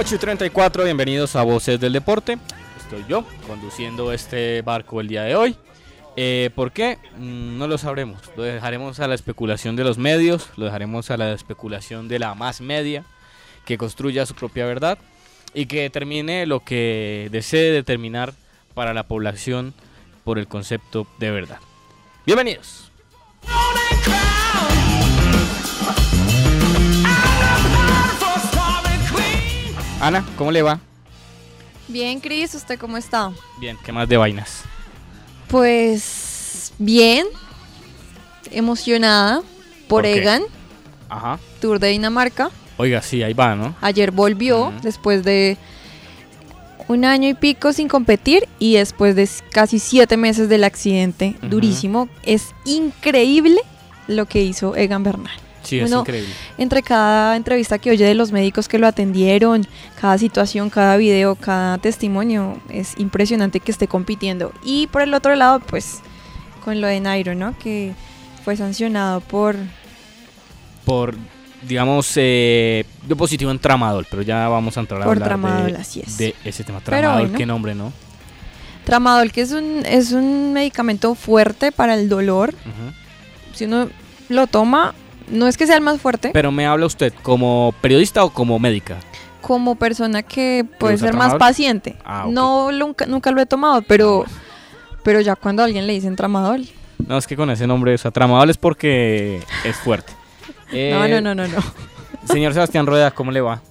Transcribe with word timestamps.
Ocho 0.00 0.14
y 0.14 0.18
34, 0.18 0.84
bienvenidos 0.84 1.34
a 1.34 1.42
Voces 1.42 1.80
del 1.80 1.92
Deporte. 1.92 2.38
Estoy 2.80 3.04
yo 3.08 3.24
conduciendo 3.48 4.12
este 4.12 4.62
barco 4.62 5.00
el 5.00 5.08
día 5.08 5.24
de 5.24 5.34
hoy. 5.34 5.56
Eh, 6.14 6.50
¿Por 6.54 6.70
qué? 6.70 6.98
Mm, 7.16 7.58
No 7.58 7.66
lo 7.66 7.78
sabremos. 7.78 8.20
Lo 8.36 8.44
dejaremos 8.44 9.00
a 9.00 9.08
la 9.08 9.16
especulación 9.16 9.74
de 9.74 9.82
los 9.82 9.98
medios, 9.98 10.50
lo 10.56 10.66
dejaremos 10.66 11.10
a 11.10 11.16
la 11.16 11.32
especulación 11.32 12.06
de 12.06 12.20
la 12.20 12.36
más 12.36 12.60
media, 12.60 13.02
que 13.64 13.76
construya 13.76 14.24
su 14.24 14.36
propia 14.36 14.66
verdad 14.66 14.98
y 15.52 15.66
que 15.66 15.82
determine 15.82 16.46
lo 16.46 16.60
que 16.60 17.26
desee 17.32 17.72
determinar 17.72 18.34
para 18.74 18.94
la 18.94 19.02
población 19.08 19.74
por 20.22 20.38
el 20.38 20.46
concepto 20.46 21.08
de 21.18 21.32
verdad. 21.32 21.58
Bienvenidos. 22.24 22.92
Ana, 30.00 30.24
¿cómo 30.36 30.52
le 30.52 30.62
va? 30.62 30.78
Bien, 31.88 32.20
Cris, 32.20 32.54
¿usted 32.54 32.78
cómo 32.78 32.96
está? 32.96 33.32
Bien, 33.58 33.76
¿qué 33.84 33.90
más 33.90 34.08
de 34.08 34.16
vainas? 34.16 34.62
Pues 35.48 36.72
bien, 36.78 37.26
emocionada 38.50 39.42
por. 39.88 40.06
Egan, 40.06 40.42
Ajá. 41.08 41.40
Tour 41.60 41.80
de 41.80 41.88
Dinamarca. 41.88 42.50
Oiga, 42.76 43.02
sí, 43.02 43.22
ahí 43.24 43.32
va, 43.32 43.56
¿no? 43.56 43.74
Ayer 43.80 44.12
volvió 44.12 44.72
después 44.82 45.24
de 45.24 45.56
un 46.86 47.04
año 47.04 47.28
y 47.28 47.34
pico 47.34 47.72
sin 47.72 47.88
competir 47.88 48.48
y 48.60 48.74
después 48.74 49.16
de 49.16 49.28
casi 49.50 49.80
siete 49.80 50.16
meses 50.16 50.48
del 50.48 50.62
accidente 50.62 51.34
durísimo. 51.42 52.08
Es 52.22 52.54
increíble 52.64 53.60
lo 54.06 54.26
que 54.26 54.42
hizo 54.42 54.76
Egan 54.76 55.02
Bernal. 55.02 55.32
Sí, 55.62 55.80
es 55.80 55.90
increíble. 55.90 56.32
Entre 56.56 56.82
cada 56.82 57.36
entrevista 57.36 57.78
que 57.78 57.90
oye 57.90 58.04
de 58.04 58.14
los 58.14 58.32
médicos 58.32 58.68
que 58.68 58.78
lo 58.78 58.86
atendieron, 58.86 59.66
cada 60.00 60.16
situación, 60.18 60.70
cada 60.70 60.96
video, 60.96 61.34
cada 61.34 61.78
testimonio, 61.78 62.60
es 62.68 62.94
impresionante 62.98 63.60
que 63.60 63.70
esté 63.70 63.88
compitiendo. 63.88 64.52
Y 64.64 64.86
por 64.86 65.02
el 65.02 65.12
otro 65.14 65.34
lado, 65.36 65.60
pues, 65.60 66.00
con 66.64 66.80
lo 66.80 66.86
de 66.86 67.00
Nairo, 67.00 67.34
¿no? 67.34 67.56
Que 67.58 67.92
fue 68.44 68.56
sancionado 68.56 69.20
por... 69.20 69.56
Por, 70.84 71.14
digamos, 71.62 72.10
eh, 72.16 72.84
dio 73.06 73.16
positivo 73.16 73.50
en 73.50 73.58
tramadol, 73.58 74.06
pero 74.08 74.22
ya 74.22 74.48
vamos 74.48 74.76
a 74.76 74.80
entrar 74.80 75.02
a 75.02 75.04
Por 75.04 75.14
hablar 75.14 75.28
tramadol, 75.28 75.72
de, 75.72 75.78
así 75.78 76.00
es. 76.00 76.16
de 76.16 76.34
ese 76.44 76.64
tema. 76.64 76.80
Tramadol, 76.80 77.22
bueno. 77.22 77.38
qué 77.38 77.44
nombre, 77.44 77.74
¿no? 77.74 77.92
Tramadol, 78.84 79.32
que 79.32 79.42
es 79.42 79.52
un, 79.52 79.84
es 79.84 80.12
un 80.12 80.54
medicamento 80.54 81.14
fuerte 81.14 81.72
para 81.72 81.94
el 81.94 82.08
dolor. 82.08 82.54
Ujú. 82.54 82.94
Si 83.54 83.66
uno 83.66 83.90
lo 84.30 84.46
toma, 84.46 84.94
no 85.30 85.46
es 85.46 85.56
que 85.56 85.66
sea 85.66 85.76
el 85.76 85.82
más 85.82 86.00
fuerte, 86.00 86.30
Pero 86.32 86.50
me 86.52 86.66
habla 86.66 86.86
usted 86.86 87.12
como 87.22 87.74
periodista 87.80 88.24
o 88.24 88.30
como 88.30 88.58
médica. 88.58 88.96
como 89.40 89.76
persona 89.76 90.22
que 90.22 90.66
puede 90.78 90.98
ser 90.98 91.14
más 91.14 91.34
paciente. 91.36 91.96
Ah. 92.04 92.26
No, 92.28 92.70
nunca, 92.72 93.06
nunca 93.06 93.30
lo 93.30 93.40
he 93.40 93.46
tomado, 93.46 93.82
pero, 93.82 94.24
pero 95.02 95.20
ya 95.20 95.36
cuando 95.36 95.62
a 95.62 95.66
alguien 95.66 95.86
le 95.86 95.92
dicen 95.94 96.16
tramadol, 96.16 96.66
No, 97.06 97.16
es 97.16 97.26
que 97.26 97.36
con 97.36 97.48
ese 97.50 97.66
nombre, 97.66 97.94
o 97.94 97.98
sea, 97.98 98.10
tramadol 98.10 98.50
es 98.50 98.56
porque 98.58 99.40
es 99.64 99.76
fuerte. 99.76 100.12
Eh, 100.72 100.90
no, 100.94 101.08
no, 101.08 101.20
no, 101.20 101.34
no, 101.34 101.46
no. 101.48 101.62
Señor 102.24 102.52
Sebastián 102.52 102.86
Rueda, 102.86 103.10
¿cómo 103.12 103.30
le 103.30 103.40
va? 103.40 103.62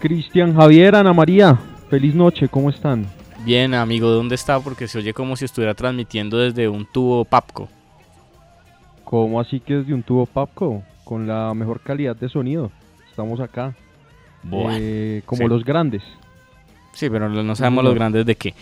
Cristian 0.00 0.54
Javier, 0.54 0.94
Ana 0.96 1.12
María, 1.12 1.58
feliz 1.90 2.14
noche, 2.14 2.48
¿cómo 2.48 2.70
están? 2.70 3.06
Bien, 3.44 3.72
amigo, 3.74 4.08
¿dónde 4.10 4.34
está? 4.34 4.60
Porque 4.60 4.88
se 4.88 4.98
oye 4.98 5.14
como 5.14 5.36
si 5.36 5.44
estuviera 5.44 5.74
transmitiendo 5.74 6.38
desde 6.38 6.68
un 6.68 6.84
tubo 6.86 7.24
Papco. 7.24 7.68
¿Cómo 9.10 9.40
así 9.40 9.58
que 9.58 9.74
desde 9.74 9.92
un 9.92 10.04
tubo 10.04 10.24
Papco? 10.24 10.84
Con 11.02 11.26
la 11.26 11.52
mejor 11.52 11.80
calidad 11.80 12.14
de 12.14 12.28
sonido. 12.28 12.70
Estamos 13.10 13.40
acá, 13.40 13.74
Bueno, 14.44 14.70
eh, 14.80 15.22
como 15.26 15.42
sí. 15.42 15.48
los 15.48 15.64
grandes. 15.64 16.04
Sí, 16.92 17.10
pero 17.10 17.28
no 17.28 17.56
sabemos 17.56 17.82
los 17.82 17.94
grandes 17.96 18.24
de 18.24 18.36
qué. 18.36 18.54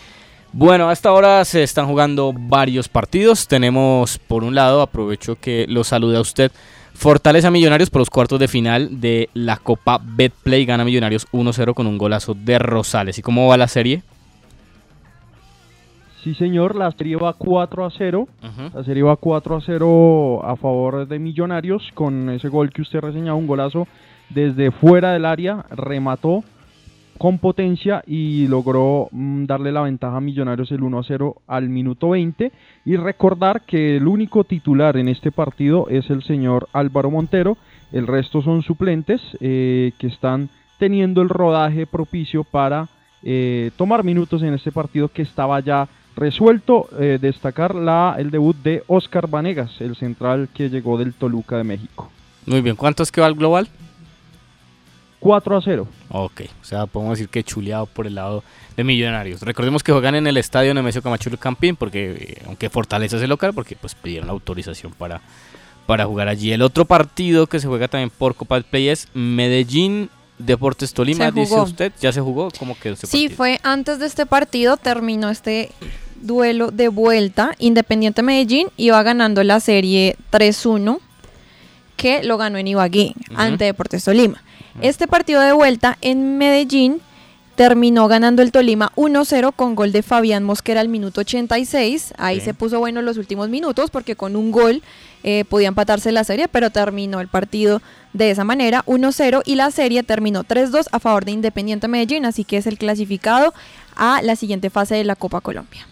Bueno, 0.51 0.89
a 0.89 0.93
esta 0.93 1.13
hora 1.13 1.45
se 1.45 1.61
están 1.61 1.85
jugando 1.85 2.33
varios 2.33 2.89
partidos. 2.89 3.47
Tenemos, 3.47 4.17
por 4.17 4.43
un 4.43 4.55
lado, 4.55 4.81
aprovecho 4.81 5.35
que 5.39 5.67
lo 5.69 5.83
salude 5.83 6.17
a 6.17 6.21
usted. 6.21 6.51
Fortaleza 6.95 7.51
Millonarios 7.51 7.91
por 7.91 7.99
los 7.99 8.09
cuartos 8.09 8.39
de 8.39 8.47
final 8.47 8.99
de 8.99 9.29
la 9.35 9.57
Copa 9.57 10.01
Betplay. 10.03 10.65
Gana 10.65 10.83
Millonarios 10.83 11.27
1-0 11.31 11.75
con 11.75 11.85
un 11.85 11.99
golazo 11.99 12.33
de 12.33 12.57
Rosales. 12.57 13.19
¿Y 13.19 13.21
cómo 13.21 13.47
va 13.47 13.55
la 13.55 13.67
serie? 13.67 14.01
Sí, 16.23 16.33
señor, 16.33 16.75
la 16.75 16.91
serie 16.91 17.15
va 17.15 17.33
4 17.33 17.85
a 17.85 17.91
0. 17.91 18.27
Ujú. 18.43 18.77
La 18.77 18.83
serie 18.83 19.03
va 19.03 19.15
4 19.15 19.55
a 19.55 19.61
0 19.61 20.41
a 20.43 20.55
favor 20.57 21.07
de 21.07 21.19
Millonarios 21.19 21.89
con 21.93 22.29
ese 22.29 22.49
gol 22.49 22.71
que 22.71 22.81
usted 22.81 22.99
reseñaba, 22.99 23.37
un 23.37 23.47
golazo 23.47 23.87
desde 24.29 24.71
fuera 24.71 25.13
del 25.13 25.25
área, 25.25 25.65
remató 25.71 26.43
con 27.17 27.37
potencia 27.37 28.01
y 28.07 28.47
logró 28.47 29.09
mm, 29.11 29.45
darle 29.45 29.71
la 29.71 29.81
ventaja 29.81 30.17
a 30.17 30.21
Millonarios 30.21 30.71
el 30.71 30.83
1 30.83 30.99
a 30.99 31.03
0 31.03 31.35
al 31.47 31.69
minuto 31.69 32.09
20 32.09 32.51
y 32.85 32.95
recordar 32.95 33.61
que 33.61 33.97
el 33.97 34.07
único 34.07 34.45
titular 34.45 34.97
en 34.97 35.09
este 35.09 35.31
partido 35.31 35.87
es 35.89 36.09
el 36.09 36.23
señor 36.23 36.69
Álvaro 36.71 37.11
Montero, 37.11 37.57
el 37.91 38.07
resto 38.07 38.41
son 38.41 38.61
suplentes 38.61 39.21
eh, 39.41 39.91
que 39.99 40.07
están 40.07 40.49
teniendo 40.79 41.21
el 41.21 41.29
rodaje 41.29 41.85
propicio 41.85 42.45
para 42.45 42.87
eh, 43.21 43.71
tomar 43.75 44.05
minutos 44.05 44.41
en 44.41 44.53
este 44.53 44.71
partido 44.71 45.09
que 45.09 45.23
estaba 45.23 45.59
ya 45.59 45.89
resuelto. 46.15 46.89
Eh, 46.99 47.17
destacar 47.21 47.75
la, 47.75 48.15
el 48.17 48.31
debut 48.31 48.55
de 48.57 48.83
Oscar 48.87 49.27
Vanegas, 49.27 49.79
el 49.81 49.95
central 49.95 50.49
que 50.53 50.69
llegó 50.69 50.97
del 50.97 51.13
Toluca 51.13 51.57
de 51.57 51.63
México. 51.63 52.09
Muy 52.45 52.61
bien, 52.61 52.75
¿cuánto 52.75 53.03
es 53.03 53.11
que 53.11 53.21
va 53.21 53.27
el 53.27 53.35
global? 53.35 53.67
4 55.19 55.57
a 55.57 55.61
0. 55.61 55.87
Ok, 56.09 56.41
o 56.61 56.65
sea, 56.65 56.85
podemos 56.85 57.17
decir 57.17 57.29
que 57.29 57.43
chuleado 57.43 57.85
por 57.85 58.07
el 58.07 58.15
lado 58.15 58.43
de 58.75 58.83
Millonarios. 58.83 59.41
Recordemos 59.41 59.83
que 59.83 59.91
juegan 59.91 60.15
en 60.15 60.27
el 60.27 60.37
estadio 60.37 60.73
Nemesio 60.73 61.01
Camacho 61.01 61.29
Campín, 61.37 61.75
porque 61.75 62.11
eh, 62.11 62.43
aunque 62.47 62.69
Fortaleza 62.69 63.17
es 63.17 63.23
el 63.23 63.29
local, 63.29 63.53
porque 63.53 63.75
pues 63.75 63.95
pidieron 63.95 64.27
la 64.27 64.33
autorización 64.33 64.93
para, 64.93 65.21
para 65.85 66.05
jugar 66.05 66.29
allí. 66.29 66.51
El 66.51 66.61
otro 66.61 66.85
partido 66.85 67.47
que 67.47 67.59
se 67.59 67.67
juega 67.67 67.87
también 67.87 68.09
por 68.09 68.35
Copa 68.35 68.55
del 68.55 68.63
Play 68.63 68.89
es 68.89 69.09
Medellín 69.13 70.09
Deportes 70.39 70.93
Tolima, 70.93 71.29
dice 71.31 71.53
usted. 71.59 71.91
¿Ya 72.01 72.11
se 72.11 72.21
jugó? 72.21 72.49
¿Cómo 72.57 72.75
quedó 72.79 72.93
ese 72.95 73.07
Sí, 73.07 73.23
partido? 73.23 73.37
fue 73.37 73.59
antes 73.63 73.99
de 73.99 74.05
este 74.07 74.25
partido, 74.25 74.77
terminó 74.77 75.29
este 75.29 75.71
duelo 76.21 76.71
de 76.71 76.87
vuelta. 76.87 77.55
Independiente 77.59 78.23
Medellín 78.23 78.67
iba 78.77 79.01
ganando 79.03 79.43
la 79.43 79.59
serie 79.59 80.15
3-1, 80.31 80.99
que 81.97 82.23
lo 82.23 82.37
ganó 82.37 82.57
en 82.57 82.67
Ibagué, 82.67 83.13
ante 83.35 83.65
Deportes 83.65 84.03
Tolima. 84.05 84.41
Este 84.81 85.07
partido 85.07 85.41
de 85.41 85.51
vuelta 85.51 85.97
en 86.01 86.37
Medellín 86.37 87.01
terminó 87.59 88.07
ganando 88.07 88.41
el 88.41 88.53
Tolima 88.53 88.93
1-0 88.95 89.51
con 89.53 89.75
gol 89.75 89.91
de 89.91 90.01
Fabián 90.01 90.45
Mosquera 90.45 90.79
al 90.79 90.87
minuto 90.87 91.19
86. 91.19 92.13
Ahí 92.17 92.39
se 92.39 92.53
puso 92.53 92.79
bueno 92.79 93.01
los 93.01 93.17
últimos 93.17 93.49
minutos 93.49 93.89
porque 93.89 94.15
con 94.15 94.37
un 94.37 94.49
gol 94.49 94.81
eh, 95.23 95.43
podía 95.43 95.67
empatarse 95.67 96.13
la 96.13 96.23
serie, 96.23 96.47
pero 96.47 96.69
terminó 96.69 97.19
el 97.19 97.27
partido 97.27 97.81
de 98.13 98.31
esa 98.31 98.45
manera 98.45 98.85
1-0 98.85 99.41
y 99.45 99.55
la 99.55 99.71
serie 99.71 100.03
terminó 100.03 100.45
3-2 100.45 100.87
a 100.89 100.99
favor 101.01 101.25
de 101.25 101.31
Independiente 101.31 101.89
Medellín, 101.89 102.23
así 102.23 102.45
que 102.45 102.55
es 102.55 102.65
el 102.65 102.77
clasificado 102.77 103.53
a 103.97 104.21
la 104.21 104.37
siguiente 104.37 104.69
fase 104.69 104.95
de 104.95 105.03
la 105.03 105.17
Copa 105.17 105.41
Colombia. 105.41 105.85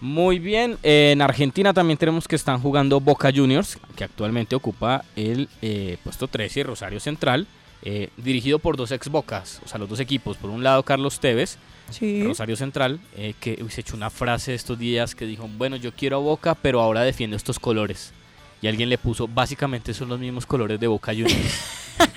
Muy 0.00 0.40
bien, 0.40 0.78
eh, 0.82 1.10
en 1.12 1.22
Argentina 1.22 1.72
también 1.72 1.98
tenemos 1.98 2.26
que 2.26 2.34
están 2.34 2.60
jugando 2.60 2.98
Boca 2.98 3.30
Juniors, 3.32 3.78
que 3.94 4.02
actualmente 4.02 4.56
ocupa 4.56 5.04
el 5.14 5.48
eh, 5.62 5.96
puesto 6.02 6.26
13, 6.26 6.64
Rosario 6.64 6.98
Central, 6.98 7.46
eh, 7.82 8.08
dirigido 8.16 8.58
por 8.58 8.76
dos 8.76 8.90
ex 8.92 9.08
Bocas, 9.08 9.60
o 9.64 9.68
sea, 9.68 9.78
los 9.78 9.88
dos 9.88 10.00
equipos. 10.00 10.36
Por 10.36 10.50
un 10.50 10.62
lado, 10.62 10.82
Carlos 10.82 11.20
Tevez, 11.20 11.58
Sí. 11.90 12.22
Rosario 12.22 12.54
Central, 12.54 13.00
eh, 13.16 13.32
que 13.40 13.58
uy, 13.62 13.70
se 13.70 13.80
echó 13.80 13.96
una 13.96 14.10
frase 14.10 14.52
estos 14.54 14.78
días 14.78 15.14
que 15.14 15.24
dijo, 15.24 15.48
bueno, 15.56 15.76
yo 15.76 15.90
quiero 15.92 16.16
a 16.16 16.20
Boca, 16.20 16.54
pero 16.54 16.80
ahora 16.82 17.00
defiendo 17.02 17.34
estos 17.34 17.58
colores. 17.58 18.12
Y 18.60 18.66
alguien 18.66 18.90
le 18.90 18.98
puso, 18.98 19.26
básicamente 19.26 19.94
son 19.94 20.08
los 20.10 20.18
mismos 20.20 20.44
colores 20.44 20.78
de 20.78 20.86
Boca 20.86 21.12
Juniors. 21.12 21.64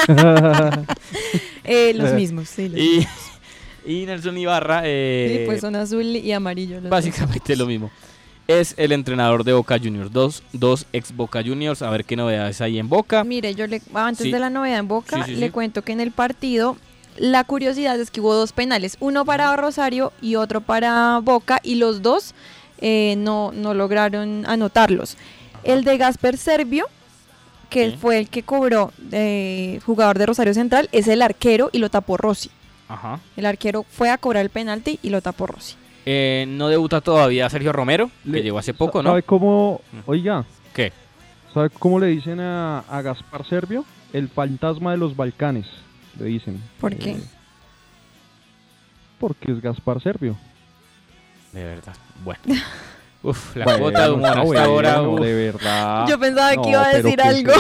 Eh, 1.64 1.94
los 1.96 2.14
mismos, 2.16 2.50
sí. 2.50 2.70
los 2.70 2.80
y, 2.80 3.08
y 3.86 4.06
Nelson 4.06 4.38
Ibarra, 4.38 4.82
eh, 4.86 5.38
Sí, 5.40 5.46
pues 5.46 5.62
son 5.62 5.76
azul 5.76 6.04
y 6.06 6.32
amarillo. 6.32 6.76
los 6.76 6.84
dos. 6.84 6.90
Básicamente 6.92 7.56
lo 7.56 7.66
mismo. 7.66 7.92
Es 8.60 8.74
el 8.78 8.92
entrenador 8.92 9.44
de 9.46 9.54
Boca 9.54 9.78
Juniors. 9.82 10.12
Dos, 10.12 10.44
dos 10.52 10.86
ex 10.92 11.16
Boca 11.16 11.42
Juniors. 11.42 11.82
A 11.82 11.90
ver 11.90 12.04
qué 12.04 12.18
novedades 12.18 12.60
hay 12.60 12.80
en 12.80 12.90
Boca. 12.90 13.24
Mire, 13.24 13.56
yo 13.56 13.66
le 13.66 13.82
antes 13.94 14.26
Sí. 14.26 14.32
de 14.32 14.40
la 14.40 14.50
novedad 14.50 14.80
en 14.80 14.88
Boca, 14.90 15.24
Sí, 15.24 15.36
sí, 15.36 15.40
le 15.40 15.52
cuento 15.52 15.84
que 15.84 15.94
en 15.94 16.02
el 16.02 16.12
partido 16.12 16.76
la 17.18 17.44
curiosidad 17.46 17.98
es 18.00 18.12
que 18.12 18.20
hubo 18.20 18.34
dos 18.34 18.52
penales, 18.52 18.98
uno 19.00 19.24
para 19.26 19.56
Rosario 19.56 20.12
y 20.22 20.36
otro 20.36 20.60
para 20.60 21.20
Boca 21.24 21.60
y 21.64 21.76
los 21.76 22.02
dos 22.02 22.34
eh, 22.82 23.16
no, 23.18 23.52
no 23.54 23.74
lograron 23.74 24.46
anotarlos. 24.48 25.16
El 25.64 25.84
de 25.86 25.98
Gasper 25.98 26.38
Servio, 26.38 26.88
que 27.70 27.92
Sí. 27.92 27.98
fue 28.02 28.18
el 28.20 28.28
que 28.28 28.44
cobró 28.44 28.92
eh, 29.14 29.80
jugador 29.86 30.18
de 30.18 30.26
Rosario 30.26 30.54
Central, 30.54 30.90
es 30.92 31.08
el 31.08 31.22
arquero 31.22 31.70
y 31.72 31.78
lo 31.78 31.90
tapó 31.90 32.18
Rossi. 32.18 32.50
Ajá. 32.90 33.20
El 33.38 33.46
arquero 33.46 33.86
fue 33.90 34.10
a 34.10 34.18
cobrar 34.18 34.44
el 34.44 34.50
penalti 34.50 35.00
y 35.04 35.10
lo 35.10 35.22
tapó 35.22 35.48
Rossi. 35.48 35.76
Eh, 36.06 36.46
no 36.48 36.68
debuta 36.68 37.00
todavía 37.02 37.50
Sergio 37.50 37.72
Romero, 37.72 38.10
que 38.24 38.30
Le- 38.32 38.44
llegó 38.44 38.58
hace 38.58 38.74
poco, 38.74 39.04
¿no? 39.04 39.12
¿Sabe 39.12 39.24
cómo, 39.24 39.82
oiga, 40.08 40.46
¿Qué? 40.74 40.92
¿sabe 41.54 41.70
cómo 41.70 42.00
le 42.00 42.08
dicen 42.08 42.40
a, 42.40 42.80
a 42.80 43.02
Gaspar 43.02 43.46
Servio? 43.46 43.86
El 44.14 44.28
fantasma 44.30 44.92
de 44.92 44.98
los 44.98 45.16
Balcanes, 45.16 45.68
le 46.20 46.26
dicen. 46.26 46.62
¿Por 46.80 46.96
qué? 46.96 47.12
Eh, 47.12 47.20
porque 49.20 49.52
es 49.52 49.62
Gaspar 49.62 50.02
Servio. 50.02 50.36
De 51.52 51.64
verdad. 51.64 51.94
Bueno. 52.24 52.42
Uf, 53.24 53.56
la 53.56 53.66
Bueno, 53.66 53.80
cuota 53.82 54.04
de 54.06 54.12
humor 54.12 54.40
hasta 54.40 54.64
ahora. 54.64 55.02
de 55.02 55.34
verdad. 55.52 56.08
Yo 56.08 56.20
pensaba 56.20 56.60
que 56.62 56.70
iba 56.72 56.84
a 56.84 56.90
decir 56.96 57.16
¿qué 57.18 57.22
algo. 57.28 57.54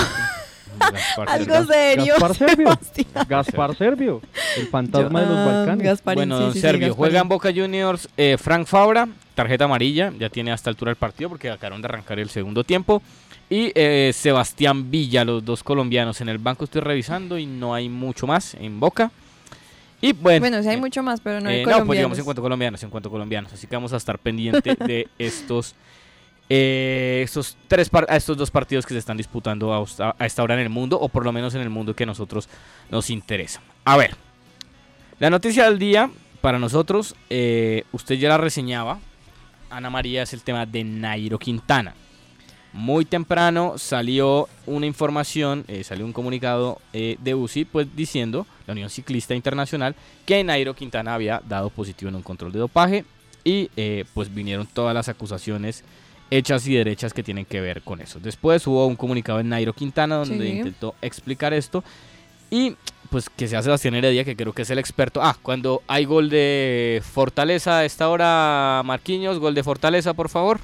Gaspar 0.92 1.30
Algo 1.30 1.54
Servio. 1.66 1.66
serio. 1.66 2.14
Gaspar 2.20 2.36
Servio. 2.36 2.80
Gaspar 3.28 3.76
Servio, 3.76 4.22
el 4.58 4.68
fantasma 4.68 5.22
de 5.22 5.26
los 5.28 5.38
Ah, 5.38 5.46
Balcanes. 5.46 5.84
Gasparín, 5.86 6.16
Bueno, 6.18 6.38
sí, 6.38 6.44
don 6.44 6.54
sí, 6.54 6.58
sí, 6.58 6.62
Servio, 6.62 6.88
Gasparín. 6.88 6.98
juega 6.98 7.20
en 7.22 7.28
Boca 7.30 7.50
Juniors 7.56 8.10
eh, 8.18 8.38
Frank 8.40 8.68
Fabra, 8.68 9.08
tarjeta 9.36 9.66
amarilla, 9.66 10.12
ya 10.18 10.30
tiene 10.30 10.52
hasta 10.52 10.70
altura 10.70 10.92
el 10.92 10.98
partido 10.98 11.30
porque 11.30 11.50
acabaron 11.50 11.82
de 11.82 11.88
arrancar 11.88 12.20
el 12.20 12.30
segundo 12.30 12.64
tiempo. 12.64 13.02
Y 13.50 13.72
eh, 13.76 14.12
Sebastián 14.14 14.90
Villa, 14.90 15.26
los 15.26 15.44
dos 15.44 15.62
colombianos 15.64 16.22
en 16.22 16.30
el 16.30 16.38
banco 16.38 16.64
estoy 16.64 16.82
revisando 16.82 17.38
y 17.38 17.46
no 17.46 17.74
hay 17.74 17.90
mucho 17.90 18.26
más 18.26 18.54
en 18.56 18.80
Boca. 18.80 19.12
Y 20.00 20.14
bueno, 20.14 20.40
Bueno, 20.40 20.64
sí 20.64 20.70
hay 20.70 20.78
eh, 20.78 20.80
mucho 20.80 21.04
más, 21.04 21.20
pero 21.22 21.42
no 21.42 21.50
hay 21.50 21.58
eh, 21.58 21.60
no, 21.60 21.64
pues 21.66 21.74
colombianos. 21.76 21.98
digamos 21.98 22.18
en 22.20 22.24
cuanto 22.26 22.42
a 22.42 22.44
colombianos, 22.44 22.84
en 22.84 22.90
cuanto 22.90 23.10
a 23.10 23.12
colombianos. 23.12 23.54
Así 23.54 23.68
que 23.68 23.76
vamos 23.76 23.92
a 23.94 23.98
estar 23.98 24.18
pendiente 24.20 24.76
de 24.80 25.08
estos, 25.20 25.76
eh, 26.54 27.22
estos, 27.24 27.56
tres 27.70 27.90
a 28.10 28.16
estos 28.18 28.36
dos 28.36 28.52
partidos 28.52 28.86
que 28.86 28.94
se 28.94 28.98
están 28.98 29.16
disputando 29.16 29.74
a, 29.74 30.26
esta- 30.26 30.44
hora 30.44 30.56
en 30.56 30.60
el 30.60 30.68
mundo, 30.70 31.00
o 31.00 31.08
por 31.08 31.24
lo 31.24 31.32
menos 31.32 31.56
en 31.56 31.62
el 31.62 31.70
mundo 31.70 31.96
que 31.96 32.04
a 32.04 32.06
nosotros 32.06 32.50
nos 32.90 33.10
interesa. 33.10 33.62
A 33.86 33.96
ver, 33.96 34.18
la 35.18 35.30
noticia 35.30 35.64
del 35.64 35.80
día 35.80 36.12
para 36.42 36.60
nosotros, 36.60 37.16
eh, 37.30 37.86
usted 37.94 38.16
ya 38.16 38.28
la 38.28 38.38
reseñaba, 38.38 39.00
Ana 39.70 39.90
María, 39.90 40.24
es 40.24 40.34
el 40.34 40.42
tema 40.42 40.66
de 40.66 40.84
Nairo 40.84 41.40
Quintana. 41.40 41.96
Muy 42.74 43.06
temprano 43.06 43.78
salió 43.78 44.50
una 44.66 44.86
información, 44.86 45.64
eh, 45.70 45.86
salió 45.86 46.06
un 46.06 46.12
comunicado 46.12 46.82
de 46.92 47.34
UCI, 47.36 47.64
pues 47.64 47.88
diciendo, 47.96 48.46
la 48.68 48.74
Unión 48.74 48.90
Ciclista 48.90 49.36
Internacional, 49.36 49.96
que 50.26 50.44
Nairo 50.44 50.74
Quintana 50.74 51.14
había 51.14 51.42
dado 51.48 51.70
positivo 51.70 52.10
en 52.10 52.16
un 52.16 52.22
control 52.24 52.52
de 52.52 52.60
dopaje 52.60 53.06
y 53.46 53.70
pues 54.14 54.34
vinieron 54.34 54.68
todas 54.68 54.94
las 54.94 55.08
acusaciones 55.08 55.84
hechas 56.32 56.66
y 56.68 56.74
derechas 56.74 57.14
que 57.14 57.22
tienen 57.22 57.46
que 57.46 57.62
ver 57.62 57.84
con 57.84 58.02
eso. 58.02 58.20
Después 58.20 58.66
hubo 58.66 58.88
un 58.88 58.96
comunicado 58.96 59.38
de 59.38 59.44
Nairo 59.44 59.74
Quintana 59.74 60.16
donde 60.16 60.40
Sí. 60.48 60.52
intentó 60.58 60.96
explicar 61.02 61.54
esto 61.54 61.84
y 62.50 62.76
pues 63.10 63.30
que 63.30 63.48
sea 63.50 63.62
Sebastián 63.62 63.94
Heredia, 63.96 64.24
que 64.24 64.36
creo 64.38 64.54
que 64.54 64.62
es 64.62 64.70
el 64.70 64.80
experto. 64.80 65.22
Ah, 65.22 65.36
cuando 65.42 65.84
hay 65.88 66.06
gol 66.06 66.30
de 66.30 67.02
Fortaleza 67.04 67.80
a 67.80 67.86
esta 67.86 68.08
hora, 68.10 68.82
Marquinhos, 68.86 69.38
gol 69.40 69.54
de 69.54 69.64
Fortaleza, 69.64 70.14
por 70.14 70.30
favor. 70.30 70.60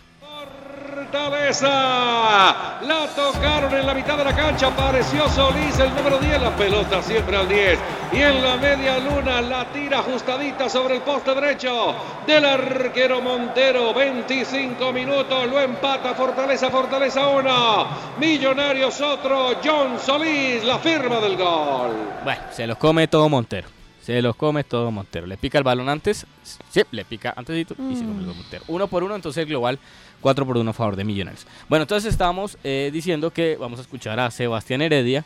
Fortaleza. 1.08 2.80
La 2.82 3.08
tocaron 3.16 3.74
en 3.74 3.88
la 3.88 3.94
mitad 3.94 4.18
de 4.18 4.26
la 4.26 4.36
cancha. 4.36 4.68
Apareció 4.68 5.28
Solís, 5.30 5.80
el 5.80 5.96
número 5.96 6.18
10. 6.20 6.42
La 6.42 6.56
pelota 6.56 7.02
siempre 7.02 7.38
al 7.38 7.48
10. 7.48 7.80
Y 8.12 8.18
en 8.18 8.44
la 8.44 8.58
media 8.58 9.00
luna 9.00 9.42
la 9.42 9.66
tira 9.72 10.00
ajustadita 10.00 10.70
sobre 10.70 10.96
el 10.96 11.02
poste 11.02 11.34
derecho 11.34 11.96
del 12.26 12.44
arquero 12.44 13.22
Montero. 13.22 13.94
25 13.94 14.92
minutos. 14.92 15.48
Lo 15.48 15.60
empata 15.62 16.14
Fortaleza. 16.14 16.70
Fortaleza 16.70 17.28
1. 17.28 17.88
Millonarios 18.20 19.00
otro. 19.00 19.56
John 19.64 19.98
Solís, 20.00 20.64
la 20.66 20.78
firma 20.80 21.22
del 21.22 21.38
gol. 21.38 21.92
Bueno, 22.24 22.42
se 22.52 22.68
los 22.68 22.78
come 22.78 23.08
todo 23.08 23.30
Montero. 23.30 23.70
Se 24.04 24.22
los 24.22 24.36
come 24.36 24.64
todo 24.64 24.92
Montero. 24.92 25.26
Le 25.26 25.38
pica 25.38 25.58
el 25.58 25.64
balón 25.64 25.88
antes. 25.90 26.26
Sí, 26.70 26.82
le 26.92 27.06
pica 27.06 27.34
antes 27.36 27.56
y 27.58 27.66
se 27.66 27.76
come 27.76 27.94
el 27.94 28.26
gol 28.26 28.36
Montero. 28.36 28.64
Uno 28.68 28.88
por 28.88 29.04
uno, 29.04 29.16
entonces 29.16 29.44
el 29.44 29.50
global 29.50 29.80
4 30.22 30.46
por 30.46 30.58
1 30.58 30.70
a 30.70 30.74
favor 30.74 30.96
de 30.96 31.04
Millonarios. 31.04 31.46
Bueno, 31.70 31.84
entonces 31.84 32.12
estamos 32.12 32.58
eh, 32.64 32.90
diciendo 32.94 33.32
que 33.32 33.58
vamos 33.58 33.80
a 33.80 33.82
escuchar 33.82 34.20
a 34.20 34.32
Sebastián 34.32 34.82
Heredia, 34.82 35.26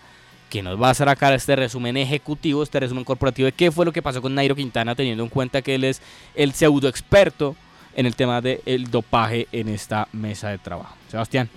que 0.50 0.62
nos 0.62 0.82
va 0.82 0.90
a 0.90 0.94
sacar 0.94 1.34
este 1.34 1.56
resumen 1.56 1.98
ejecutivo, 1.98 2.62
este 2.62 2.80
resumen 2.80 3.04
corporativo 3.04 3.46
de 3.46 3.54
qué 3.54 3.72
fue 3.72 3.86
lo 3.86 3.94
que 3.94 4.02
pasó 4.02 4.22
con 4.22 4.36
Nairo 4.36 4.56
Quintana, 4.56 4.96
teniendo 4.96 5.24
en 5.24 5.30
cuenta 5.30 5.62
que 5.62 5.76
él 5.76 5.86
es 5.86 6.02
el 6.36 6.54
pseudo 6.54 6.90
experto 6.90 7.56
en 7.96 8.06
el 8.06 8.16
tema 8.16 8.42
del 8.42 8.90
dopaje 8.90 9.48
en 9.52 9.70
esta 9.70 10.08
mesa 10.12 10.50
de 10.50 10.58
trabajo. 10.58 10.96
Sebastián. 11.10 11.50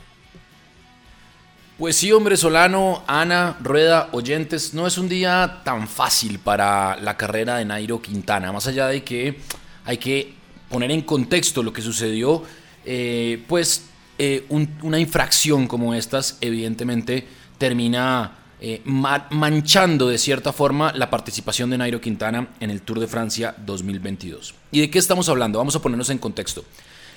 Pues 1.77 1.97
sí, 1.97 2.13
hombre 2.13 2.37
Solano, 2.37 3.03
Ana, 3.09 3.57
Rueda, 3.61 4.09
oyentes, 4.13 4.75
no 4.75 4.87
es 4.87 4.97
un 4.97 5.09
día 5.09 5.63
tan 5.65 5.89
fácil 5.89 6.39
para 6.39 6.97
la 7.01 7.17
carrera 7.17 7.57
de 7.57 7.65
Nairo 7.65 8.01
Quintana, 8.01 8.53
más 8.53 8.69
allá 8.69 8.87
de 8.87 9.03
que 9.03 9.41
hay 9.85 9.99
que 9.99 10.35
poner 10.69 10.93
en 10.93 11.03
contexto 11.03 11.65
lo 11.65 11.73
que 11.73 11.83
sucedió, 11.83 12.45
eh, 12.85 13.43
pues 13.49 13.87
eh, 14.19 14.45
un- 14.49 14.69
una 14.83 14.99
infracción 14.99 15.67
como 15.67 15.95
estas 15.95 16.39
evidentemente 16.41 17.27
termina 17.59 18.39
eh, 18.61 18.81
ma- 18.85 19.27
manchando 19.31 20.09
de 20.09 20.17
cierta 20.19 20.53
forma 20.53 20.93
la 20.93 21.11
participación 21.11 21.69
de 21.71 21.79
Nairo 21.79 22.01
Quintana 22.01 22.49
en 22.61 22.71
el 22.71 22.83
Tour 22.83 23.01
de 23.01 23.07
Francia 23.09 23.55
2022. 23.67 24.55
¿Y 24.71 24.81
de 24.81 24.91
qué 24.91 24.99
estamos 24.99 25.29
hablando? 25.29 25.59
Vamos 25.59 25.77
a 25.77 25.83
ponernos 25.83 26.09
en 26.11 26.19
contexto. 26.19 26.65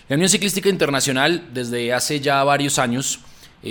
La 0.09 0.15
Unión 0.15 0.29
Ciclística 0.29 0.69
Internacional 0.69 1.49
desde 1.53 1.93
hace 1.93 2.19
ya 2.19 2.43
varios 2.43 2.79
años 2.79 3.19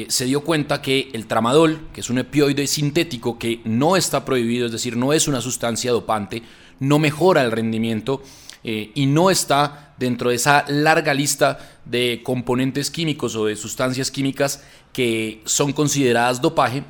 se 0.09 0.25
dio 0.26 0.43
cuenta 0.43 0.83
que 0.83 1.11
el 1.15 1.26
tramadol, 1.26 1.81
que 1.95 2.00
es 2.00 2.11
un 2.11 2.19
opioide 2.19 2.67
sintético 2.67 3.38
que 3.38 3.61
no 3.65 3.97
está 3.97 4.25
prohibido, 4.25 4.67
es 4.67 4.73
decir, 4.73 4.97
no 4.97 5.12
es 5.12 5.29
una 5.29 5.41
sustancia 5.41 5.93
dopante, 5.93 6.43
no 6.81 6.99
mejora 6.99 7.43
el 7.43 7.53
rendimiento 7.53 8.23
eh, 8.68 8.90
y 8.96 9.06
no 9.06 9.30
está 9.30 9.94
dentro 9.96 10.30
de 10.30 10.37
esa 10.37 10.64
larga 10.66 11.14
lista 11.14 11.56
de 11.85 12.20
componentes 12.25 12.90
químicos 12.90 13.37
o 13.37 13.46
de 13.46 13.54
sustancias 13.54 14.11
químicas 14.11 14.61
que 14.92 15.40
son 15.44 15.73
consideradas 15.73 16.42
dopaje, 16.42 16.82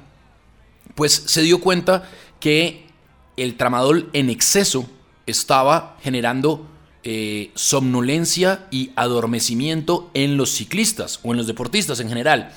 pues 0.94 1.12
se 1.12 1.42
dio 1.42 1.60
cuenta 1.60 2.08
que 2.40 2.86
el 3.36 3.58
tramadol 3.58 4.08
en 4.14 4.30
exceso 4.30 4.88
estaba 5.26 5.98
generando 6.02 6.66
eh, 7.02 7.50
somnolencia 7.54 8.68
y 8.70 8.92
adormecimiento 8.96 10.10
en 10.14 10.38
los 10.38 10.52
ciclistas 10.52 11.20
o 11.24 11.32
en 11.32 11.36
los 11.36 11.46
deportistas 11.46 12.00
en 12.00 12.08
general. 12.08 12.54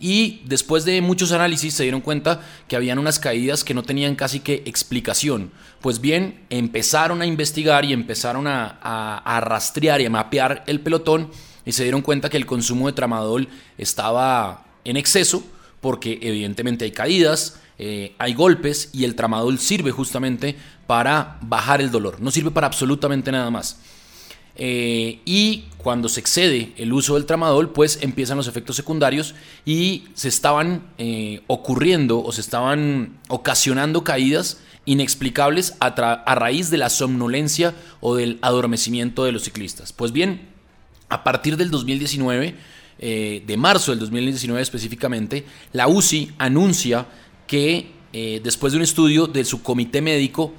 Y 0.00 0.42
después 0.44 0.84
de 0.84 1.00
muchos 1.00 1.32
análisis 1.32 1.74
se 1.74 1.82
dieron 1.82 2.00
cuenta 2.00 2.40
que 2.68 2.76
habían 2.76 2.98
unas 2.98 3.18
caídas 3.18 3.64
que 3.64 3.74
no 3.74 3.82
tenían 3.82 4.14
casi 4.14 4.40
que 4.40 4.62
explicación. 4.64 5.50
Pues 5.80 6.00
bien, 6.00 6.44
empezaron 6.50 7.20
a 7.22 7.26
investigar 7.26 7.84
y 7.84 7.92
empezaron 7.92 8.46
a, 8.46 9.40
rastrear 9.44 10.00
y 10.00 10.06
a 10.06 10.10
mapear 10.10 10.64
el 10.66 10.80
pelotón 10.80 11.30
y 11.64 11.72
se 11.72 11.82
dieron 11.82 12.02
cuenta 12.02 12.30
que 12.30 12.36
el 12.36 12.46
consumo 12.46 12.86
de 12.86 12.92
tramadol 12.92 13.48
estaba 13.76 14.66
en 14.84 14.96
exceso 14.96 15.42
porque 15.80 16.18
evidentemente 16.22 16.84
hay 16.84 16.92
caídas, 16.92 17.60
eh, 17.78 18.14
hay 18.18 18.34
golpes 18.34 18.90
y 18.92 19.04
el 19.04 19.14
tramadol 19.14 19.58
sirve 19.58 19.90
justamente 19.90 20.56
para 20.86 21.38
bajar 21.42 21.80
el 21.80 21.90
dolor, 21.90 22.20
no 22.20 22.30
sirve 22.30 22.50
para 22.50 22.66
absolutamente 22.66 23.30
nada 23.30 23.50
más. 23.50 23.78
Eh, 24.58 25.20
y 25.24 25.64
cuando 25.78 26.08
se 26.08 26.20
excede 26.20 26.72
el 26.76 26.92
uso 26.92 27.14
del 27.14 27.26
tramadol, 27.26 27.70
pues 27.70 28.00
empiezan 28.02 28.36
los 28.36 28.48
efectos 28.48 28.76
secundarios 28.76 29.34
y 29.64 30.04
se 30.14 30.28
estaban 30.28 30.82
eh, 30.98 31.42
ocurriendo 31.46 32.22
o 32.22 32.32
se 32.32 32.40
estaban 32.40 33.18
ocasionando 33.28 34.04
caídas 34.04 34.58
inexplicables 34.84 35.74
a, 35.80 36.34
raíz 36.34 36.70
de 36.70 36.78
la 36.78 36.90
somnolencia 36.90 37.74
o 38.00 38.16
del 38.16 38.38
adormecimiento 38.42 39.24
de 39.24 39.32
los 39.32 39.44
ciclistas. 39.44 39.92
Pues 39.92 40.12
bien, 40.12 40.48
a 41.08 41.24
partir 41.24 41.56
del 41.56 41.70
2019, 41.70 42.54
de 42.98 43.56
marzo 43.56 43.92
del 43.92 44.00
2019 44.00 44.60
específicamente, 44.60 45.44
la 45.72 45.88
UCI 45.88 46.32
anuncia 46.38 47.06
que 47.46 47.98
eh, 48.12 48.40
después 48.42 48.72
de 48.72 48.78
un 48.78 48.82
estudio 48.82 49.26
de 49.26 49.44
su 49.44 49.62
comité 49.62 50.00
médico, 50.00 50.52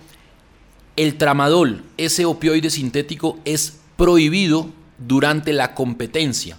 el 0.95 1.17
tramadol, 1.17 1.83
ese 1.97 2.25
opioide 2.25 2.69
sintético, 2.69 3.39
es 3.45 3.78
prohibido 3.99 4.71
durante 4.97 5.51
la 5.51 5.75
competencia. 5.75 6.57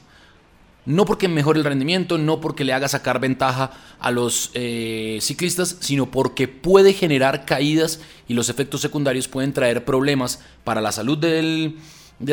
No 0.85 1.07
porque 1.07 1.27
mejore 1.27 1.59
el 1.59 1.65
rendimiento, 1.65 2.19
no 2.19 2.41
porque 2.41 2.65
le 2.65 2.75
haga 2.75 2.87
sacar 2.87 3.19
ventaja 3.19 3.73
a 3.99 4.11
los 4.11 4.51
eh, 4.55 5.19
ciclistas, 5.23 5.79
sino 5.81 6.11
porque 6.11 6.47
puede 6.47 6.93
generar 6.93 7.47
caídas 7.47 8.01
y 8.29 8.35
los 8.35 8.49
efectos 8.51 8.83
secundarios 8.83 9.27
pueden 9.27 9.53
traer 9.53 9.85
problemas 9.85 10.41
para 10.65 10.83
la 10.83 10.93
salud 10.93 11.17
del, 11.17 11.79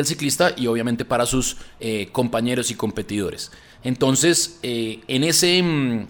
ciclista 0.04 0.52
y 0.54 0.66
obviamente 0.66 1.04
para 1.06 1.24
sus 1.24 1.56
eh, 1.80 2.08
compañeros 2.12 2.70
y 2.70 2.74
competidores. 2.74 3.50
Entonces, 3.82 4.58
en 4.62 5.24
ese 5.24 5.62
mm, 5.62 6.06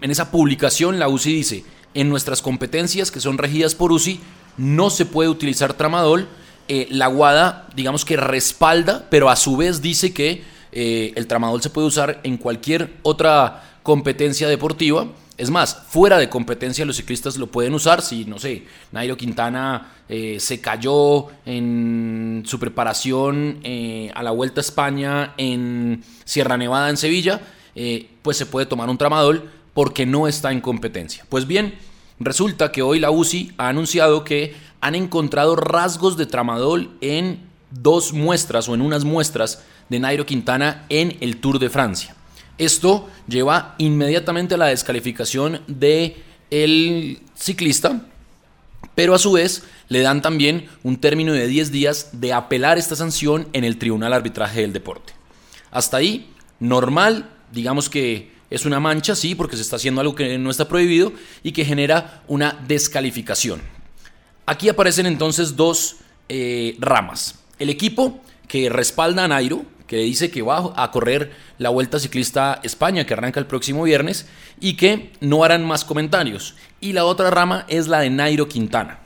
en 0.00 0.10
esa 0.10 0.30
publicación 0.30 0.98
la 0.98 1.08
UCI 1.08 1.32
dice, 1.32 1.64
en 1.94 2.08
nuestras 2.08 2.42
competencias 2.42 3.10
que 3.10 3.20
son 3.20 3.38
regidas 3.38 3.74
por 3.74 3.92
UCI, 3.92 4.20
no 4.58 4.90
se 4.90 5.06
puede 5.06 5.30
utilizar 5.30 5.74
tramadol. 5.74 6.28
Eh, 6.68 6.88
la 6.90 7.08
WADA, 7.08 7.68
digamos 7.74 8.04
que 8.04 8.16
respalda, 8.16 9.06
pero 9.08 9.30
a 9.30 9.36
su 9.36 9.56
vez 9.56 9.80
dice 9.80 10.12
que 10.12 10.42
eh, 10.72 11.12
el 11.14 11.26
tramadol 11.26 11.62
se 11.62 11.70
puede 11.70 11.86
usar 11.86 12.20
en 12.24 12.36
cualquier 12.36 12.94
otra 13.02 13.78
competencia 13.82 14.48
deportiva. 14.48 15.06
Es 15.38 15.50
más, 15.50 15.82
fuera 15.88 16.18
de 16.18 16.28
competencia 16.28 16.84
los 16.84 16.96
ciclistas 16.96 17.36
lo 17.36 17.46
pueden 17.48 17.74
usar. 17.74 18.02
Si, 18.02 18.24
no 18.24 18.38
sé, 18.38 18.64
Nairo 18.90 19.16
Quintana 19.16 19.92
eh, 20.08 20.38
se 20.40 20.60
cayó 20.60 21.28
en 21.44 22.42
su 22.46 22.58
preparación 22.58 23.60
a 24.14 24.22
la 24.22 24.30
Vuelta 24.30 24.60
a 24.60 24.62
España 24.62 25.34
en 25.36 26.02
Sierra 26.24 26.56
Nevada, 26.56 26.90
en 26.90 26.96
Sevilla, 26.96 27.40
pues 28.22 28.38
se 28.38 28.46
puede 28.46 28.66
tomar 28.66 28.88
un 28.88 28.98
tramadol 28.98 29.50
porque 29.74 30.06
no 30.06 30.26
está 30.26 30.52
en 30.52 30.62
competencia. 30.62 31.26
Pues 31.28 31.46
bien, 31.46 31.74
resulta 32.18 32.72
que 32.72 32.80
hoy 32.80 32.98
la 32.98 33.10
UCI 33.10 33.52
ha 33.58 33.68
anunciado 33.68 34.24
que 34.24 34.54
han 34.86 34.94
encontrado 34.94 35.56
rasgos 35.56 36.16
de 36.16 36.26
tramadol 36.26 36.96
en 37.00 37.40
dos 37.72 38.12
muestras 38.12 38.68
o 38.68 38.74
en 38.74 38.82
unas 38.82 39.02
muestras 39.02 39.64
de 39.88 39.98
Nairo 39.98 40.24
Quintana 40.24 40.86
en 40.88 41.16
el 41.20 41.38
Tour 41.38 41.58
de 41.58 41.70
Francia. 41.70 42.14
Esto 42.56 43.08
lleva 43.26 43.74
inmediatamente 43.78 44.54
a 44.54 44.58
la 44.58 44.66
descalificación 44.66 45.60
de 45.66 46.22
el 46.52 47.18
ciclista, 47.34 48.06
pero 48.94 49.12
a 49.12 49.18
su 49.18 49.32
vez 49.32 49.64
le 49.88 50.02
dan 50.02 50.22
también 50.22 50.68
un 50.84 50.98
término 50.98 51.32
de 51.32 51.48
10 51.48 51.72
días 51.72 52.10
de 52.12 52.32
apelar 52.32 52.78
esta 52.78 52.94
sanción 52.94 53.48
en 53.52 53.64
el 53.64 53.78
Tribunal 53.78 54.12
Arbitraje 54.12 54.60
del 54.60 54.72
Deporte. 54.72 55.14
Hasta 55.72 55.96
ahí, 55.96 56.30
normal, 56.60 57.28
digamos 57.50 57.90
que 57.90 58.30
es 58.50 58.64
una 58.64 58.78
mancha, 58.78 59.16
sí, 59.16 59.34
porque 59.34 59.56
se 59.56 59.62
está 59.62 59.74
haciendo 59.74 60.00
algo 60.00 60.14
que 60.14 60.38
no 60.38 60.48
está 60.48 60.68
prohibido 60.68 61.12
y 61.42 61.50
que 61.50 61.64
genera 61.64 62.22
una 62.28 62.56
descalificación. 62.68 63.75
Aquí 64.46 64.68
aparecen 64.68 65.06
entonces 65.06 65.56
dos 65.56 65.96
eh, 66.28 66.76
ramas. 66.78 67.40
El 67.58 67.68
equipo 67.68 68.20
que 68.46 68.68
respalda 68.68 69.24
a 69.24 69.28
Nairo, 69.28 69.64
que 69.88 69.98
dice 69.98 70.30
que 70.30 70.42
va 70.42 70.72
a 70.76 70.90
correr 70.92 71.32
la 71.58 71.70
Vuelta 71.70 71.98
Ciclista 71.98 72.60
España, 72.62 73.04
que 73.04 73.14
arranca 73.14 73.40
el 73.40 73.46
próximo 73.46 73.82
viernes, 73.82 74.26
y 74.60 74.74
que 74.74 75.12
no 75.20 75.42
harán 75.42 75.64
más 75.64 75.84
comentarios. 75.84 76.54
Y 76.80 76.92
la 76.92 77.04
otra 77.04 77.30
rama 77.30 77.64
es 77.68 77.88
la 77.88 78.00
de 78.00 78.10
Nairo 78.10 78.48
Quintana, 78.48 79.00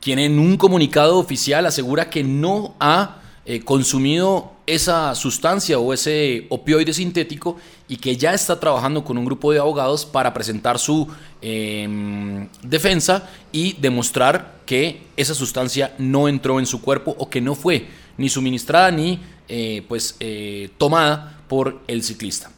quien 0.00 0.18
en 0.18 0.38
un 0.38 0.56
comunicado 0.56 1.18
oficial 1.18 1.66
asegura 1.66 2.08
que 2.08 2.24
no 2.24 2.74
ha 2.80 3.18
eh, 3.44 3.60
consumido 3.60 4.53
esa 4.66 5.14
sustancia 5.14 5.78
o 5.78 5.92
ese 5.92 6.46
opioide 6.48 6.92
sintético 6.92 7.56
y 7.88 7.96
que 7.96 8.16
ya 8.16 8.32
está 8.32 8.58
trabajando 8.58 9.04
con 9.04 9.18
un 9.18 9.24
grupo 9.24 9.52
de 9.52 9.58
abogados 9.58 10.06
para 10.06 10.32
presentar 10.32 10.78
su 10.78 11.06
em, 11.42 12.48
defensa 12.62 13.28
y 13.52 13.74
demostrar 13.74 14.60
que 14.64 15.02
esa 15.16 15.34
sustancia 15.34 15.94
no 15.98 16.28
entró 16.28 16.58
en 16.58 16.66
su 16.66 16.80
cuerpo 16.80 17.14
o 17.18 17.28
que 17.28 17.40
no 17.40 17.54
fue 17.54 17.88
ni 18.16 18.28
suministrada 18.28 18.90
ni 18.90 19.20
eh, 19.48 19.84
pues 19.88 20.16
eh, 20.20 20.70
tomada 20.78 21.42
por 21.48 21.82
el 21.86 22.02
ciclista. 22.02 22.50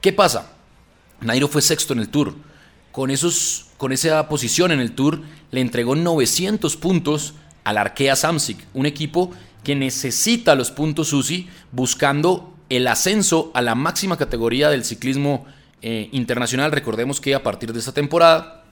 ¿Qué 0.00 0.12
pasa? 0.12 0.52
Nairo 1.20 1.48
fue 1.48 1.62
sexto 1.62 1.94
en 1.94 2.00
el 2.00 2.10
tour. 2.10 2.34
Con, 2.92 3.10
esos, 3.10 3.68
con 3.78 3.92
esa 3.92 4.28
posición 4.28 4.72
en 4.72 4.80
el 4.80 4.92
tour 4.92 5.20
le 5.50 5.60
entregó 5.60 5.94
900 5.94 6.76
puntos 6.76 7.34
al 7.64 7.78
Arkea 7.78 8.16
Samsic, 8.16 8.58
un 8.74 8.86
equipo 8.86 9.30
que 9.64 9.74
necesita 9.74 10.54
los 10.54 10.70
puntos 10.70 11.12
UCI 11.12 11.48
buscando 11.72 12.54
el 12.68 12.86
ascenso 12.86 13.50
a 13.54 13.62
la 13.62 13.74
máxima 13.74 14.16
categoría 14.16 14.70
del 14.70 14.84
ciclismo 14.84 15.46
eh, 15.82 16.08
internacional. 16.12 16.72
Recordemos 16.72 17.20
que 17.20 17.34
a 17.34 17.42
partir 17.42 17.72
de 17.72 17.78
esta 17.78 17.92
temporada 17.92 18.64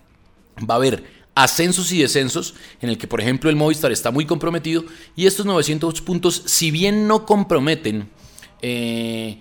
va 0.59 0.75
a 0.75 0.77
haber 0.77 1.05
ascensos 1.35 1.93
y 1.93 2.01
descensos 2.01 2.55
en 2.81 2.89
el 2.89 2.99
que 2.99 3.07
por 3.07 3.21
ejemplo 3.21 3.51
el 3.51 3.57
Movistar 3.57 3.93
está 3.93 4.11
muy 4.11 4.25
comprometido 4.25 4.85
y 5.15 5.27
estos 5.27 5.45
900 5.45 6.01
puntos 6.01 6.43
si 6.47 6.71
bien 6.71 7.07
no 7.07 7.27
comprometen 7.27 8.09
eh, 8.63 9.39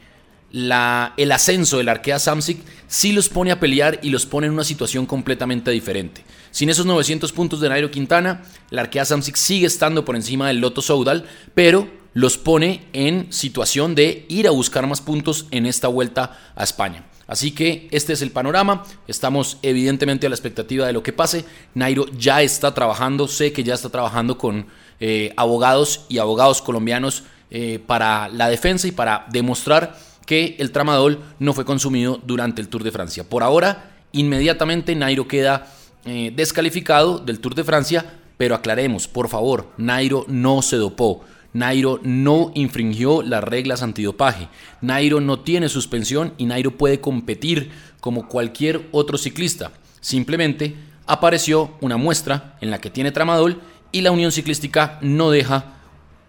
la, 0.51 1.13
el 1.17 1.31
ascenso 1.31 1.77
del 1.77 1.89
Arkea 1.89 2.19
Samsic 2.19 2.59
sí 2.87 3.13
los 3.13 3.29
pone 3.29 3.51
a 3.51 3.59
pelear 3.59 3.99
y 4.03 4.09
los 4.09 4.25
pone 4.25 4.47
en 4.47 4.53
una 4.53 4.63
situación 4.63 5.05
completamente 5.05 5.71
diferente. 5.71 6.23
Sin 6.55 6.69
esos 6.69 6.85
900 6.85 7.33
puntos 7.33 7.59
de 7.59 7.67
Nairo 7.67 7.91
Quintana, 7.91 8.41
el 8.71 8.79
Arkea 8.79 9.03
Samsic 9.03 9.35
sigue 9.35 9.67
estando 9.67 10.05
por 10.05 10.15
encima 10.15 10.47
del 10.47 10.61
Loto 10.61 10.81
Soudal, 10.81 11.25
pero 11.53 11.85
los 12.13 12.37
pone 12.37 12.87
en 12.93 13.29
situación 13.33 13.93
de 13.93 14.25
ir 14.29 14.47
a 14.47 14.51
buscar 14.51 14.87
más 14.87 15.01
puntos 15.01 15.47
en 15.51 15.65
esta 15.65 15.89
vuelta 15.89 16.39
a 16.55 16.63
España. 16.63 17.03
Así 17.27 17.51
que 17.51 17.89
este 17.91 18.13
es 18.13 18.21
el 18.21 18.31
panorama. 18.31 18.85
Estamos 19.05 19.57
evidentemente 19.63 20.27
a 20.27 20.29
la 20.29 20.35
expectativa 20.37 20.87
de 20.87 20.93
lo 20.93 21.03
que 21.03 21.11
pase. 21.11 21.43
Nairo 21.73 22.05
ya 22.17 22.41
está 22.41 22.73
trabajando, 22.73 23.27
sé 23.27 23.51
que 23.51 23.65
ya 23.65 23.73
está 23.73 23.89
trabajando 23.89 24.37
con 24.37 24.67
eh, 25.01 25.33
abogados 25.35 26.05
y 26.07 26.19
abogados 26.19 26.61
colombianos 26.61 27.23
eh, 27.51 27.83
para 27.85 28.29
la 28.29 28.47
defensa 28.47 28.87
y 28.87 28.91
para 28.91 29.25
demostrar 29.29 29.99
que 30.25 30.55
el 30.59 30.71
tramadol 30.71 31.21
no 31.37 31.51
fue 31.51 31.65
consumido 31.65 32.21
durante 32.25 32.61
el 32.61 32.69
Tour 32.69 32.85
de 32.85 32.93
Francia. 32.93 33.27
Por 33.27 33.43
ahora, 33.43 33.91
inmediatamente 34.13 34.95
Nairo 34.95 35.27
queda 35.27 35.67
eh, 36.05 36.31
descalificado 36.35 37.19
del 37.19 37.39
Tour 37.39 37.55
de 37.55 37.63
Francia, 37.63 38.19
pero 38.37 38.55
aclaremos, 38.55 39.07
por 39.07 39.29
favor, 39.29 39.71
Nairo 39.77 40.25
no 40.27 40.61
se 40.61 40.77
dopó. 40.77 41.23
Nairo 41.53 42.01
no 42.03 42.51
infringió 42.53 43.21
las 43.21 43.43
reglas 43.43 43.81
antidopaje. 43.81 44.49
Nairo 44.81 45.21
no 45.21 45.39
tiene 45.39 45.69
suspensión 45.69 46.33
y 46.37 46.45
Nairo 46.45 46.71
puede 46.71 46.99
competir 46.99 47.71
como 48.01 48.27
cualquier 48.27 48.87
otro 48.91 49.17
ciclista. 49.17 49.71
Simplemente 50.01 50.75
apareció 51.07 51.75
una 51.81 51.97
muestra 51.97 52.57
en 52.61 52.71
la 52.71 52.79
que 52.79 52.89
tiene 52.89 53.11
tramadol 53.11 53.61
y 53.91 54.01
la 54.01 54.11
Unión 54.11 54.33
Ciclística 54.33 54.99
no 55.01 55.31
deja 55.31 55.75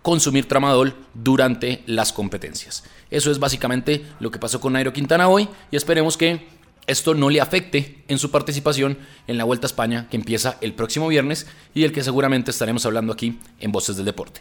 consumir 0.03 0.47
tramadol 0.47 0.95
durante 1.15 1.83
las 1.87 2.13
competencias. 2.13 2.85
Eso 3.11 3.31
es 3.31 3.41
básicamente 3.41 4.07
lo 4.21 4.31
que 4.31 4.39
pasó 4.39 4.61
con 4.61 4.75
Nairo 4.75 4.93
Quintana 4.93 5.29
hoy 5.29 5.49
y 5.73 5.77
esperemos 5.77 6.17
que 6.17 6.47
esto 6.87 7.15
no 7.15 7.31
le 7.31 7.41
afecte 7.41 8.03
en 8.09 8.19
su 8.19 8.31
participación 8.31 8.99
en 9.27 9.39
la 9.39 9.45
Vuelta 9.45 9.67
a 9.67 9.69
España 9.69 10.07
que 10.11 10.17
empieza 10.17 10.57
el 10.61 10.73
próximo 10.73 11.09
viernes 11.09 11.47
y 11.75 11.83
del 11.83 11.93
que 11.93 12.03
seguramente 12.03 12.51
estaremos 12.51 12.87
hablando 12.87 13.13
aquí 13.13 13.39
en 13.61 13.73
Voces 13.73 13.97
del 13.97 14.07
Deporte. 14.07 14.41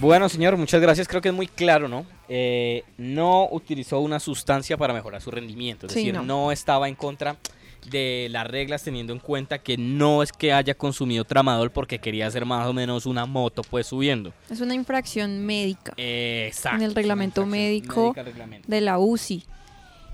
Bueno, 0.00 0.28
señor, 0.28 0.56
muchas 0.56 0.80
gracias. 0.80 1.08
Creo 1.08 1.20
que 1.20 1.28
es 1.28 1.34
muy 1.34 1.46
claro, 1.46 1.88
¿no? 1.88 2.06
Eh, 2.28 2.84
no 2.96 3.48
utilizó 3.50 4.00
una 4.00 4.20
sustancia 4.20 4.76
para 4.76 4.94
mejorar 4.94 5.20
su 5.20 5.30
rendimiento, 5.30 5.86
es 5.86 5.94
decir, 5.94 6.14
no 6.14 6.52
estaba 6.52 6.88
en 6.88 6.94
contra 6.94 7.36
de 7.90 8.28
las 8.30 8.46
reglas 8.46 8.82
teniendo 8.82 9.12
en 9.12 9.18
cuenta 9.18 9.58
que 9.58 9.78
no 9.78 10.22
es 10.22 10.32
que 10.32 10.52
haya 10.52 10.74
consumido 10.74 11.24
tramadol 11.24 11.70
porque 11.70 11.98
quería 11.98 12.26
hacer 12.26 12.44
más 12.44 12.66
o 12.66 12.74
menos 12.74 13.06
una 13.06 13.24
moto 13.26 13.62
pues 13.62 13.86
subiendo. 13.86 14.32
Es 14.50 14.60
una 14.60 14.74
infracción 14.74 15.44
médica. 15.44 15.94
exacto. 15.96 16.78
En 16.78 16.82
el 16.82 16.94
reglamento 16.94 17.46
médico 17.46 18.14
de 18.66 18.80
la 18.80 18.98
UCI. 18.98 19.44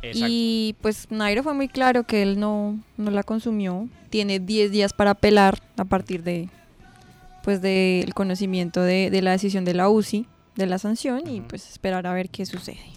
Exacto. 0.03 0.29
Y 0.29 0.77
pues 0.81 1.11
Nairo 1.11 1.43
fue 1.43 1.55
muy 1.55 1.69
claro 1.69 2.05
que 2.05 2.23
él 2.23 2.39
no, 2.39 2.79
no 2.97 3.11
la 3.11 3.23
consumió. 3.23 3.89
Tiene 4.11 4.39
10 4.39 4.71
días 4.71 4.93
para 4.93 5.13
apelar 5.13 5.59
a 5.77 5.85
partir 5.85 6.23
de 6.23 6.49
pues 7.43 7.63
del 7.63 8.13
conocimiento 8.13 8.83
de, 8.83 9.09
de 9.11 9.23
la 9.23 9.31
decisión 9.31 9.65
de 9.65 9.75
la 9.75 9.89
UCI, 9.89 10.27
de 10.57 10.67
la 10.67 10.79
sanción, 10.79 11.29
y 11.29 11.43
pues 11.43 11.71
esperar 11.71 12.07
a 12.07 12.13
ver 12.13 12.29
qué 12.29 12.45
sucede. 12.45 12.97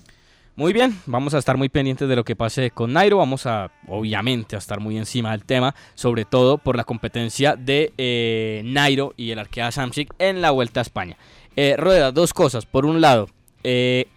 Muy 0.60 0.74
bien, 0.74 1.00
vamos 1.06 1.34
a 1.34 1.38
estar 1.38 1.56
muy 1.56 1.70
pendientes 1.70 2.10
de 2.10 2.18
lo 2.18 2.26
que 2.26 2.36
pase 2.36 2.70
con 2.72 2.92
Nairo. 2.92 3.16
Vamos 3.16 3.46
a, 3.46 3.72
obviamente, 3.88 4.58
a 4.58 4.60
estar 4.60 4.82
muy 4.82 4.98
encima 4.98 5.32
del 5.32 5.46
tema, 5.46 5.74
sobre 5.94 6.26
todo 6.26 6.58
por 6.58 6.76
la 6.76 6.84
competencia 6.84 7.56
de 7.56 7.94
eh, 7.98 8.62
Nairo 8.66 9.14
y 9.16 9.32
el 9.32 9.40
Arkea 9.40 9.72
Samsic 9.72 10.14
en 10.20 10.42
la 10.42 10.52
Vuelta 10.52 10.82
a 10.82 10.84
España. 10.84 11.16
Eh, 11.56 11.76
Rueda, 11.78 12.12
dos 12.12 12.34
cosas. 12.34 12.66
Por 12.66 12.86
un 12.86 13.00
lado, 13.00 13.30
eh, 13.64 14.08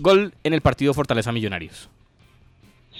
gol 0.00 0.34
en 0.42 0.52
el 0.52 0.62
partido 0.62 0.94
Fortaleza 0.94 1.30
Millonarios. 1.30 1.90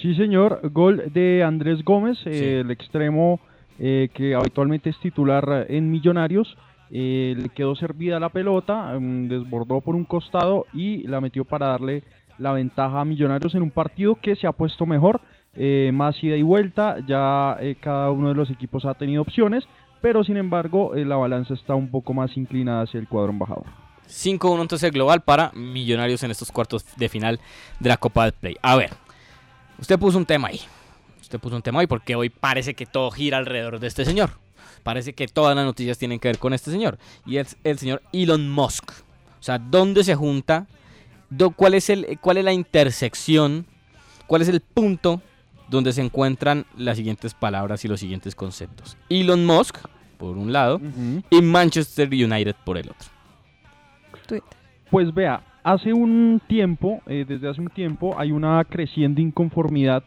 Sí, 0.01 0.15
señor. 0.15 0.59
Gol 0.71 1.11
de 1.13 1.43
Andrés 1.43 1.83
Gómez, 1.83 2.17
eh, 2.25 2.61
el 2.61 2.71
extremo 2.71 3.39
eh, 3.79 4.09
que 4.13 4.35
habitualmente 4.35 4.89
es 4.89 4.99
titular 4.99 5.65
en 5.69 5.89
Millonarios. 5.91 6.57
Eh, 6.91 7.35
le 7.37 7.49
quedó 7.49 7.75
servida 7.75 8.19
la 8.19 8.29
pelota, 8.29 8.97
mm, 8.99 9.27
desbordó 9.27 9.81
por 9.81 9.95
un 9.95 10.05
costado 10.05 10.65
y 10.73 11.07
la 11.07 11.19
metió 11.19 11.45
para 11.45 11.67
darle 11.67 12.03
la 12.37 12.51
ventaja 12.53 13.01
a 13.01 13.05
Millonarios 13.05 13.55
en 13.55 13.63
un 13.63 13.71
partido 13.71 14.15
que 14.15 14.35
se 14.35 14.47
ha 14.47 14.51
puesto 14.51 14.85
mejor, 14.85 15.21
eh, 15.55 15.91
más 15.93 16.21
ida 16.23 16.35
y 16.35 16.41
vuelta. 16.41 16.97
Ya 17.07 17.57
eh, 17.59 17.75
cada 17.79 18.11
uno 18.11 18.29
de 18.29 18.35
los 18.35 18.49
equipos 18.49 18.85
ha 18.85 18.93
tenido 18.93 19.21
opciones, 19.21 19.63
pero 20.01 20.23
sin 20.23 20.37
embargo 20.37 20.95
eh, 20.95 21.05
la 21.05 21.15
balanza 21.15 21.53
está 21.53 21.75
un 21.75 21.89
poco 21.89 22.13
más 22.13 22.35
inclinada 22.37 22.83
hacia 22.83 22.99
el 22.99 23.07
cuadro 23.07 23.31
embajador. 23.31 23.65
5-1 24.07 24.61
entonces 24.61 24.91
global 24.91 25.23
para 25.23 25.51
Millonarios 25.53 26.21
en 26.23 26.29
estos 26.29 26.51
cuartos 26.51 26.85
de 26.95 27.09
final 27.09 27.39
de 27.79 27.89
la 27.89 27.97
Copa 27.97 28.25
del 28.25 28.33
Play. 28.33 28.55
A 28.61 28.75
ver, 28.75 28.91
usted 29.79 29.99
puso 29.99 30.17
un 30.17 30.25
tema 30.25 30.49
ahí. 30.49 30.61
Usted 31.21 31.39
puso 31.39 31.55
un 31.55 31.61
tema 31.61 31.79
ahí 31.79 31.87
porque 31.87 32.15
hoy 32.15 32.29
parece 32.29 32.73
que 32.73 32.85
todo 32.85 33.09
gira 33.11 33.37
alrededor 33.37 33.79
de 33.79 33.87
este 33.87 34.05
señor. 34.05 34.31
Parece 34.83 35.13
que 35.13 35.27
todas 35.27 35.55
las 35.55 35.65
noticias 35.65 35.97
tienen 35.97 36.19
que 36.19 36.27
ver 36.27 36.37
con 36.37 36.53
este 36.53 36.69
señor. 36.69 36.99
Y 37.25 37.37
es 37.37 37.57
el 37.63 37.79
señor 37.79 38.03
Elon 38.13 38.49
Musk. 38.49 38.91
O 38.91 39.43
sea, 39.43 39.57
¿dónde 39.57 40.03
se 40.03 40.15
junta? 40.15 40.67
¿Cuál 41.55 41.73
es, 41.73 41.89
el, 41.89 42.19
¿Cuál 42.21 42.37
es 42.37 42.45
la 42.45 42.53
intersección? 42.53 43.65
¿Cuál 44.27 44.43
es 44.43 44.47
el 44.47 44.61
punto 44.61 45.21
donde 45.69 45.91
se 45.91 46.01
encuentran 46.01 46.65
las 46.77 46.97
siguientes 46.97 47.33
palabras 47.33 47.83
y 47.83 47.87
los 47.87 47.99
siguientes 47.99 48.35
conceptos? 48.35 48.97
Elon 49.09 49.45
Musk, 49.45 49.77
por 50.17 50.37
un 50.37 50.53
lado, 50.53 50.79
y 51.29 51.41
Manchester 51.41 52.07
United 52.09 52.55
por 52.63 52.77
el 52.77 52.89
otro. 52.89 53.09
Pues 54.89 55.13
vea, 55.13 55.43
hace 55.65 55.93
un 55.93 56.39
tiempo, 56.47 57.01
eh, 57.07 57.25
desde 57.27 57.49
hace 57.49 57.59
un 57.59 57.69
tiempo, 57.69 58.15
hay 58.19 58.31
una 58.31 58.63
creciente 58.65 59.19
inconformidad 59.21 60.03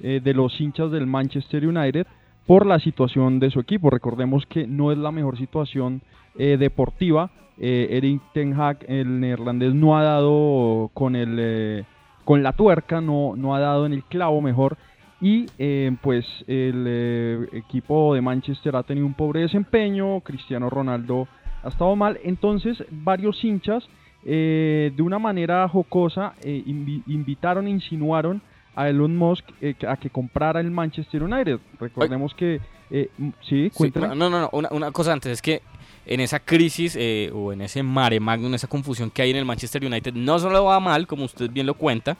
eh, 0.00 0.20
de 0.24 0.32
los 0.32 0.58
hinchas 0.58 0.90
del 0.90 1.06
Manchester 1.06 1.66
United 1.66 2.06
por 2.46 2.64
la 2.64 2.78
situación 2.78 3.38
de 3.38 3.50
su 3.50 3.60
equipo. 3.60 3.90
Recordemos 3.90 4.46
que 4.46 4.66
no 4.66 4.92
es 4.92 4.98
la 4.98 5.12
mejor 5.12 5.36
situación 5.36 6.00
eh, 6.36 6.56
deportiva. 6.58 7.30
Erik 7.56 8.20
Ten 8.32 8.58
Hag, 8.58 8.78
el 8.88 9.20
neerlandés, 9.20 9.74
no 9.74 9.96
ha 9.96 10.02
dado 10.02 10.90
con 10.92 11.14
el 11.14 11.84
con 12.24 12.42
la 12.42 12.52
tuerca, 12.52 13.00
no, 13.00 13.36
no 13.36 13.54
ha 13.54 13.60
dado 13.60 13.86
en 13.86 13.92
el 13.92 14.02
clavo 14.02 14.40
mejor. 14.40 14.76
Y 15.20 15.46
pues 16.02 16.26
el 16.48 17.48
equipo 17.52 18.12
de 18.14 18.22
Manchester 18.22 18.74
ha 18.74 18.82
tenido 18.82 19.06
un 19.06 19.14
pobre 19.14 19.42
desempeño, 19.42 20.20
Cristiano 20.22 20.68
Ronaldo 20.68 21.28
ha 21.62 21.68
estado 21.68 21.94
mal, 21.94 22.18
entonces 22.24 22.84
varios 22.90 23.42
hinchas 23.44 23.88
eh, 24.24 24.92
de 24.96 25.02
una 25.02 25.18
manera 25.18 25.68
jocosa 25.68 26.34
eh, 26.42 26.62
invi- 26.66 27.02
invitaron, 27.06 27.68
insinuaron 27.68 28.40
a 28.74 28.88
Elon 28.88 29.16
Musk 29.16 29.44
eh, 29.60 29.74
a 29.86 29.96
que 29.96 30.10
comprara 30.10 30.60
el 30.60 30.70
Manchester 30.70 31.22
United. 31.22 31.58
Recordemos 31.78 32.34
que... 32.34 32.60
eh, 32.90 33.08
sí, 33.48 33.70
cuéntame. 33.72 34.08
no, 34.08 34.28
no, 34.30 34.40
no, 34.40 34.48
una, 34.52 34.68
una 34.72 34.90
cosa 34.90 35.12
antes 35.12 35.32
es 35.32 35.42
que 35.42 35.62
en 36.06 36.20
esa 36.20 36.38
crisis 36.40 36.96
eh, 36.98 37.30
o 37.32 37.52
en 37.52 37.62
ese 37.62 37.82
mare 37.82 38.20
magnum, 38.20 38.52
esa 38.54 38.66
confusión 38.66 39.10
que 39.10 39.22
hay 39.22 39.30
en 39.30 39.36
el 39.36 39.44
Manchester 39.44 39.84
United, 39.84 40.12
no 40.14 40.38
solo 40.38 40.64
va 40.64 40.80
mal, 40.80 41.06
como 41.06 41.24
usted 41.24 41.50
bien 41.50 41.66
lo 41.66 41.74
cuenta, 41.74 42.16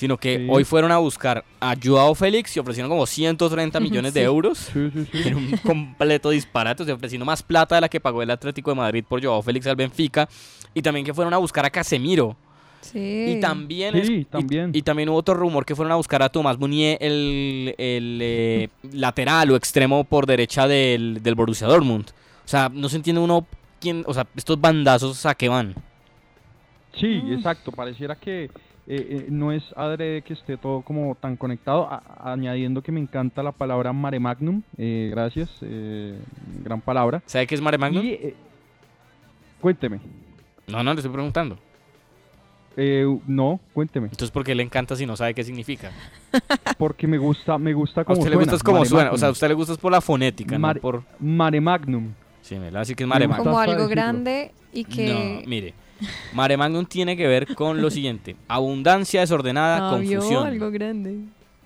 sino 0.00 0.16
que 0.16 0.38
Sí. 0.38 0.46
hoy 0.48 0.64
fueron 0.64 0.90
a 0.92 0.96
buscar 0.96 1.44
a 1.60 1.74
Joao 1.82 2.14
Félix 2.14 2.56
y 2.56 2.60
ofrecieron 2.60 2.88
como 2.90 3.04
130 3.06 3.78
millones 3.80 4.14
de 4.14 4.20
Sí. 4.20 4.24
euros. 4.24 4.58
Sí, 4.72 4.90
sí, 4.94 5.06
sí. 5.12 5.28
En 5.28 5.36
un 5.36 5.50
completo 5.58 6.30
disparate, 6.30 6.82
o 6.82 6.86
sea, 6.86 6.94
ofreciendo 6.94 7.26
más 7.26 7.42
plata 7.42 7.74
de 7.74 7.82
la 7.82 7.88
que 7.90 8.00
pagó 8.00 8.22
el 8.22 8.30
Atlético 8.30 8.70
de 8.70 8.76
Madrid 8.76 9.04
por 9.06 9.22
Joao 9.22 9.42
Félix 9.42 9.66
al 9.66 9.76
Benfica. 9.76 10.26
Y 10.72 10.80
también 10.80 11.04
que 11.04 11.12
fueron 11.12 11.34
a 11.34 11.36
buscar 11.36 11.66
a 11.66 11.70
Casemiro. 11.70 12.34
Sí. 12.80 13.34
Y 13.36 13.40
también, 13.40 13.92
Sí, 14.06 14.20
es- 14.22 14.26
también. 14.28 14.70
Y, 14.72 14.80
también 14.80 15.10
hubo 15.10 15.18
otro 15.18 15.34
rumor 15.34 15.66
que 15.66 15.76
fueron 15.76 15.92
a 15.92 15.96
buscar 15.96 16.22
a 16.22 16.30
Tomás 16.30 16.58
Munier, 16.58 16.96
el, 17.02 17.74
el, 17.76 18.18
eh, 18.22 18.68
lateral 18.94 19.50
o 19.50 19.56
extremo 19.56 20.04
por 20.04 20.24
derecha 20.24 20.66
del, 20.66 21.22
del 21.22 21.34
Borussia 21.34 21.66
Dortmund. 21.66 22.06
O 22.42 22.48
sea, 22.48 22.70
no 22.72 22.88
se 22.88 22.96
entiende 22.96 23.20
uno 23.20 23.46
quién, 23.80 24.02
o 24.06 24.14
sea, 24.14 24.26
estos 24.34 24.58
bandazos 24.58 25.26
a 25.26 25.34
qué 25.34 25.50
van. 25.50 25.74
Sí, 26.98 27.22
exacto. 27.30 27.70
Pareciera 27.70 28.16
que 28.16 28.50
eh, 28.92 29.06
eh, 29.10 29.26
no 29.30 29.52
es 29.52 29.62
adrede 29.76 30.22
que 30.22 30.32
esté 30.32 30.56
todo 30.56 30.82
como 30.82 31.14
tan 31.14 31.36
conectado. 31.36 31.86
a- 31.90 32.32
añadiendo 32.32 32.82
que 32.82 32.90
me 32.92 33.00
encanta 33.00 33.42
la 33.42 33.52
palabra 33.52 33.92
mare 33.92 34.18
magnum. 34.18 34.62
eh, 34.76 35.08
gracias. 35.12 35.48
eh, 35.62 36.18
gran 36.64 36.80
palabra. 36.80 37.22
¿Sabe 37.26 37.46
qué 37.46 37.54
es 37.54 37.60
Mare 37.60 37.78
Magnum? 37.78 38.04
Y, 38.04 38.10
eh, 38.10 38.34
cuénteme. 39.60 40.00
No, 40.66 40.82
no, 40.82 40.92
le 40.92 41.00
estoy 41.00 41.12
preguntando. 41.12 41.56
Eh, 42.76 43.04
no, 43.26 43.60
cuénteme. 43.74 44.06
Entonces, 44.06 44.30
¿por 44.30 44.44
qué 44.44 44.54
le 44.54 44.62
encanta 44.62 44.94
si 44.96 45.04
no 45.04 45.16
sabe 45.16 45.34
qué 45.34 45.42
significa? 45.44 45.90
Porque 46.78 47.06
me 47.06 47.18
gusta, 47.18 47.58
me 47.58 47.72
gusta 47.74 48.02
A 48.02 48.04
como 48.04 48.20
usted 48.20 48.30
suena. 48.30 48.38
le 48.38 48.44
gusta 48.44 48.56
es 48.56 48.62
como 48.62 48.84
suena. 48.84 49.10
O 49.12 49.18
sea, 49.18 49.28
a 49.28 49.30
usted 49.32 49.48
le 49.48 49.54
gusta 49.54 49.72
es 49.72 49.78
por 49.78 49.90
la 49.92 50.00
fonética, 50.00 50.58
Mare- 50.58 50.78
no 50.78 50.82
por... 50.82 51.02
Mare 51.18 51.60
magnum. 51.60 52.12
Sí, 52.42 52.54
me 52.56 52.70
la 52.70 52.80
así 52.80 52.94
que 52.94 53.02
es 53.04 53.08
Mare 53.08 53.26
Magnum. 53.28 53.46
Como 53.46 53.58
algo 53.58 53.86
grande 53.88 54.52
y 54.72 54.84
que... 54.84 55.12
No, 55.42 55.48
mire. 55.48 55.74
Mare 56.32 56.56
Magnum 56.56 56.84
tiene 56.86 57.16
que 57.16 57.26
ver 57.26 57.54
con 57.54 57.80
lo 57.80 57.90
siguiente. 57.90 58.36
Abundancia 58.48 59.20
desordenada, 59.20 59.90
confusión. 59.90 60.46
algo 60.46 60.70
grande. 60.70 61.18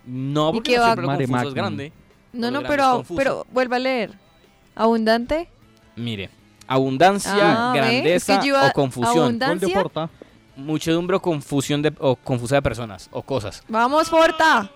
No, 0.06 0.50
¿Y 0.50 0.52
porque 0.54 0.70
qué 0.72 0.76
no 0.76 0.82
va- 0.82 0.86
siempre 0.88 1.02
lo 1.02 1.06
Mare 1.08 1.24
confuso 1.26 1.38
es 1.48 1.54
Magnum. 1.54 1.54
grande. 1.54 1.92
No, 2.32 2.50
no, 2.50 2.62
pero, 2.62 2.92
confuso. 2.96 3.16
pero 3.18 3.46
vuelva 3.52 3.76
a 3.76 3.78
leer. 3.78 4.12
Abundante. 4.74 5.48
Mire, 5.96 6.30
abundancia, 6.66 7.70
Ah, 7.70 7.72
¿ve? 7.72 7.78
grandeza 7.78 8.32
Es 8.34 8.38
que 8.40 8.46
yo 8.48 8.54
iba- 8.56 8.68
o 8.68 8.72
confusión. 8.72 9.38
Gol 9.38 9.58
de. 9.60 9.68
Porta. 9.68 10.10
Muchedumbre 10.56 11.16
o 11.16 11.20
confusión 11.22 11.82
de, 11.82 11.92
o 11.98 12.16
confusa 12.16 12.56
de 12.56 12.62
personas 12.62 13.08
o 13.12 13.22
cosas. 13.22 13.62
Vamos, 13.68 14.08
Forta. 14.08 14.70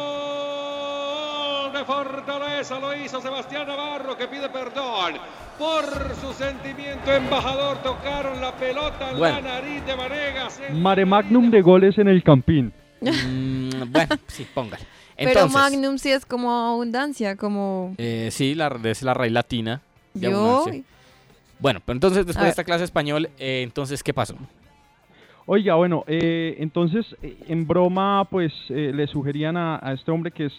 Gol 0.00 1.72
de 1.72 1.84
Fortaleza 1.84 2.49
lo 2.68 2.94
hizo 2.94 3.22
Sebastián 3.22 3.66
Navarro 3.66 4.16
que 4.18 4.26
pide 4.28 4.48
perdón 4.50 5.14
por 5.58 5.84
su 6.16 6.32
sentimiento 6.34 7.10
embajador. 7.10 7.78
Tocaron 7.82 8.38
la 8.40 8.52
pelota 8.54 9.10
en 9.12 9.18
Bueno. 9.18 9.40
la 9.40 9.60
nariz 9.60 9.84
de 9.86 9.94
Vanegas. 9.94 10.60
en 10.68 10.82
Mare 10.82 11.06
magnum 11.06 11.50
de 11.50 11.62
goles 11.62 11.96
en 11.98 12.08
el 12.08 12.22
Campín. 12.22 12.72
Mm, 13.02 13.90
bueno, 13.92 14.14
sí, 14.26 14.46
póngale. 14.52 14.84
Pero 15.16 15.30
Entonces, 15.30 15.54
Magnum 15.54 15.96
sí 15.98 16.10
es 16.10 16.26
como 16.26 16.50
abundancia, 16.52 17.34
como... 17.36 17.94
eh, 17.96 18.28
sí, 18.30 18.54
la, 18.54 18.78
es 18.84 19.02
la 19.02 19.14
raíz 19.14 19.32
latina. 19.32 19.80
de 20.12 20.30
Yo... 20.30 20.36
abundancia. 20.36 20.82
Bueno, 21.58 21.80
pero 21.84 21.94
entonces 21.96 22.26
después 22.26 22.44
de 22.44 22.50
esta 22.50 22.64
clase 22.64 22.80
de 22.80 22.84
español, 22.86 23.28
eh, 23.38 23.60
entonces, 23.62 24.02
¿qué 24.02 24.12
pasó? 24.14 24.34
Oiga, 25.46 25.74
bueno, 25.76 26.04
eh, 26.06 26.56
entonces 26.58 27.04
en 27.22 27.66
broma 27.66 28.26
pues 28.30 28.52
eh, 28.70 28.92
le 28.94 29.06
sugerían 29.06 29.56
a, 29.58 29.78
a 29.82 29.92
este 29.92 30.10
hombre 30.10 30.30
que 30.30 30.46
es 30.46 30.52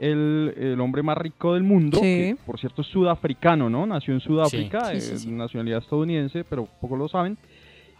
el, 0.00 0.54
el 0.56 0.80
hombre 0.80 1.02
más 1.02 1.18
rico 1.18 1.54
del 1.54 1.62
mundo, 1.62 1.98
Sí. 1.98 2.02
que 2.02 2.36
por 2.46 2.58
cierto 2.58 2.82
es 2.82 2.88
sudafricano, 2.88 3.68
¿no? 3.70 3.86
Nació 3.86 4.14
en 4.14 4.20
Sudáfrica, 4.20 4.92
Sí, 4.92 5.00
sí, 5.00 5.12
eh, 5.14 5.18
sí. 5.18 5.30
nacionalidad 5.30 5.78
estadounidense, 5.80 6.44
pero 6.44 6.68
pocos 6.80 6.98
lo 6.98 7.08
saben. 7.08 7.36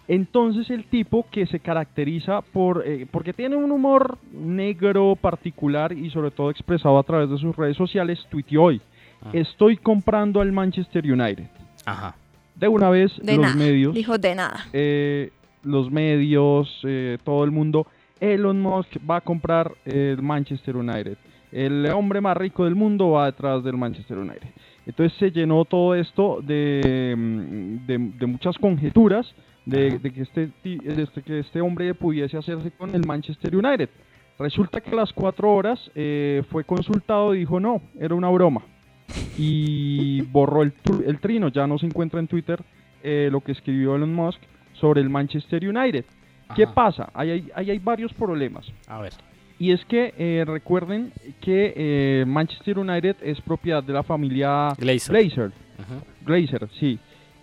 Entonces 0.06 0.70
el 0.70 0.84
tipo 0.84 1.26
que 1.30 1.46
se 1.46 1.60
caracteriza 1.60 2.40
por 2.40 2.82
eh, 2.86 3.06
porque 3.10 3.34
tiene 3.34 3.56
un 3.56 3.70
humor 3.70 4.16
negro 4.32 5.16
particular 5.20 5.92
y 5.92 6.08
sobre 6.10 6.30
todo 6.30 6.50
expresado 6.50 6.98
a 6.98 7.02
través 7.02 7.28
de 7.28 7.36
sus 7.38 7.54
redes 7.54 7.76
sociales, 7.76 8.18
tuiteó 8.30 8.64
hoy, 8.64 8.80
Ah. 9.20 9.30
estoy 9.32 9.76
comprando 9.76 10.40
al 10.40 10.52
Manchester 10.52 11.04
United. 11.04 11.46
Ajá. 11.84 12.14
De 12.54 12.68
una 12.68 12.88
vez 12.88 13.12
De 13.22 13.34
los 13.36 13.42
nada. 13.46 13.56
medios 13.56 13.92
Dijo 13.94 14.16
de 14.16 14.34
nada. 14.34 14.64
eh, 14.72 15.30
los 15.64 15.90
medios, 15.90 16.80
eh, 16.84 17.18
todo 17.24 17.44
el 17.44 17.50
mundo, 17.50 17.86
Elon 18.20 18.60
Musk 18.60 18.96
va 19.08 19.16
a 19.16 19.20
comprar 19.20 19.72
el 19.84 20.22
Manchester 20.22 20.76
United. 20.76 21.18
El 21.52 21.86
hombre 21.90 22.20
más 22.20 22.36
rico 22.36 22.64
del 22.64 22.74
mundo 22.74 23.10
va 23.12 23.26
detrás 23.26 23.64
del 23.64 23.76
Manchester 23.76 24.18
United. 24.18 24.48
Entonces 24.86 25.18
se 25.18 25.30
llenó 25.30 25.64
todo 25.64 25.94
esto 25.94 26.40
de, 26.42 27.14
mm, 27.16 27.86
de, 27.86 27.98
de 28.18 28.26
muchas 28.26 28.56
conjeturas 28.58 29.34
de, 29.64 29.98
de 29.98 30.10
que 30.12 30.22
este, 30.22 30.50
este- 30.64 31.22
que 31.22 31.38
este 31.40 31.60
hombre 31.60 31.92
pudiese 31.94 32.36
hacerse 32.38 32.70
con 32.70 32.94
el 32.94 33.06
Manchester 33.06 33.54
United. 33.54 33.90
Resulta 34.38 34.80
que 34.80 34.90
a 34.90 34.94
las 34.94 35.12
cuatro 35.12 35.52
horas 35.52 35.90
eh, 35.94 36.42
fue 36.50 36.64
consultado 36.64 37.34
y 37.34 37.40
dijo 37.40 37.60
no, 37.60 37.82
era 37.98 38.14
una 38.14 38.30
broma. 38.30 38.62
Y 39.36 40.22
borró 40.32 40.62
el, 40.62 40.72
trino, 41.20 41.48
ya 41.48 41.66
no 41.66 41.78
se 41.78 41.86
encuentra 41.86 42.20
en 42.20 42.28
Twitter 42.28 42.62
eh, 43.02 43.28
lo 43.30 43.40
que 43.40 43.52
escribió 43.52 43.96
Elon 43.96 44.14
Musk 44.14 44.40
sobre 44.74 45.00
el 45.00 45.10
Manchester 45.10 45.66
United. 45.68 46.04
¿Qué 46.56 46.66
pasa? 46.66 47.10
Ahí 47.12 47.30
hay, 47.30 47.50
ahí 47.54 47.70
hay 47.72 47.78
varios 47.78 48.12
problemas. 48.14 48.66
A 48.86 49.00
ver. 49.02 49.12
Y 49.58 49.72
es 49.72 49.84
que 49.86 50.14
eh, 50.16 50.44
recuerden 50.46 51.12
que 51.40 51.72
eh, 51.76 52.24
Manchester 52.26 52.78
United 52.78 53.16
es 53.22 53.40
propiedad 53.40 53.82
de 53.82 53.92
la 53.92 54.02
familia 54.02 54.68
Glazer. 54.78 55.10
Glazer. 55.16 55.52
Glazer, 56.24 56.68
sí. 56.78 56.98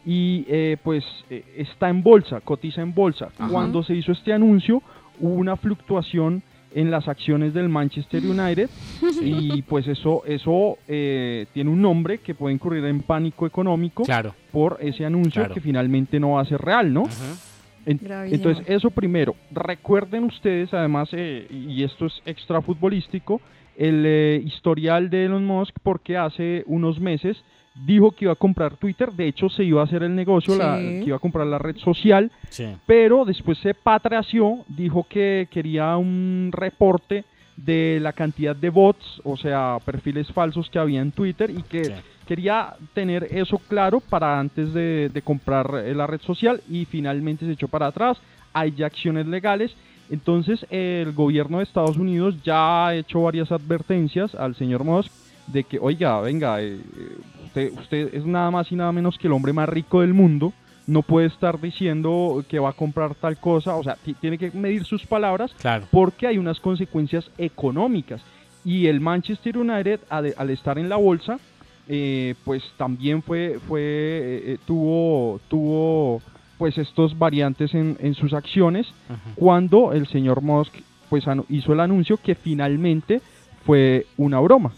Y 0.06 0.45
eh, 0.47 0.78
pues 0.84 1.04
eh, 1.30 1.43
está 1.58 1.89
en 1.89 2.04
bolsa, 2.04 2.39
cotiza 2.41 2.82
en 2.82 2.93
bolsa. 2.93 3.30
Ajá. 3.38 3.49
Cuando 3.49 3.84
se 3.84 3.95
hizo 3.95 4.12
este 4.12 4.32
anuncio, 4.34 4.82
hubo 5.19 5.34
una 5.34 5.58
fluctuación 5.58 6.41
en 6.73 6.91
las 6.91 7.08
acciones 7.08 7.54
del 7.54 7.69
Manchester 7.69 8.21
United 8.25 8.69
y 9.21 9.62
pues 9.62 9.88
eso 9.88 10.23
eso 10.25 10.78
eh, 10.89 11.45
tiene 11.54 11.69
un 11.69 11.82
nombre 11.82 12.17
que 12.17 12.36
puede 12.36 12.54
incurrir 12.54 12.84
en 12.86 13.01
pánico 13.01 13.47
económico 13.47 14.04
Claro. 14.04 14.36
por 14.51 14.78
ese 14.82 15.06
anuncio 15.06 15.41
Claro. 15.41 15.54
que 15.54 15.62
finalmente 15.62 16.19
no 16.19 16.32
va 16.32 16.41
a 16.41 16.45
ser 16.45 16.60
real, 16.62 16.93
¿no? 16.93 17.04
En- 17.04 17.55
Gravísimo. 17.86 18.36
entonces, 18.50 18.65
eso 18.67 18.89
primero. 18.91 19.36
Recuerden 19.52 20.24
ustedes, 20.26 20.74
además, 20.74 21.10
eh, 21.13 21.48
y 21.50 21.84
esto 21.84 22.06
es 22.08 22.21
extra 22.26 22.62
futbolístico, 22.62 23.41
el 23.78 24.04
eh, 24.06 24.41
historial 24.45 25.10
de 25.10 25.26
Elon 25.26 25.45
Musk, 25.45 25.76
porque 25.84 26.17
hace 26.17 26.63
unos 26.67 27.00
meses 27.00 27.38
dijo 27.86 28.12
que 28.12 28.24
iba 28.26 28.32
a 28.32 28.38
comprar 28.38 28.78
Twitter. 28.78 29.12
De 29.12 29.28
hecho, 29.28 29.50
se 29.50 29.63
iba 29.65 29.82
a 29.82 29.84
hacer 29.84 30.02
el 30.04 30.15
negocio, 30.15 30.56
la- 30.56 30.78
que 30.78 31.04
iba 31.08 31.17
a 31.17 31.19
comprar 31.19 31.45
la 31.45 31.58
red 31.58 31.76
social, 31.78 32.32
Sí. 32.50 32.65
pero 32.86 33.26
después 33.26 33.58
se 33.58 33.74
patració, 33.74 34.60
dijo 34.69 35.06
que 35.10 35.48
quería 35.52 35.98
un 35.98 36.52
reporte 36.54 37.26
de 37.58 38.00
la 38.02 38.13
cantidad 38.13 38.56
de 38.56 38.69
bots, 38.69 39.21
o 39.24 39.36
sea, 39.38 39.78
perfiles 39.86 40.28
falsos 40.32 40.69
que 40.69 40.80
había 40.80 41.02
en 41.02 41.12
Twitter 41.12 41.50
y 41.50 41.62
que 41.63 41.84
Sí. 41.86 41.91
Quería 42.26 42.74
tener 42.94 43.28
eso 43.32 43.58
claro 43.68 44.00
para 44.00 44.40
antes 44.40 44.74
de, 44.74 45.10
de 45.14 45.22
comprar 45.22 45.84
eh, 45.86 45.94
la 45.96 46.08
red 46.08 46.22
social 46.22 46.62
y 46.70 46.86
finalmente 46.86 47.46
se 47.46 47.52
echó 47.54 47.68
para 47.68 47.88
atrás. 47.88 48.18
Hay 48.54 48.72
ya 48.72 48.86
acciones 48.88 49.26
legales. 49.28 49.76
Entonces 50.10 50.66
el 50.70 51.14
gobierno 51.14 51.58
de 51.58 51.64
Estados 51.64 51.98
Unidos 51.98 52.36
ya 52.44 52.88
ha 52.88 52.96
hecho 52.96 53.22
varias 53.24 53.52
advertencias 53.52 54.36
al 54.36 54.56
señor 54.56 54.84
Musk 54.84 55.12
de 55.48 55.64
que, 55.64 55.80
oiga, 55.80 56.20
venga, 56.22 56.62
eh, 56.62 56.76
eh, 56.76 57.18
usted, 57.46 57.72
usted 57.80 58.14
es 58.14 58.26
nada 58.26 58.52
más 58.52 58.72
y 58.72 58.76
nada 58.76 58.92
menos 58.92 59.18
que 59.18 59.28
el 59.28 59.34
hombre 59.34 59.54
más 59.54 59.68
rico 59.70 60.02
del 60.02 60.14
mundo. 60.14 60.54
No 60.88 61.02
puede 61.02 61.26
estar 61.28 61.60
diciendo 61.60 62.44
que 62.48 62.60
va 62.60 62.70
a 62.70 62.74
comprar 62.74 63.16
tal 63.16 63.38
cosa. 63.38 63.76
O 63.76 63.84
sea, 63.84 63.96
ti- 63.96 64.14
tiene 64.14 64.38
que 64.38 64.52
medir 64.52 64.84
sus 64.86 65.04
palabras 65.06 65.52
Claro. 65.60 65.88
porque 65.92 66.28
hay 66.28 66.38
unas 66.38 66.60
consecuencias 66.60 67.30
económicas. 67.40 68.22
Y 68.64 68.86
el 68.88 69.00
Manchester 69.00 69.58
United, 69.58 70.00
al, 70.10 70.34
al 70.38 70.50
estar 70.52 70.78
en 70.78 70.88
la 70.90 70.96
bolsa, 70.98 71.40
eh, 71.88 72.36
pues 72.43 72.63
también 72.78 73.21
fue, 73.21 73.60
fue 73.67 73.82
eh, 73.82 74.43
eh, 74.54 74.58
tuvo, 74.65 75.39
tuvo 75.48 76.21
pues 76.58 76.78
estos 76.78 77.17
variantes 77.17 77.74
en, 77.74 77.98
en 78.00 78.13
sus 78.15 78.34
acciones 78.34 78.88
cuando 79.36 79.91
el 79.93 80.08
señor 80.08 80.41
Musk 80.41 80.74
pues 81.10 81.26
hizo 81.50 81.74
el 81.74 81.80
anuncio 81.82 82.17
que 82.17 82.34
finalmente 82.36 83.21
fue 83.65 84.06
una 84.17 84.39
broma. 84.39 84.71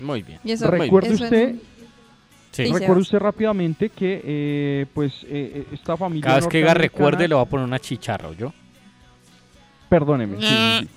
Muy 0.00 0.22
bien. 0.22 0.38
Y 0.44 0.52
eso, 0.52 0.70
Recuerde 0.70 1.12
usted, 1.14 1.54
Sí. 2.50 2.64
Recuerde 2.72 3.02
usted 3.02 3.18
rápidamente 3.18 3.90
que 3.90 4.20
eh, 4.24 4.86
pues 4.94 5.12
eh, 5.28 5.66
esta 5.72 5.96
familia 5.96 6.24
Cada 6.24 6.36
vez 6.36 6.46
que 6.48 6.58
diga 6.58 6.70
norteamericana- 6.74 6.82
recuerde 6.82 7.28
le 7.28 7.34
voy 7.34 7.42
a 7.42 7.48
poner 7.48 7.66
una 7.66 7.78
chicharra, 7.78 8.32
¿yo? 8.32 8.52
Perdóneme. 9.88 10.36
sí, 10.40 10.46
sí, 10.46 10.78
sí. 10.80 10.88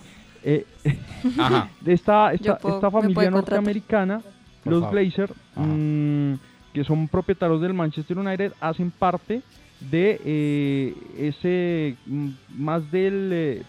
Eh, 0.43 0.65
Ajá. 1.37 1.69
de 1.81 1.93
esta, 1.93 2.33
esta, 2.33 2.57
puedo- 2.57 2.75
esta 2.75 2.89
familia 2.89 3.13
contratar. 3.15 3.31
norteamericana, 3.33 4.21
Por 4.63 4.73
los 4.73 4.81
favor. 4.83 4.99
Glazer, 4.99 5.31
Ajá. 5.55 5.65
mm, 5.67 6.39
que 6.73 6.83
son 6.83 7.07
propietarios 7.07 7.61
del 7.61 7.73
Manchester 7.73 8.17
United, 8.17 8.53
hacen 8.61 8.91
parte 8.91 9.41
de 9.79 10.21
eh, 10.23 10.95
ese 11.17 11.95
mm, 12.05 12.29
más 12.57 12.89
del, 12.91 13.29
eh, 13.33 13.63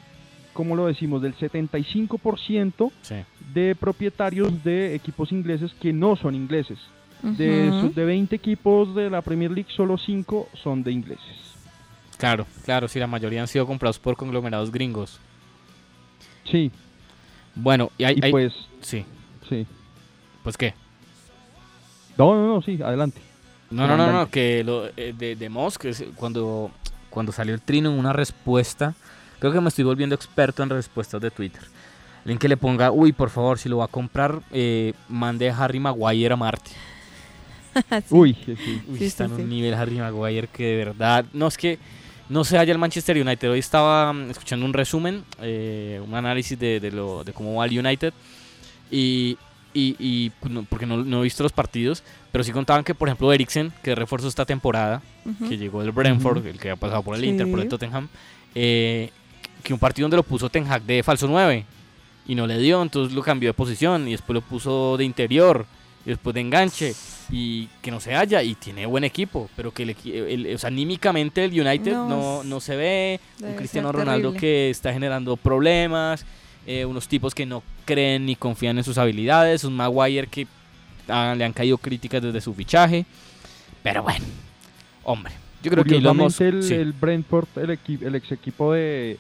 ¿cómo 0.53 0.77
lo 0.77 0.87
decimos? 0.87 1.23
Del 1.23 1.35
75% 1.35 2.93
Sí. 3.03 3.15
de 3.55 3.75
propietarios 3.75 4.63
de 4.65 4.95
equipos 4.95 5.33
ingleses 5.33 5.73
que 5.81 5.93
no 5.93 6.17
son 6.17 6.35
ingleses. 6.35 6.79
De, 7.23 7.93
de 7.95 8.05
20 8.05 8.35
equipos 8.35 8.97
de 8.97 9.09
la 9.09 9.23
Premier 9.23 9.53
League, 9.53 9.71
solo 9.75 9.97
5 9.97 10.49
son 10.61 10.83
de 10.83 10.91
ingleses. 10.91 11.55
Claro, 12.19 12.47
claro, 12.65 12.89
sí, 12.89 12.99
la 12.99 13.07
mayoría 13.07 13.41
han 13.41 13.47
sido 13.47 13.65
comprados 13.65 14.01
por 14.01 14.17
conglomerados 14.17 14.73
gringos. 14.73 15.21
Sí, 16.45 16.71
Bueno, 17.55 17.91
y 17.97 18.05
hay... 18.05 18.17
y 18.21 18.25
hay- 18.25 18.31
pues, 18.33 18.53
Sí, 18.81 19.05
sí. 19.49 19.67
pues 20.43 20.57
qué. 20.57 20.75
No, 22.19 22.35
no, 22.35 22.47
no, 22.55 22.63
sí, 22.63 22.79
adelante. 22.83 23.21
No, 23.71 23.87
no, 23.87 23.97
no, 23.97 24.13
no, 24.13 24.29
que 24.29 24.63
lo 24.65 24.87
eh, 24.97 25.15
de, 25.17 25.35
de 25.35 25.49
Musk, 25.49 25.87
cuando, 26.17 26.71
cuando 27.09 27.33
salió 27.33 27.55
el 27.55 27.63
trino 27.63 27.91
en 27.91 27.99
una 27.99 28.13
respuesta, 28.13 28.95
creo 29.39 29.51
que 29.53 29.61
me 29.61 29.69
estoy 29.69 29.85
volviendo 29.85 30.15
experto 30.15 30.63
en 30.63 30.69
respuestas 30.69 31.21
de 31.23 31.31
Twitter. 31.31 31.63
Alguien 32.21 32.39
que 32.39 32.49
le 32.49 32.57
ponga, 32.57 32.91
uy, 32.93 33.13
por 33.13 33.31
favor, 33.31 33.59
si 33.59 33.69
lo 33.69 33.79
va 33.79 33.87
a 33.87 33.89
comprar, 33.89 34.41
eh, 34.53 34.93
mande 35.09 35.49
a 35.51 35.57
Harry 35.57 35.81
Maguire 35.81 36.35
a 36.35 36.37
Marte. 36.37 36.71
Sí. 37.91 38.05
Uy, 38.11 38.35
sí, 38.45 38.55
sí. 38.57 38.83
Uy, 38.87 38.99
Sí, 38.99 39.05
está 39.07 39.25
sí, 39.25 39.31
en 39.31 39.37
sí. 39.39 39.43
un 39.45 39.49
nivel 39.49 39.73
Harry 39.73 39.97
Maguire 39.97 40.47
que 40.49 40.63
de 40.65 40.77
verdad, 40.85 41.25
no 41.33 41.47
es 41.47 41.57
que 41.57 41.79
no 42.29 42.45
se 42.45 42.59
haya 42.59 42.71
el 42.73 42.79
Manchester 42.79 43.17
United. 43.17 43.51
Hoy 43.51 43.61
estaba 43.61 44.13
mm, 44.13 44.31
escuchando 44.31 44.67
un 44.67 44.75
resumen, 44.75 45.25
eh, 45.41 45.99
un 46.07 46.15
análisis 46.15 46.59
de, 46.59 46.81
de 46.81 46.91
lo, 46.93 47.25
de 47.25 47.33
cómo 47.33 47.55
va 47.55 47.65
el 47.65 47.79
United 47.79 48.13
y, 48.91 49.39
y, 49.75 49.97
y, 49.99 50.31
pues, 50.41 50.53
no- 50.53 50.65
porque 50.65 50.87
no, 50.87 50.99
no 50.99 51.21
he 51.21 51.23
visto 51.25 51.43
los 51.43 51.53
partidos, 51.53 52.03
pero 52.31 52.45
sí 52.45 52.53
contaban 52.53 52.85
que, 52.85 52.95
por 52.95 53.09
ejemplo, 53.09 53.33
Eriksen, 53.33 53.73
que 53.83 53.95
refuerzo 53.95 54.29
esta 54.29 54.45
temporada, 54.45 55.03
Ujú. 55.25 55.49
que 55.49 55.57
llegó 55.57 55.81
del 55.83 55.93
Brentford, 55.93 56.39
Ujú. 56.39 56.49
el 56.49 56.59
que 56.59 56.71
ha 56.71 56.77
pasado 56.77 57.03
por 57.03 57.15
el 57.17 57.23
Sí. 57.23 57.29
Inter, 57.29 57.51
por 57.51 57.61
el 57.61 57.69
Tottenham, 57.69 58.09
eh, 58.55 59.11
que 59.63 59.73
un 59.73 59.79
partido 59.79 60.05
donde 60.05 60.17
lo 60.19 60.23
puso 60.23 60.49
Ten 60.51 60.67
Hag 60.71 60.83
de 60.83 61.03
falso 61.03 61.27
9 61.29 61.65
y 62.27 62.35
no 62.35 62.47
le 62.47 62.59
dio, 62.59 62.83
entonces 62.83 63.15
lo 63.15 63.23
cambió 63.23 63.49
de 63.49 63.55
posición 63.55 64.09
y 64.09 64.13
después 64.13 64.35
lo 64.35 64.41
puso 64.43 64.97
de 64.97 65.05
interior 65.05 65.65
y 66.05 66.11
después 66.11 66.35
de 66.35 66.41
enganche 66.41 66.95
y 67.31 67.69
que 67.81 67.91
no 67.93 68.01
se 68.01 68.13
halla 68.15 68.43
y 68.43 68.55
tiene 68.57 68.85
buen 68.87 69.05
equipo, 69.05 69.49
pero 69.57 69.73
que 69.73 69.85
el, 69.85 69.97
equi- 69.97 70.13
el- 70.13 70.55
o 70.55 70.59
sea, 70.59 70.69
anímicamente 70.69 71.45
el 71.45 71.59
United 71.59 71.93
No, 71.93 72.09
no, 72.09 72.45
no 72.45 72.61
se 72.61 72.75
ve, 72.77 73.21
un 73.41 73.55
Cristiano 73.55 73.91
Ronaldo 73.93 74.31
terrible. 74.33 74.41
que 74.41 74.71
está 74.71 74.93
generando 74.93 75.37
problemas, 75.37 76.27
eh, 76.67 76.85
unos 76.85 77.09
tipos 77.09 77.35
que 77.35 77.47
no 77.47 77.63
creen 77.85 78.27
ni 78.27 78.37
confían 78.37 78.79
en 78.79 78.85
sus 78.85 78.99
habilidades, 78.99 79.65
un 79.65 79.75
Maguire 79.75 80.27
que 80.29 80.47
ah, 81.09 81.35
le 81.37 81.45
han 81.45 81.53
caído 81.53 81.79
críticas 81.79 82.23
desde 82.23 82.41
su 82.41 82.55
fichaje, 82.55 83.05
pero 83.83 84.03
bueno, 84.03 84.25
hombre, 85.05 85.33
yo 85.63 85.71
creo 85.71 85.85
que 85.85 85.97
Elon 85.97 86.17
Musk- 86.19 86.41
el, 86.45 86.63
sí. 86.63 86.75
el 86.75 86.93
Brentford, 86.93 87.49
el, 87.57 87.71
equi- 87.71 88.03
el 88.03 88.15
ex 88.15 88.31
equipo 88.33 88.73
de, 88.73 89.19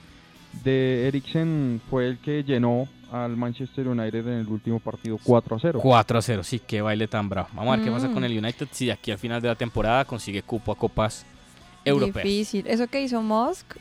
de 0.65 1.09
Eriksen 1.09 1.81
fue 1.91 2.07
el 2.09 2.19
que 2.19 2.45
llenó 2.45 2.89
al 3.11 3.37
Manchester 3.37 3.87
United 3.89 4.27
en 4.27 4.39
el 4.41 4.47
último 4.49 4.79
partido 4.81 5.19
4 5.23 5.57
a 5.57 5.59
0. 5.61 5.81
4 5.83 6.19
a 6.19 6.23
0, 6.23 6.45
sí, 6.45 6.61
qué 6.67 6.81
baile 6.81 7.07
tan 7.09 7.29
bravo. 7.29 7.49
Vamos 7.53 7.75
a 7.75 7.77
ver 7.77 7.85
qué 7.85 7.91
pasa 7.93 8.09
Mm. 8.09 8.15
con 8.15 8.25
el 8.25 8.39
United 8.39 8.69
si 8.71 8.87
de 8.87 8.93
aquí 8.93 9.11
al 9.11 9.19
final 9.19 9.43
de 9.43 9.49
la 9.49 9.55
temporada 9.55 10.05
consigue 10.07 10.43
cupo 10.43 10.73
a 10.73 10.77
copas 10.77 11.27
europeas. 11.85 12.25
Difícil. 12.25 12.67
Eso 12.67 12.87
que 12.87 13.03
hizo 13.03 13.21
Musk, 13.21 13.77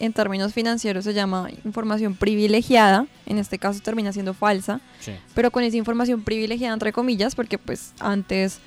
en 0.00 0.12
términos 0.12 0.52
financieros, 0.54 1.04
se 1.04 1.12
llama 1.14 1.48
información 1.64 2.14
privilegiada. 2.14 3.06
En 3.26 3.38
este 3.38 3.58
caso 3.58 3.80
termina 3.80 4.12
siendo 4.12 4.32
falsa. 4.34 4.80
Sí. 5.00 5.12
Pero 5.34 5.50
con 5.50 5.62
esa 5.64 5.76
información 5.76 6.22
privilegiada, 6.22 6.72
entre 6.74 6.92
comillas, 6.92 7.34
porque 7.34 7.58
pues 7.58 7.92
antes 8.00 8.58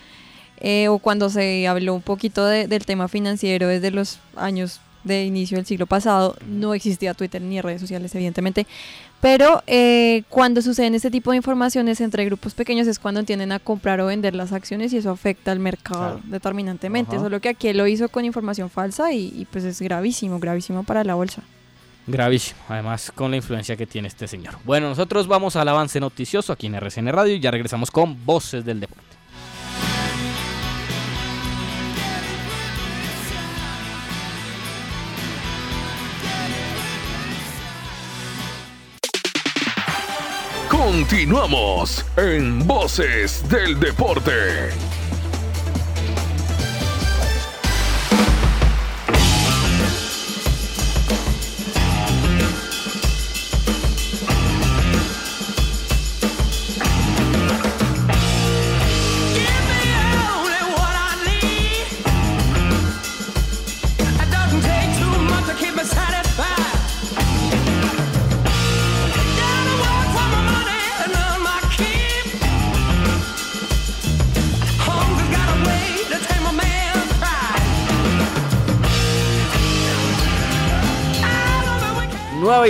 eh, 0.64 0.90
o 0.90 1.00
cuando 1.00 1.30
se 1.30 1.68
habló 1.68 1.96
un 1.96 2.02
poquito 2.04 2.46
de- 2.46 2.68
del 2.68 2.86
tema 2.86 3.08
financiero 3.08 3.68
desde 3.68 3.90
los 3.92 4.20
años 4.36 4.80
de 5.04 5.26
inicio 5.26 5.58
del 5.58 5.66
siglo 5.66 5.86
pasado, 5.88 6.36
no 6.48 6.74
existía 6.74 7.14
Twitter 7.14 7.42
ni 7.42 7.60
redes 7.62 7.82
sociales, 7.82 8.14
evidentemente. 8.16 8.68
Pero 9.20 9.62
eh, 9.68 10.24
cuando 10.30 10.62
suceden 10.62 10.96
este 10.96 11.12
tipo 11.12 11.32
de 11.32 11.38
informaciones 11.38 12.02
entre 12.02 12.26
grupos 12.26 12.54
pequeños 12.56 12.88
es 12.88 12.98
cuando 12.98 13.24
tienden 13.24 13.52
a 13.52 13.60
comprar 13.60 14.02
o 14.02 14.08
vender 14.08 14.34
las 14.36 14.52
acciones 14.52 14.94
y 14.94 14.98
eso 14.98 15.12
afecta 15.12 15.52
al 15.52 15.60
mercado 15.60 16.16
Claro. 16.16 16.22
determinantemente. 16.26 17.16
Ajá. 17.16 17.26
Solo 17.26 17.40
que 17.40 17.50
aquí 17.50 17.68
él 17.68 17.78
lo 17.78 17.86
hizo 17.88 18.10
con 18.10 18.26
información 18.26 18.70
falsa 18.70 19.12
y, 19.14 19.32
y, 19.36 19.46
pues 19.46 19.64
es 19.64 19.80
gravísimo, 19.82 20.40
gravísimo 20.40 20.84
para 20.84 21.04
la 21.04 21.14
bolsa. 21.16 21.44
Gravísimo, 22.08 22.60
además 22.68 23.12
con 23.14 23.30
la 23.30 23.38
influencia 23.38 23.78
que 23.78 23.86
tiene 23.86 24.08
este 24.08 24.28
señor. 24.28 24.56
Bueno, 24.66 24.90
nosotros 24.90 25.28
vamos 25.28 25.56
al 25.56 25.68
avance 25.68 26.00
noticioso 26.00 26.52
aquí 26.52 26.66
en 26.66 26.76
RCN 26.76 27.10
Radio 27.14 27.36
y 27.36 27.40
ya 27.40 27.52
regresamos 27.52 27.92
con 27.92 28.26
Voces 28.26 28.66
del 28.66 28.80
Deporte. 28.80 29.21
Continuamos 40.72 42.06
en 42.16 42.66
Voces 42.66 43.44
del 43.50 43.78
Deporte. 43.78 44.91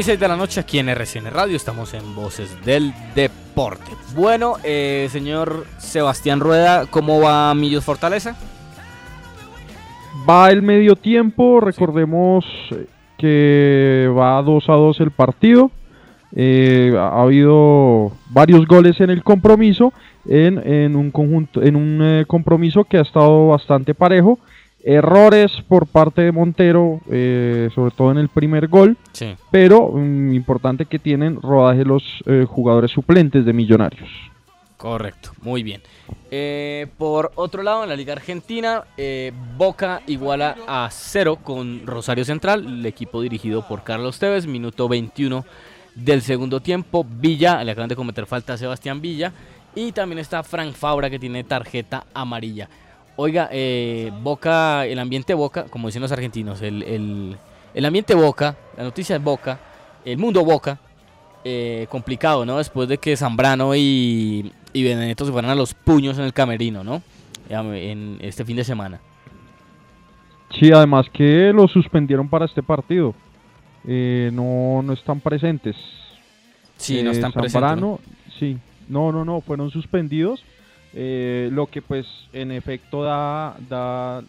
Y 0.01 0.03
6 0.03 0.19
de 0.19 0.27
la 0.27 0.35
noche 0.35 0.59
aquí 0.59 0.79
en 0.79 0.89
RCN 0.89 1.29
Radio. 1.29 1.55
Estamos 1.55 1.93
en 1.93 2.15
Voces 2.15 2.49
del 2.65 2.91
Deporte. 3.13 3.91
Bueno, 4.15 4.55
eh, 4.63 5.07
señor 5.11 5.67
Sebastián 5.77 6.39
Rueda, 6.39 6.87
¿cómo 6.89 7.21
va 7.21 7.53
Millos 7.53 7.83
Fortaleza? 7.83 8.35
Va 10.27 10.49
el 10.49 10.63
medio 10.63 10.95
tiempo, 10.95 11.59
recordemos 11.59 12.43
eh, 12.71 12.87
que 13.19 14.11
va 14.17 14.41
2 14.41 14.69
a 14.69 14.73
2 14.73 14.99
el 15.01 15.11
partido. 15.11 15.69
Eh, 16.35 16.95
ha 16.97 17.21
habido 17.21 18.11
varios 18.31 18.65
goles 18.65 18.99
en 19.01 19.11
el 19.11 19.23
compromiso, 19.23 19.93
en, 20.27 20.57
en 20.67 20.95
un 20.95 21.11
conjunto, 21.11 21.61
en 21.61 21.75
un 21.75 21.99
eh, 22.01 22.25
compromiso 22.25 22.85
que 22.85 22.97
ha 22.97 23.01
estado 23.01 23.49
bastante 23.49 23.93
parejo. 23.93 24.39
Errores 24.83 25.51
por 25.67 25.87
parte 25.87 26.21
de 26.21 26.31
Montero, 26.31 26.99
eh, 27.09 27.69
sobre 27.75 27.91
todo 27.91 28.11
en 28.11 28.17
el 28.17 28.29
primer 28.29 28.67
gol, 28.67 28.97
Sí. 29.11 29.35
pero 29.51 29.89
mm, 29.91 30.33
importante 30.33 30.85
que 30.85 30.99
tienen 30.99 31.41
rodaje 31.41 31.85
los 31.85 32.03
eh, 32.25 32.45
jugadores 32.47 32.91
suplentes 32.91 33.45
de 33.45 33.53
Millonarios. 33.53 34.09
Correcto, 34.77 35.31
muy 35.43 35.61
bien. 35.61 35.81
Eh, 36.31 36.87
por 36.97 37.31
otro 37.35 37.61
lado, 37.61 37.83
en 37.83 37.89
la 37.89 37.95
Liga 37.95 38.13
Argentina, 38.13 38.83
eh, 38.97 39.31
Boca 39.55 40.01
iguala 40.07 40.55
a 40.67 40.87
cero 40.91 41.37
con 41.43 41.85
Rosario 41.85 42.25
Central, 42.25 42.65
el 42.65 42.85
equipo 42.87 43.21
dirigido 43.21 43.67
por 43.67 43.83
Carlos 43.83 44.17
Tevez, 44.17 44.47
minuto 44.47 44.87
21 44.89 45.45
del 45.93 46.21
segundo 46.23 46.61
tiempo. 46.61 47.05
Villa, 47.07 47.63
le 47.63 47.73
acaban 47.73 47.89
de 47.89 47.95
cometer 47.95 48.25
falta 48.25 48.53
a 48.53 48.57
Sebastián 48.57 49.01
Villa. 49.01 49.31
Y 49.75 49.91
también 49.91 50.17
está 50.19 50.41
Frank 50.41 50.73
Fabra 50.73 51.09
que 51.09 51.19
tiene 51.19 51.43
tarjeta 51.43 52.05
amarilla. 52.13 52.67
Oiga, 53.17 53.49
eh, 53.51 54.11
Boca, 54.21 54.85
el 54.85 54.97
ambiente 54.99 55.33
Boca, 55.33 55.65
como 55.69 55.87
dicen 55.87 56.01
los 56.01 56.11
argentinos, 56.11 56.61
el, 56.61 56.81
el- 56.83 57.37
el 57.73 57.85
ambiente 57.85 58.13
Boca, 58.15 58.57
la 58.77 58.83
noticia 58.83 59.15
es 59.15 59.23
Boca, 59.23 59.59
el 60.05 60.17
mundo 60.17 60.43
Boca, 60.43 60.79
eh, 61.43 61.87
complicado, 61.89 62.45
¿no? 62.45 62.57
Después 62.57 62.87
de 62.89 62.97
que 62.97 63.15
Zambrano 63.15 63.75
y, 63.75 64.51
y 64.73 64.83
Benedetto 64.83 65.25
se 65.25 65.31
fueran 65.31 65.51
a 65.51 65.55
los 65.55 65.73
puños 65.73 66.17
en 66.17 66.25
el 66.25 66.33
camerino, 66.33 66.83
¿no? 66.83 67.01
Eh, 67.49 67.91
En 67.91 68.17
este 68.21 68.43
fin 68.45 68.55
de 68.57 68.63
semana. 68.63 68.99
Sí, 70.59 70.71
además 70.71 71.05
que 71.13 71.51
lo 71.53 71.67
suspendieron 71.67 72.27
para 72.27 72.45
este 72.45 72.61
partido. 72.61 73.13
Eh, 73.87 74.29
no, 74.33 74.81
no 74.83 74.93
están 74.93 75.19
presentes. 75.21 75.75
Sí, 76.77 77.01
no 77.03 77.09
Eh, 77.11 77.13
están 77.13 77.31
presentes, 77.31 77.53
Zambrano, 77.53 77.99
Sí, 78.37 78.57
no, 78.89 79.11
no, 79.11 79.23
no, 79.23 79.41
fueron 79.41 79.69
suspendidos. 79.71 80.43
Eh, 80.93 81.49
lo 81.51 81.67
que 81.67 81.81
pues 81.81 82.05
en 82.33 82.51
efecto 82.51 83.03
da, 83.03 83.55
da 83.69 84.21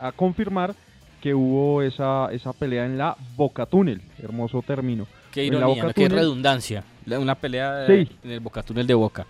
a 0.00 0.12
confirmar 0.12 0.74
que 1.20 1.34
hubo 1.34 1.82
esa, 1.82 2.28
esa 2.32 2.52
pelea 2.52 2.86
en 2.86 2.96
la 2.98 3.16
Boca 3.36 3.66
Túnel. 3.66 4.00
Hermoso 4.22 4.62
término. 4.62 5.06
Qué 5.32 5.46
En 5.46 5.52
la 5.54 5.58
ironía, 5.58 5.74
Boca 5.82 5.86
¿no? 5.88 5.92
qué 5.94 6.08
redundancia. 6.08 6.84
Una 7.06 7.34
pelea 7.34 7.72
de- 7.74 8.08
en 8.24 8.30
el 8.30 8.40
Boca 8.40 8.62
Túnel 8.62 8.86
de 8.86 8.94
Boca. 8.94 9.26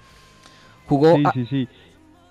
Jugó, 0.86 1.16
Sí, 1.16 1.22
a- 1.24 1.32
sí, 1.32 1.46
sí. 1.48 1.68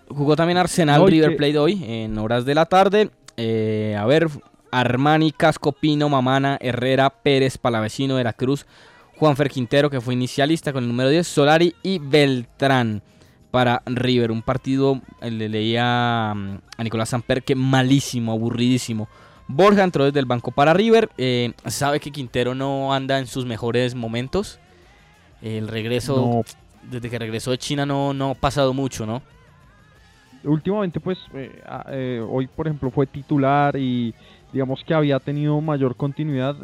jugó 0.09 0.35
también 0.35 0.57
Arsenal 0.57 1.01
No, 1.01 1.07
River 1.07 1.31
que- 1.31 1.35
Plate 1.37 1.57
hoy 1.59 1.83
en 1.85 2.17
horas 2.17 2.45
de 2.45 2.55
la 2.55 2.65
tarde. 2.65 3.09
Eh, 3.35 3.95
a 3.99 4.05
ver, 4.05 4.27
Armani, 4.71 5.31
Casco, 5.31 5.71
Pino, 5.71 6.09
Mamana, 6.09 6.57
Herrera, 6.59 7.09
Pérez, 7.09 7.57
Palavecino, 7.57 8.15
de 8.15 8.23
la 8.23 8.33
Cruz, 8.33 8.65
Juanfer 9.17 9.49
Quintero, 9.49 9.89
que 9.89 10.01
fue 10.01 10.13
inicialista 10.13 10.71
con 10.73 10.83
el 10.83 10.89
número 10.89 11.09
10, 11.09 11.27
Solari 11.27 11.73
y 11.83 11.99
Beltrán 11.99 13.01
para 13.51 13.81
River. 13.85 14.31
Un 14.31 14.41
partido, 14.41 15.01
eh, 15.21 15.31
le 15.31 15.49
leía 15.49 16.33
mm, 16.35 16.57
a 16.77 16.83
Nicolás 16.83 17.09
Samper 17.09 17.43
que 17.43 17.55
malísimo, 17.55 18.31
aburridísimo. 18.31 19.07
Borja 19.47 19.83
entró 19.83 20.03
desde 20.05 20.19
el 20.19 20.25
banco 20.25 20.51
para 20.51 20.73
River. 20.73 21.09
eh, 21.17 21.53
sabe 21.65 21.99
que 21.99 22.11
Quintero 22.11 22.53
no 22.55 22.93
anda 22.93 23.17
en 23.19 23.27
sus 23.27 23.45
mejores 23.45 23.95
momentos. 23.95 24.59
El 25.41 25.67
regreso, 25.67 26.15
No. 26.15 26.89
desde 26.91 27.09
que 27.09 27.19
regresó 27.19 27.51
de 27.51 27.57
China, 27.57 27.85
no, 27.85 28.13
no 28.13 28.31
ha 28.31 28.35
pasado 28.35 28.73
mucho, 28.73 29.05
¿no? 29.05 29.21
últimamente 30.43 30.99
pues 30.99 31.17
eh, 31.33 31.61
a- 31.65 31.85
eh, 31.89 32.23
hoy 32.25 32.47
por 32.47 32.67
ejemplo 32.67 32.89
fue 32.91 33.05
titular 33.05 33.75
y 33.75 34.13
digamos 34.53 34.81
que 34.85 34.93
había 34.93 35.19
tenido 35.19 35.59
mayor 35.59 35.95
continuidad 35.95 36.55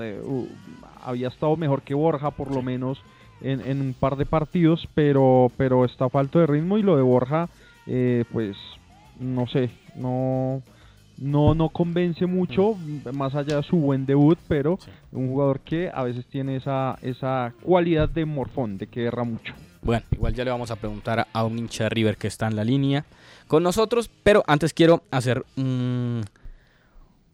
había 1.04 1.28
estado 1.28 1.58
mejor 1.58 1.82
que 1.82 1.93
Borja 1.93 2.32
por 2.32 2.54
lo 2.54 2.62
menos 2.62 3.00
en, 3.43 3.62
en 3.62 3.82
un 3.82 3.93
par 3.93 4.15
de 4.15 4.25
partidos 4.25 4.88
pero 4.93 5.51
pero 5.58 5.86
está 5.86 6.10
falto 6.10 6.39
de 6.39 6.47
ritmo 6.47 6.77
y 6.77 6.84
lo 6.84 6.95
de 6.95 7.01
Borja 7.03 7.49
eh, 7.86 8.23
pues 8.32 8.56
no 9.19 9.45
sé 9.47 9.69
no 9.95 10.62
no 11.17 11.53
no 11.53 11.69
convence 11.69 12.25
mucho 12.25 12.75
más 13.13 13.36
allá 13.36 13.58
de 13.58 13.63
su 13.63 13.75
buen 13.77 14.06
debut 14.06 14.39
pero 14.47 14.79
un 15.12 15.27
jugador 15.29 15.60
que 15.60 15.91
a 15.93 16.03
veces 16.03 16.25
tiene 16.27 16.56
esa 16.56 16.97
esa 17.01 17.53
cualidad 17.62 18.10
de 18.10 18.25
morfón 18.25 18.77
de 18.79 18.88
que 18.88 19.06
erra 19.06 19.23
mucho 19.23 19.53
Bueno, 19.84 20.03
igual 20.12 20.34
ya 20.34 20.43
le 20.43 20.49
vamos 20.51 20.71
a 20.71 20.75
preguntar 20.77 21.27
a- 21.32 21.43
un 21.45 21.60
hincha 21.60 21.84
de 21.84 21.89
River 21.91 22.17
que 22.17 22.27
está 22.27 22.47
en 22.47 22.56
la 22.56 22.63
línea 22.63 23.06
con 23.47 23.62
nosotros, 23.62 24.10
pero 24.23 24.41
antes 24.47 24.73
quiero 24.73 25.03
hacer 25.12 25.45
un, 25.58 26.21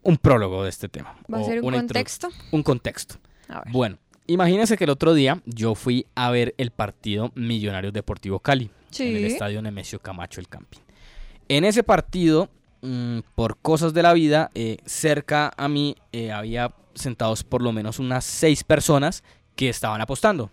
un 0.03 0.17
prólogo 0.17 0.63
de 0.63 0.69
este 0.69 0.89
tema. 0.89 1.15
¿Va 1.31 1.37
a 1.39 1.43
ser 1.43 1.61
un 1.63 1.71
contexto? 1.71 2.29
Un 2.51 2.63
contexto. 2.63 3.15
A 3.47 3.61
ver. 3.61 3.71
Bueno, 3.71 3.97
imagínense 4.33 4.77
que 4.77 4.83
el 4.85 4.89
otro 4.89 5.13
día 5.13 5.41
yo 5.45 5.75
fui 5.75 6.05
a 6.15 6.29
ver 6.31 6.53
el 6.57 6.71
partido 6.71 7.31
Millonarios 7.35 7.93
Deportivo 7.93 8.39
Cali 8.39 8.65
en 8.99 9.07
el 9.15 9.17
Sí. 9.21 9.25
estadio 9.33 9.61
Nemesio 9.61 9.99
Camacho 9.99 10.39
el 10.39 10.47
Campín. 10.47 10.81
En 11.47 11.63
ese 11.65 11.83
partido, 11.83 12.49
mm, 12.81 13.19
por 13.35 13.57
cosas 13.57 13.93
de 13.93 14.03
la 14.03 14.13
vida, 14.13 14.51
eh, 14.55 14.77
cerca 14.85 15.51
a 15.57 15.67
mí 15.67 15.95
eh, 16.11 16.31
había 16.31 16.73
sentados 16.95 17.43
por 17.43 17.61
lo 17.61 17.71
menos 17.71 17.99
unas 17.99 18.25
seis 18.25 18.63
personas 18.63 19.23
que 19.55 19.69
estaban 19.69 20.01
apostando. 20.01 20.49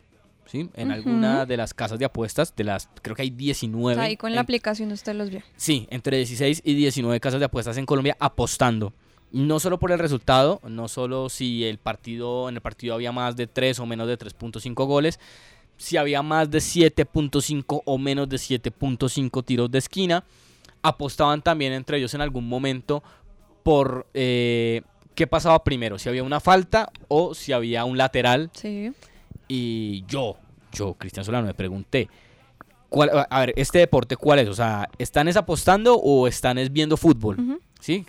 ¿sí? 0.47 0.71
En 0.75 0.93
alguna 0.93 1.45
de 1.45 1.57
las 1.57 1.75
casas 1.75 1.99
de 1.99 2.05
apuestas, 2.05 2.55
de 2.55 2.63
las 2.65 2.89
creo 3.03 3.17
que 3.17 3.23
hay 3.23 3.31
19. 3.31 4.01
Ahí 4.01 4.17
con 4.17 4.33
la 4.33 4.41
aplicación 4.43 4.93
usted 4.93 5.15
los 5.15 5.29
vio. 5.29 5.43
Sí, 5.57 5.89
entre 5.91 6.19
16 6.19 6.63
y 6.65 6.75
19 6.75 7.19
casas 7.21 7.41
de 7.41 7.47
apuestas 7.47 7.77
en 7.79 7.87
Colombia 7.87 8.17
apostando. 8.21 8.93
No 9.33 9.61
solo 9.61 9.79
por 9.79 9.91
el 9.93 9.99
resultado, 9.99 10.61
no 10.69 10.89
solo 10.89 11.29
si 11.29 11.65
el 11.65 11.79
partido, 11.79 12.49
en 12.49 12.55
el 12.57 12.61
partido 12.63 12.95
había 12.95 13.13
más 13.13 13.37
de 13.37 13.47
3 13.47 13.79
o 13.81 13.87
menos 13.87 14.07
de 14.09 14.17
3.5 14.19 14.87
goles, 14.87 15.19
si 15.77 15.97
había 15.97 16.23
más 16.23 16.51
de 16.51 16.59
7.5 16.59 17.83
o 17.85 17.99
menos 17.99 18.29
de 18.29 18.37
7.5 18.39 19.45
tiros 19.45 19.71
de 19.71 19.79
esquina, 19.79 20.25
apostaban 20.83 21.43
también 21.43 21.73
entre 21.73 21.99
ellos 21.99 22.15
en 22.15 22.21
algún 22.21 22.49
momento 22.49 23.03
por 23.63 24.07
eh, 24.15 24.83
qué 25.15 25.27
pasaba 25.27 25.63
primero, 25.65 25.99
si 25.99 26.09
había 26.09 26.23
una 26.23 26.41
falta 26.41 26.91
o 27.09 27.35
si 27.35 27.53
había 27.53 27.85
un 27.85 27.99
lateral. 27.99 28.51
Sí. 28.55 28.93
Y 29.49 30.05
yo, 30.07 30.37
yo, 30.73 30.95
Cristian 30.95 31.25
Solano, 31.25 31.47
me 31.49 31.55
pregunté, 31.55 32.09
¿cuál, 32.89 33.11
a- 33.29 33.41
ver, 33.41 33.53
este 33.57 33.81
deporte 33.81 34.17
cuál 34.17 34.39
es? 34.39 34.49
O 34.49 34.55
sea, 34.55 34.89
¿están 34.99 35.29
es 35.29 35.37
apostando 35.37 35.97
o 35.97 36.27
están 36.29 36.59
es 36.59 36.73
viendo 36.73 36.97
fútbol? 36.97 37.61
¿Sí? 37.81 38.07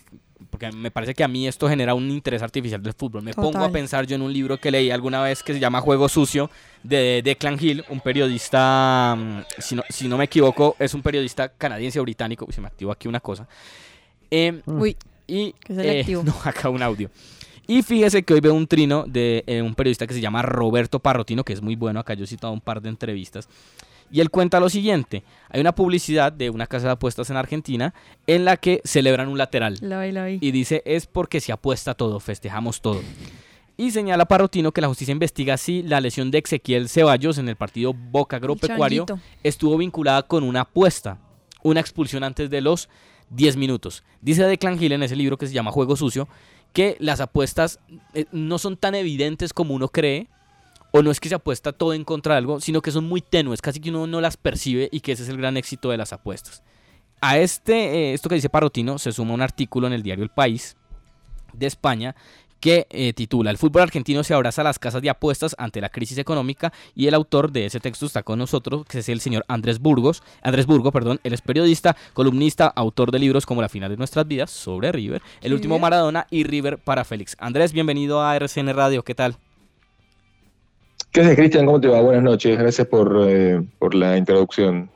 Porque 0.50 0.71
me 0.71 0.91
parece 0.91 1.13
que 1.13 1.23
a 1.23 1.28
mí 1.28 1.47
esto 1.47 1.67
genera 1.67 1.93
un 1.93 2.10
interés 2.12 2.41
artificial 2.41 2.82
del 2.82 2.93
fútbol. 2.93 3.23
Me 3.23 3.34
pongo 3.34 3.50
a 3.50 3.54
Total. 3.54 3.71
pensar 3.71 4.06
yo 4.06 4.15
en 4.15 4.21
un 4.21 4.32
libro 4.32 4.58
que 4.58 4.69
leí 4.71 4.91
alguna 4.91 5.21
vez 5.21 5.41
que 5.43 5.54
se 5.54 5.60
llama 5.60 5.82
Juego 5.82 6.08
Sucio 6.10 6.50
de 6.84 7.21
Declan 7.23 7.58
Hill, 7.60 7.84
un 7.89 8.00
periodista, 8.00 9.15
mm, 9.17 9.39
si 9.58 9.76
no, 9.76 9.84
si 9.89 10.08
no 10.08 10.17
me 10.17 10.26
equivoco, 10.26 10.76
es 10.80 10.93
un 10.93 11.02
periodista 11.02 11.50
canadiense 11.50 12.00
o 12.00 12.04
británico. 12.04 12.45
Uy, 12.47 12.54
se 12.54 12.62
me 12.62 12.67
activó 12.67 12.91
aquí 12.91 13.08
una 13.08 13.19
cosa. 13.19 13.47
Em, 14.30 14.62
Uy, 14.65 14.95
y 15.28 15.56
selectivo. 15.65 16.21
eh, 16.21 16.26
no, 16.28 16.36
acá 16.43 16.69
un 16.69 16.82
audio. 16.84 17.10
Y 17.69 17.82
fíjese 17.84 18.23
que 18.23 18.34
hoy 18.34 18.39
veo 18.39 18.54
un 18.54 18.65
trino 18.67 19.04
de 19.06 19.43
eh, 19.45 19.62
un 19.62 19.76
periodista 19.76 20.08
que 20.08 20.13
se 20.13 20.21
llama 20.21 20.41
Roberto 20.41 21.00
Parrotino, 21.00 21.43
que 21.43 21.52
es 21.54 21.62
muy 21.62 21.76
bueno, 21.76 22.00
acá 22.00 22.13
yo 22.13 22.23
he 22.23 22.28
citado 22.28 22.54
un 22.54 22.62
par 22.62 22.82
de 22.82 22.89
entrevistas. 22.89 23.50
Y 24.12 24.22
él 24.22 24.30
cuenta 24.30 24.60
lo 24.60 24.70
siguiente, 24.70 25.24
hay 25.50 25.60
una 25.62 25.76
publicidad 25.76 26.32
de 26.32 26.50
una 26.50 26.67
casa 26.67 26.88
de 26.88 26.93
apuestas 26.93 27.30
en 27.30 27.38
Argentina 27.38 27.93
en 28.26 28.46
la 28.46 28.58
que 28.58 28.82
celebran 28.86 29.28
un 29.28 29.38
lateral. 29.38 29.78
Vi, 29.82 30.12
vi. 30.12 30.38
Y 30.41 30.52
dice, 30.52 30.82
es 30.86 31.08
porque 31.08 31.41
se 31.41 31.52
apuesta 31.52 31.93
todo, 31.93 32.20
festejamos 32.20 32.82
todo. 32.82 33.02
Y 33.80 33.91
señala 33.91 34.26
Parrotino 34.26 34.72
que 34.72 34.82
la 34.82 34.88
justicia 34.88 35.12
investiga 35.12 35.56
si 35.56 35.84
la 35.84 36.02
lesión 36.02 36.32
de 36.32 36.39
Ezequiel 36.39 36.89
Ceballos 36.89 37.38
en 37.38 37.48
el 37.48 37.56
partido 37.56 37.93
Boca 37.93 38.38
Agropecuario 38.38 39.06
estuvo 39.43 39.78
vinculada 39.78 40.24
con 40.24 40.43
una 40.43 40.62
apuesta, 40.62 41.20
una 41.62 41.80
expulsión 41.80 42.24
antes 42.24 42.50
de 42.50 42.62
los 42.62 42.89
10 43.30 43.56
minutos. 43.58 44.04
Dice 44.22 44.43
Declan 44.43 44.82
Hill 44.82 44.93
en 44.93 45.04
ese 45.04 45.15
libro 45.15 45.38
que 45.38 45.46
se 45.46 45.54
llama 45.54 45.72
Juego 45.72 45.96
Sucio 45.96 46.28
que 46.74 46.98
las 47.00 47.20
apuestas 47.20 47.80
eh, 48.13 48.26
no 48.32 48.58
son 48.58 48.78
tan 48.78 48.96
evidentes 48.96 49.54
como 49.54 49.74
uno 49.74 49.89
cree, 49.89 50.28
o 50.91 51.02
no 51.02 51.12
es 51.12 51.19
que 51.19 51.30
se 51.30 51.36
apuesta 51.36 51.71
todo 51.71 51.93
en 51.93 52.04
contra 52.04 52.34
de 52.34 52.39
algo, 52.39 52.60
sino 52.60 52.82
que 52.82 52.91
son 52.91 53.06
muy 53.06 53.21
tenues, 53.21 53.62
casi 53.62 53.80
que 53.80 53.89
uno 53.89 54.08
no 54.08 54.21
las 54.21 54.38
percibe 54.38 54.89
y 54.91 55.02
que 55.02 55.13
ese 55.13 55.23
es 55.23 55.30
el 55.30 55.38
gran 55.38 55.58
éxito 55.58 55.89
de 55.89 55.97
las 55.97 56.13
apuestas. 56.13 56.63
A 57.19 57.38
este, 57.39 57.73
eh, 57.73 58.13
esto 58.13 58.30
que 58.30 58.36
dice 58.36 58.50
Parrotino, 58.50 59.00
se 59.00 59.12
suma 59.12 59.34
un 59.34 59.41
artículo 59.41 59.88
en 59.88 59.93
el 59.93 60.04
diario 60.04 60.23
El 60.23 60.30
País 60.30 60.78
de 61.54 61.65
España 61.65 62.15
que 62.60 62.88
eh, 62.89 63.13
titula 63.13 63.52
El 63.52 63.58
fútbol 63.58 63.84
argentino 63.84 64.23
se 64.23 64.34
abraza 64.34 64.62
a 64.62 64.63
las 64.63 64.80
casas 64.80 65.02
de 65.02 65.10
apuestas 65.10 65.56
ante 65.58 65.82
la 65.82 65.89
crisis 65.89 66.17
económica 66.17 66.73
y 66.95 67.08
el 67.08 67.13
autor 67.13 67.52
de 67.52 67.65
ese 67.65 67.80
texto 67.80 68.06
está 68.06 68.23
con 68.23 68.39
nosotros, 68.39 68.86
que 68.86 69.00
es 69.00 69.10
el 69.10 69.21
señor 69.21 69.45
Andrés 69.47 69.80
Burgos, 69.80 70.23
Andrés 70.41 70.65
Burgo, 70.65 70.91
perdón, 70.91 71.19
él 71.23 71.34
es 71.34 71.41
periodista, 71.41 71.95
columnista, 72.13 72.67
autor 72.67 73.12
de 73.12 73.19
libros 73.19 73.45
como 73.45 73.62
La 73.62 73.69
final 73.69 73.89
de 73.89 73.97
nuestras 73.97 74.28
vidas 74.28 74.52
sobre 74.52 74.91
River, 74.91 75.21
El 75.41 75.54
último 75.54 75.80
Maradona 75.80 76.28
y 76.32 76.43
River 76.43 76.78
para 76.78 77.04
Félix. 77.04 77.36
Andrés, 77.39 77.73
bienvenido 77.73 78.21
a 78.21 78.36
RCN 78.36 78.73
Radio, 78.73 79.04
¿qué 79.04 79.15
tal? 79.15 79.38
¿Qué 81.17 81.21
haces, 81.23 81.36
Cristian? 81.36 81.65
¿Cómo 81.65 81.82
te 81.82 81.88
va? 81.88 81.99
Buenas 81.99 82.21
noches. 82.21 82.60
Gracias 82.60 82.86
por, 82.86 83.25
eh, 83.27 83.60
por 83.80 83.95
la 83.95 84.17
introducción. 84.17 84.88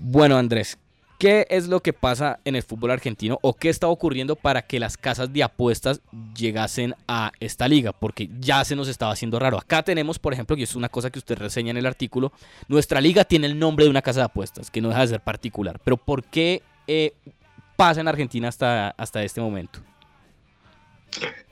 Bueno, 0.00 0.38
Andrés, 0.38 0.78
¿qué 1.18 1.46
es 1.50 1.68
lo 1.68 1.80
que 1.80 1.92
pasa 1.92 2.38
en 2.46 2.56
el 2.56 2.62
fútbol 2.62 2.92
argentino 2.92 3.38
o 3.42 3.52
qué 3.52 3.68
está 3.68 3.86
ocurriendo 3.86 4.36
para 4.36 4.62
que 4.62 4.80
las 4.80 4.96
casas 4.96 5.34
de 5.34 5.42
apuestas 5.42 6.00
llegasen 6.34 6.94
a 7.06 7.30
esta 7.40 7.68
liga? 7.68 7.92
Porque 7.92 8.30
ya 8.40 8.64
se 8.64 8.74
nos 8.74 8.88
estaba 8.88 9.12
haciendo 9.12 9.38
raro. 9.38 9.58
Acá 9.58 9.82
tenemos, 9.82 10.18
por 10.18 10.32
ejemplo, 10.32 10.56
y 10.56 10.62
es 10.62 10.74
una 10.76 10.88
cosa 10.88 11.10
que 11.10 11.18
usted 11.18 11.36
reseña 11.36 11.72
en 11.72 11.76
el 11.76 11.84
artículo, 11.84 12.32
nuestra 12.68 13.02
liga 13.02 13.26
tiene 13.26 13.46
el 13.46 13.58
nombre 13.58 13.84
de 13.84 13.90
una 13.90 14.00
casa 14.00 14.20
de 14.20 14.24
apuestas, 14.24 14.70
que 14.70 14.80
no 14.80 14.88
deja 14.88 15.02
de 15.02 15.08
ser 15.08 15.20
particular. 15.20 15.78
Pero 15.84 15.98
¿por 15.98 16.24
qué 16.24 16.62
eh, 16.86 17.12
pasa 17.76 18.00
en 18.00 18.08
Argentina 18.08 18.48
hasta, 18.48 18.94
hasta 18.96 19.22
este 19.22 19.42
momento? 19.42 19.80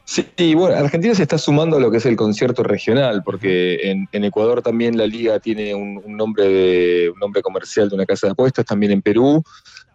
Sí, 0.05 0.53
bueno, 0.53 0.75
Argentina 0.75 1.15
se 1.15 1.23
está 1.23 1.39
sumando 1.39 1.77
a 1.77 1.79
lo 1.79 1.89
que 1.89 1.97
es 1.97 2.05
el 2.05 2.15
concierto 2.15 2.61
regional, 2.61 3.23
porque 3.23 3.89
en, 4.11 4.23
Ecuador 4.23 4.61
también 4.61 4.97
la 4.99 5.07
liga 5.07 5.39
tiene 5.39 5.73
un, 5.73 5.99
nombre 6.05 6.47
de, 6.47 7.09
un 7.09 7.19
nombre 7.19 7.41
comercial 7.41 7.89
de 7.89 7.95
una 7.95 8.05
casa 8.05 8.27
de 8.27 8.31
apuestas, 8.33 8.65
también 8.65 8.91
en 8.91 9.01
Perú. 9.01 9.43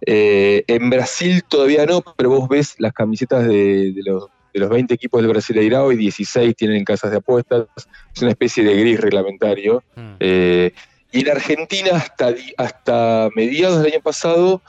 Eh, 0.05 0.65
en 0.67 0.91
Brasil 0.91 1.45
todavía 1.49 1.87
no, 1.87 2.03
pero 2.17 2.31
vos 2.31 2.49
ves 2.49 2.75
las 2.79 2.93
camisetas 2.93 3.47
de, 3.47 3.95
los, 4.05 4.25
de 4.53 4.61
los 4.61 4.69
20 4.69 4.93
equipos 4.93 5.23
del 5.23 5.31
Brasileirao 5.31 5.93
y 5.93 5.97
16 5.97 6.57
tienen 6.57 6.85
casas 6.85 7.13
de 7.13 7.19
apuestas. 7.19 7.67
Es 8.13 8.21
una 8.21 8.33
especie 8.33 8.65
de 8.65 8.81
gris 8.81 9.01
reglamentario. 9.01 9.85
Mm. 9.95 10.15
Eh, 10.19 10.73
y 11.13 11.21
en 11.21 11.31
Argentina 11.31 11.91
hasta, 11.95 12.35
hasta 12.57 13.29
mediados 13.37 13.79
del 13.83 13.93
año 13.93 14.03
pasado 14.03 14.61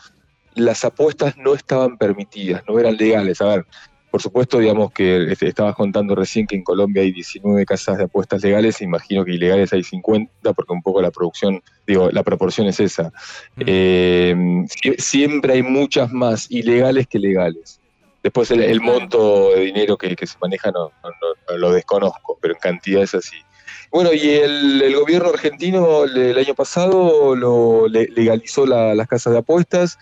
las 0.56 0.84
apuestas 0.84 1.38
no 1.38 1.54
estaban 1.54 1.97
permitidas, 1.97 2.63
no 2.67 2.77
eran 2.80 2.97
legales. 2.97 3.41
A 3.41 3.45
ver, 3.45 3.65
por 4.12 4.21
supuesto, 4.21 4.60
digamos 4.60 4.91
que 4.91 5.32
este, 5.32 5.47
estabas 5.47 5.74
contando 5.74 6.13
recién 6.15 6.45
que 6.45 6.58
en 6.58 6.63
Colombia 6.63 7.02
hay 7.02 7.13
19 7.13 7.65
casas 7.65 7.97
de 7.97 8.04
apuestas 8.04 8.43
legales, 8.43 8.82
imagino 8.82 9.24
que 9.24 9.32
ilegales 9.32 9.71
hay 9.71 9.84
50, 9.84 10.52
porque 10.54 10.74
un 10.74 10.82
poco 10.82 11.02
la 11.02 11.12
producción, 11.12 11.63
digo, 11.88 12.10
la 12.12 12.21
proporción 12.21 12.67
es 12.67 12.82
esa. 12.82 13.13
Mm. 13.56 13.63
Eh, 13.65 14.65
siempre 14.97 15.54
hay 15.54 15.63
muchas 15.63 16.12
más 16.12 16.52
ilegales 16.52 17.08
que 17.08 17.19
legales. 17.19 17.80
Después 18.21 18.52
el, 18.52 18.82
monto 18.82 19.52
de 19.56 19.62
dinero 19.62 19.97
que, 19.97 20.15
se 20.28 20.38
maneja 20.39 20.71
no, 20.71 20.91
lo 21.58 21.71
desconozco, 21.71 22.38
pero 22.39 22.54
en 22.54 22.60
cantidad 22.60 23.02
es 23.02 23.15
así. 23.15 23.38
Bueno, 23.91 24.13
y 24.13 24.30
el, 24.30 24.95
gobierno 24.95 25.30
argentino 25.30 26.06
el, 26.06 26.38
año 26.38 26.56
pasado 26.56 27.36
lo 27.36 27.88
legalizó 27.88 28.65
las 28.65 29.08
casas 29.08 29.34
de 29.34 29.39
apuestas 29.39 29.97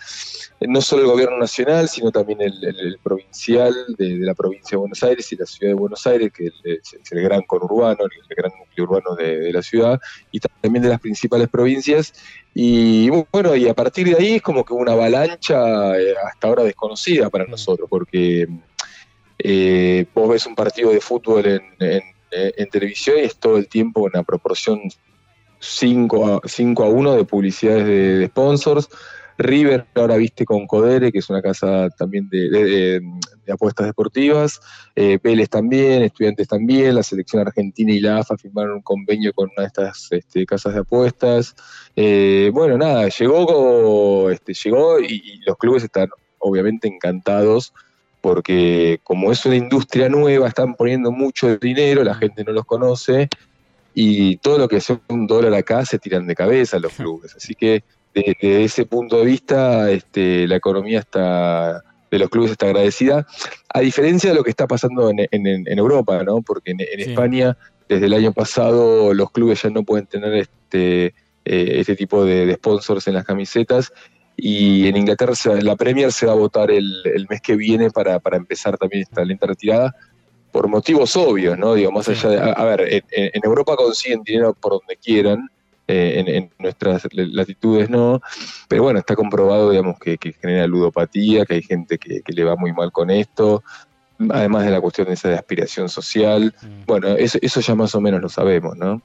no 0.68 0.82
solo 0.82 1.04
el 1.04 1.08
gobierno 1.08 1.38
nacional, 1.38 1.88
sino 1.88 2.12
también 2.12 2.42
el, 2.42 3.00
provincial 3.02 3.74
de, 3.98 4.18
la 4.20 4.34
provincia 4.34 4.72
de 4.72 4.78
Buenos 4.78 5.02
Aires 5.04 5.32
y 5.32 5.38
la 5.38 5.46
ciudad 5.46 5.72
de 5.72 5.80
Buenos 5.80 6.06
Aires, 6.06 6.32
que 6.34 6.48
es, 6.48 7.12
el 7.12 7.24
gran 7.24 7.44
conurbano, 7.44 8.00
el, 8.04 8.36
gran 8.36 8.52
núcleo 8.60 8.86
urbano 8.86 9.16
de, 9.16 9.54
la 9.54 9.62
ciudad, 9.62 10.00
y 10.32 10.40
también 10.40 10.84
de 10.84 10.90
las 10.90 11.00
principales 11.00 11.48
provincias. 11.48 12.14
Y 12.54 13.10
bueno, 13.32 13.56
y 13.56 13.68
a 13.70 13.74
partir 13.74 14.10
de 14.10 14.18
ahí 14.18 14.36
es 14.36 14.42
como 14.42 14.66
que 14.66 14.74
una 14.74 14.92
avalancha 14.92 15.98
eh, 15.98 16.14
hasta 16.30 16.48
ahora 16.48 16.64
desconocida 16.64 17.30
para 17.30 17.46
mm. 17.46 17.52
nosotros, 17.52 17.88
porque 17.90 18.48
eh, 19.38 20.06
vos 20.14 20.30
ves 20.30 20.46
un 20.46 20.56
partido 20.56 20.92
de 20.92 21.00
fútbol 21.00 21.46
en, 21.46 22.04
televisión 22.72 23.18
y 23.18 23.22
es 23.22 23.38
todo 23.38 23.58
el 23.58 23.68
tiempo 23.68 24.02
una 24.02 24.24
proporción 24.24 24.82
5 25.60 26.42
a, 26.44 26.48
5 26.48 26.84
a 26.84 26.90
1 26.90 27.16
de 27.16 27.24
publicidades 27.26 27.86
de 27.86 28.28
sponsors 28.28 28.90
River 29.40 29.86
ahora 29.96 30.18
viste 30.18 30.44
con 30.44 30.68
Codere, 30.68 31.14
que 31.14 31.20
es 31.20 31.30
una 31.30 31.42
casa 31.42 31.90
también 31.98 32.28
de, 32.30 33.02
apuestas 33.50 33.88
deportivas, 33.88 34.60
eh, 34.96 35.18
también, 35.50 36.04
Estudiantes 36.04 36.48
también, 36.48 36.94
la 36.94 37.04
selección 37.04 37.48
argentina 37.48 37.92
y 37.92 38.02
la 38.02 38.18
AFA 38.20 38.38
firmaron 38.38 38.76
un 38.76 38.82
convenio 38.82 39.34
con 39.34 39.50
una 39.56 39.64
de 39.64 39.68
estas 39.68 40.12
este, 40.12 40.46
casas 40.46 40.74
de 40.74 40.82
apuestas. 40.82 41.56
Eh, 41.96 42.52
bueno, 42.54 42.78
nada, 42.78 43.08
llegó, 43.08 44.30
este, 44.30 44.54
llegó 44.54 45.00
y, 45.00 45.40
los 45.46 45.58
clubes 45.58 45.86
están 45.86 46.10
obviamente 46.40 46.90
encantados 46.90 47.74
porque 48.22 49.00
como 49.04 49.32
es 49.32 49.46
una 49.46 49.56
industria 49.56 50.10
nueva, 50.10 50.48
están 50.48 50.76
poniendo 50.76 51.12
mucho 51.12 51.58
dinero, 51.58 52.04
la 52.04 52.16
gente 52.16 52.44
no 52.44 52.52
los 52.52 52.66
conoce 52.66 53.30
y 53.94 54.38
todo 54.38 54.58
lo 54.58 54.68
que 54.68 54.82
sea 54.82 55.00
un 55.08 55.28
dólar 55.28 55.54
acá 55.54 55.86
se 55.86 56.00
tiran 56.00 56.28
de 56.28 56.36
cabeza 56.36 56.80
los 56.80 56.94
clubes. 56.94 57.36
Así 57.36 57.56
que 57.56 57.84
desde 58.14 58.64
ese 58.64 58.86
punto 58.86 59.18
de 59.18 59.26
vista, 59.26 59.90
este, 59.92 60.48
la 60.48 60.56
economía 60.56 61.00
está 61.00 61.84
de 62.10 62.20
los 62.20 62.30
clubes 62.30 62.52
está 62.52 62.66
agradecida, 62.68 63.28
a 63.74 63.80
diferencia 63.82 64.32
de 64.32 64.36
lo 64.36 64.44
que 64.44 64.50
está 64.50 64.68
pasando 64.68 65.12
en, 65.12 65.78
Europa, 65.78 66.24
¿no? 66.24 66.42
Porque 66.42 66.72
en, 66.72 66.80
España, 67.00 67.58
desde 67.88 68.08
el 68.08 68.14
año 68.14 68.34
pasado, 68.34 69.14
los 69.14 69.32
clubes 69.32 69.62
ya 69.62 69.70
no 69.70 69.84
pueden 69.84 70.08
tener 70.08 70.34
este, 70.34 71.06
eh, 71.06 71.14
este 71.46 71.96
tipo 71.96 72.26
de, 72.26 72.54
sponsors 72.56 73.08
en 73.08 73.14
las 73.14 73.26
camisetas. 73.26 73.94
Y 74.42 74.88
en 74.88 74.98
Inglaterra 74.98 75.34
la 75.62 75.76
Premier 75.76 76.12
se 76.12 76.26
va 76.26 76.34
a 76.34 76.36
votar 76.36 76.72
el, 76.72 77.04
mes 77.30 77.42
que 77.42 77.56
viene 77.56 77.90
para, 77.90 78.20
empezar 78.32 78.78
también 78.78 79.04
esta 79.04 79.24
lenta 79.24 79.48
retirada, 79.48 79.96
por 80.52 80.68
motivos 80.68 81.16
obvios, 81.16 81.58
¿no? 81.58 81.74
Digo, 81.76 81.92
más 81.92 82.10
allá 82.10 82.30
de. 82.30 82.54
A, 82.56 82.64
ver, 82.66 83.04
en 83.12 83.42
Europa 83.44 83.76
consiguen 83.76 84.24
dinero 84.24 84.54
por 84.54 84.74
donde 84.74 84.98
quieran, 84.98 85.50
eh, 85.92 86.24
en, 86.28 86.52
nuestras 86.60 87.08
latitudes 87.12 87.90
no, 87.90 88.22
pero 88.68 88.84
bueno, 88.84 89.00
está 89.00 89.16
comprobado, 89.16 89.72
digamos, 89.72 89.98
que, 89.98 90.20
genera 90.40 90.68
ludopatía, 90.68 91.48
que 91.48 91.56
hay 91.56 91.64
gente 91.64 91.98
que, 91.98 92.22
le 92.28 92.44
va 92.44 92.56
muy 92.56 92.72
mal 92.74 92.92
con 92.92 93.10
esto, 93.10 93.64
además 94.30 94.66
de 94.66 94.70
la 94.70 94.82
cuestión 94.82 95.08
de 95.08 95.16
esa 95.16 95.30
de 95.30 95.36
aspiración 95.36 95.90
social, 95.90 96.54
mm. 96.62 96.86
bueno, 96.86 97.08
eso, 97.16 97.40
eso 97.42 97.60
ya 97.62 97.74
más 97.74 97.96
o 97.96 98.02
menos 98.02 98.22
lo 98.22 98.30
sabemos, 98.30 98.78
¿no? 98.78 99.02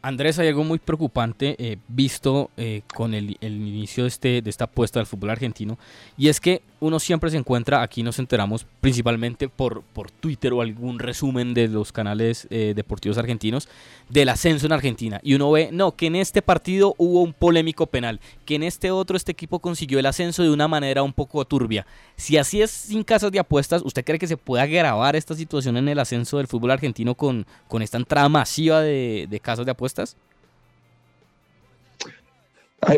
Andrés, 0.00 0.38
hay 0.38 0.48
algo 0.48 0.62
muy 0.62 0.78
preocupante 0.78 1.56
eh, 1.58 1.76
visto 1.88 2.50
eh, 2.56 2.82
con 2.94 3.14
el, 3.14 3.36
inicio 3.40 4.04
de, 4.04 4.08
este, 4.08 4.42
de 4.42 4.50
esta 4.50 4.64
apuesta 4.64 5.00
del 5.00 5.06
fútbol 5.06 5.30
argentino, 5.30 5.76
y 6.16 6.28
es 6.28 6.40
que 6.40 6.62
uno 6.80 7.00
siempre 7.00 7.30
se 7.30 7.36
encuentra, 7.36 7.82
aquí 7.82 8.04
nos 8.04 8.20
enteramos 8.20 8.64
principalmente 8.80 9.48
por, 9.48 9.82
por 9.82 10.12
Twitter 10.12 10.52
o 10.52 10.62
algún 10.62 11.00
resumen 11.00 11.52
de 11.52 11.66
los 11.66 11.90
canales 11.90 12.46
eh, 12.50 12.74
deportivos 12.76 13.18
argentinos, 13.18 13.68
del 14.08 14.28
ascenso 14.28 14.66
en 14.66 14.72
Argentina, 14.72 15.20
y 15.24 15.34
uno 15.34 15.50
ve, 15.50 15.70
no, 15.72 15.96
que 15.96 16.06
en 16.06 16.14
este 16.14 16.42
partido 16.42 16.94
hubo 16.96 17.22
un 17.22 17.32
polémico 17.32 17.86
penal, 17.86 18.20
que 18.44 18.54
en 18.54 18.62
este 18.62 18.92
otro 18.92 19.16
este 19.16 19.32
equipo 19.32 19.58
consiguió 19.58 19.98
el 19.98 20.06
ascenso 20.06 20.44
de 20.44 20.50
una 20.50 20.68
manera 20.68 21.02
un 21.02 21.12
poco 21.12 21.44
turbia. 21.44 21.86
Si 22.16 22.36
así 22.36 22.62
es 22.62 22.70
sin 22.70 23.02
casas 23.02 23.32
de 23.32 23.40
apuestas, 23.40 23.82
¿usted 23.84 24.04
cree 24.04 24.18
que 24.18 24.28
se 24.28 24.36
puede 24.36 24.62
agravar 24.62 25.16
esta 25.16 25.34
situación 25.34 25.76
en 25.76 25.88
el 25.88 25.98
ascenso 25.98 26.38
del 26.38 26.46
fútbol 26.46 26.70
argentino 26.70 27.16
con, 27.16 27.46
con 27.66 27.82
esta 27.82 27.96
entrada 27.96 28.28
masiva 28.28 28.80
de, 28.80 29.26
de 29.28 29.40
casas 29.40 29.66
de 29.66 29.72
apuestas? 29.72 29.87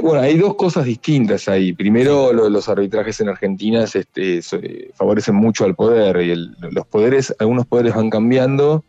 Bueno, 0.03 0.21
hay 0.21 0.37
dos 0.37 0.55
cosas 0.55 0.85
distintas 0.85 1.49
ahí. 1.49 1.73
Primero, 1.73 2.33
los 2.33 2.69
arbitrajes 2.69 3.21
en 3.21 3.29
Argentina 3.29 3.85
este, 3.85 4.41
favorecen 4.95 5.35
mucho 5.35 5.65
al 5.65 5.75
poder 5.75 6.17
y 6.23 6.35
los 6.35 6.87
poderes, 6.87 7.35
algunos 7.39 7.67
poderes 7.67 7.95
van 7.95 8.11
cambiando 8.11 8.85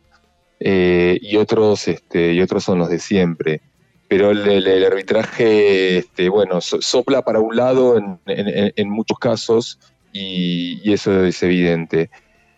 eh, 0.60 1.18
y 1.20 1.36
otros, 1.36 1.88
este, 1.88 2.34
y 2.34 2.40
otros 2.40 2.64
son 2.64 2.78
los 2.78 2.88
de 2.88 2.98
siempre. 2.98 3.60
Pero 4.08 4.30
el, 4.30 4.84
arbitraje, 4.84 5.98
este, 5.98 6.28
bueno, 6.28 6.60
sopla 6.60 7.22
para 7.22 7.40
un 7.40 7.56
lado 7.56 7.96
en, 8.26 8.90
muchos 8.90 9.18
casos 9.18 9.78
y, 10.12 10.92
eso 10.92 11.24
es 11.24 11.42
evidente. 11.42 12.10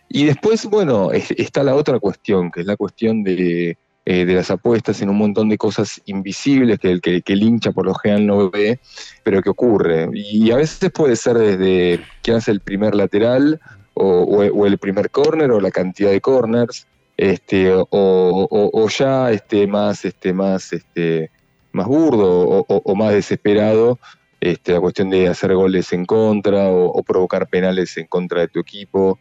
Y 0.09 0.25
después, 0.25 0.65
bueno, 0.65 1.11
está 1.13 1.63
la 1.63 1.75
otra 1.75 1.99
cuestión, 1.99 2.51
que 2.51 2.59
es 2.61 2.65
la 2.67 2.75
cuestión 2.75 3.23
de 3.23 3.77
eh, 4.07 4.23
de 4.23 4.35
las 4.35 4.51
apuestas 4.51 5.01
en 5.01 5.09
un 5.09 5.17
montón 5.17 5.49
de 5.49 5.57
cosas 5.57 5.99
invisibles 6.05 6.77
que 6.77 6.91
el, 6.91 7.01
que, 7.01 7.23
el 7.25 7.41
hincha 7.41 7.71
por 7.71 7.87
lo 7.87 7.95
general 7.95 8.27
no 8.27 8.51
ve, 8.51 8.79
pero 9.23 9.41
que 9.41 9.49
ocurre. 9.49 10.07
Y 10.13 10.51
a 10.51 10.57
veces 10.57 10.91
puede 10.91 11.15
ser 11.15 11.39
desde 11.39 12.01
quién 12.21 12.37
hace 12.37 12.51
el 12.51 12.59
primer 12.59 12.93
lateral 12.93 13.59
o, 13.95 14.43
el 14.43 14.77
primer 14.77 15.09
corner 15.09 15.49
o 15.49 15.59
la 15.59 15.71
cantidad 15.71 16.11
de 16.11 16.21
corners, 16.21 16.85
este, 17.17 17.71
o, 17.73 18.87
ya 18.89 19.31
este, 19.31 19.65
más, 19.65 20.05
este, 20.05 20.33
más, 20.33 20.71
este, 20.71 21.31
más 21.71 21.87
burdo 21.87 22.63
o, 22.67 22.95
más 22.95 23.11
desesperado. 23.11 23.97
Este, 24.39 24.73
la 24.73 24.81
cuestión 24.81 25.09
de 25.09 25.29
hacer 25.29 25.55
goles 25.55 25.91
en 25.93 26.05
contra 26.05 26.69
o, 26.69 27.01
provocar 27.01 27.47
penales 27.47 27.97
en 27.97 28.05
contra 28.05 28.41
de 28.41 28.49
tu 28.49 28.59
equipo. 28.59 29.17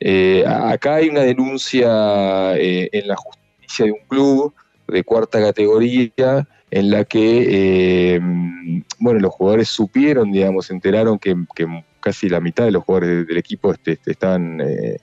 Eh, 0.00 0.44
acá 0.44 0.96
hay 0.96 1.08
una 1.08 1.20
denuncia 1.20 2.56
eh, 2.56 2.88
en 2.90 3.06
la 3.06 3.14
justicia 3.14 3.43
de 3.82 3.90
un 3.90 3.98
club 4.06 4.54
de 4.86 5.02
cuarta 5.02 5.40
categoría 5.40 6.46
en 6.70 6.90
la 6.90 7.04
que, 7.04 7.46
eh, 8.16 8.20
bueno, 8.98 9.20
los 9.20 9.32
jugadores 9.32 9.68
supieron, 9.68 10.32
digamos, 10.32 10.66
se 10.66 10.72
enteraron 10.72 11.18
que, 11.18 11.36
casi 12.00 12.28
la 12.28 12.40
mitad 12.40 12.64
de 12.64 12.72
los 12.72 12.84
jugadores 12.84 13.26
del 13.26 13.38
equipo 13.38 13.72
este, 13.72 13.92
este 13.92 14.10
estaban 14.10 14.60
eh, 14.60 14.98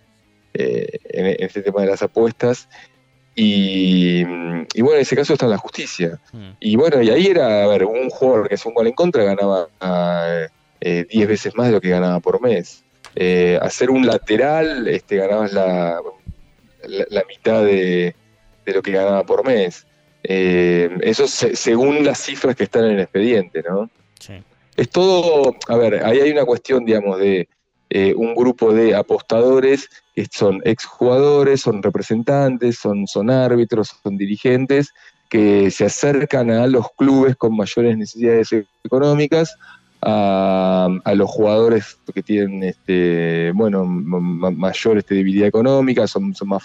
eh, 0.53 0.99
en, 1.05 1.45
este 1.45 1.61
tema 1.61 1.81
de 1.81 1.87
las 1.87 2.03
apuestas. 2.03 2.67
Y, 3.33 4.23
bueno, 4.23 4.95
en 4.95 5.01
ese 5.01 5.15
caso 5.15 5.33
está 5.33 5.45
en 5.45 5.51
la 5.51 5.57
justicia. 5.57 6.19
Mm. 6.33 6.49
Y 6.59 6.75
bueno, 6.75 7.01
y 7.01 7.09
ahí 7.09 7.27
era, 7.27 7.63
a 7.63 7.67
ver, 7.67 7.85
un 7.85 8.09
jugador 8.09 8.49
que 8.49 8.55
es 8.55 8.65
un 8.65 8.73
gol 8.73 8.87
en 8.87 8.93
contra 8.93 9.23
ganaba 9.23 9.67
10 10.81 11.27
veces 11.27 11.55
más 11.55 11.67
de 11.67 11.73
lo 11.73 11.81
que 11.81 11.89
ganaba 11.89 12.19
por 12.19 12.41
mes. 12.41 12.83
hacer 13.61 13.89
un 13.89 14.05
lateral, 14.05 14.89
este, 14.89 15.15
ganabas 15.15 15.53
la, 15.53 16.01
la 16.85 17.23
mitad 17.29 17.63
de, 17.63 18.13
de 18.65 18.73
lo 18.73 18.81
que 18.81 18.91
ganaba 18.91 19.25
por 19.25 19.45
mes. 19.45 19.85
Eh, 20.23 20.89
eso 21.01 21.27
se- 21.27 21.55
según 21.55 22.03
las 22.03 22.19
cifras 22.19 22.55
que 22.55 22.63
están 22.65 22.85
en 22.85 22.91
el 22.91 22.99
expediente, 23.01 23.63
¿no? 23.67 23.89
Sí. 24.19 24.33
Es 24.77 24.89
todo, 24.89 25.55
a 25.67 25.75
ver, 25.77 26.03
ahí 26.05 26.19
hay 26.19 26.31
una 26.31 26.45
cuestión, 26.45 26.85
digamos, 26.85 27.19
de 27.19 27.47
eh, 27.89 28.13
un 28.15 28.35
grupo 28.35 28.73
de 28.73 28.95
apostadores 28.95 29.89
que 30.15 30.25
son 30.31 30.61
exjugadores, 30.63 31.61
son 31.61 31.81
representantes, 31.83 32.77
son, 32.77 33.05
son 33.07 33.29
árbitros, 33.29 33.93
son 34.01 34.15
dirigentes, 34.17 34.93
que 35.29 35.71
se 35.71 35.85
acercan 35.85 36.51
a 36.51 36.67
los 36.67 36.87
clubes 36.97 37.35
con 37.35 37.55
mayores 37.55 37.97
necesidades 37.97 38.49
económicas, 38.83 39.55
a, 40.01 40.87
a 41.03 41.13
los 41.15 41.29
jugadores 41.29 41.97
que 42.13 42.23
tienen, 42.23 42.63
este, 42.63 43.51
bueno, 43.53 43.85
mayor 43.85 44.97
este, 44.97 45.15
debilidad 45.15 45.47
económica, 45.47 46.07
son, 46.07 46.33
son 46.33 46.49
más 46.49 46.63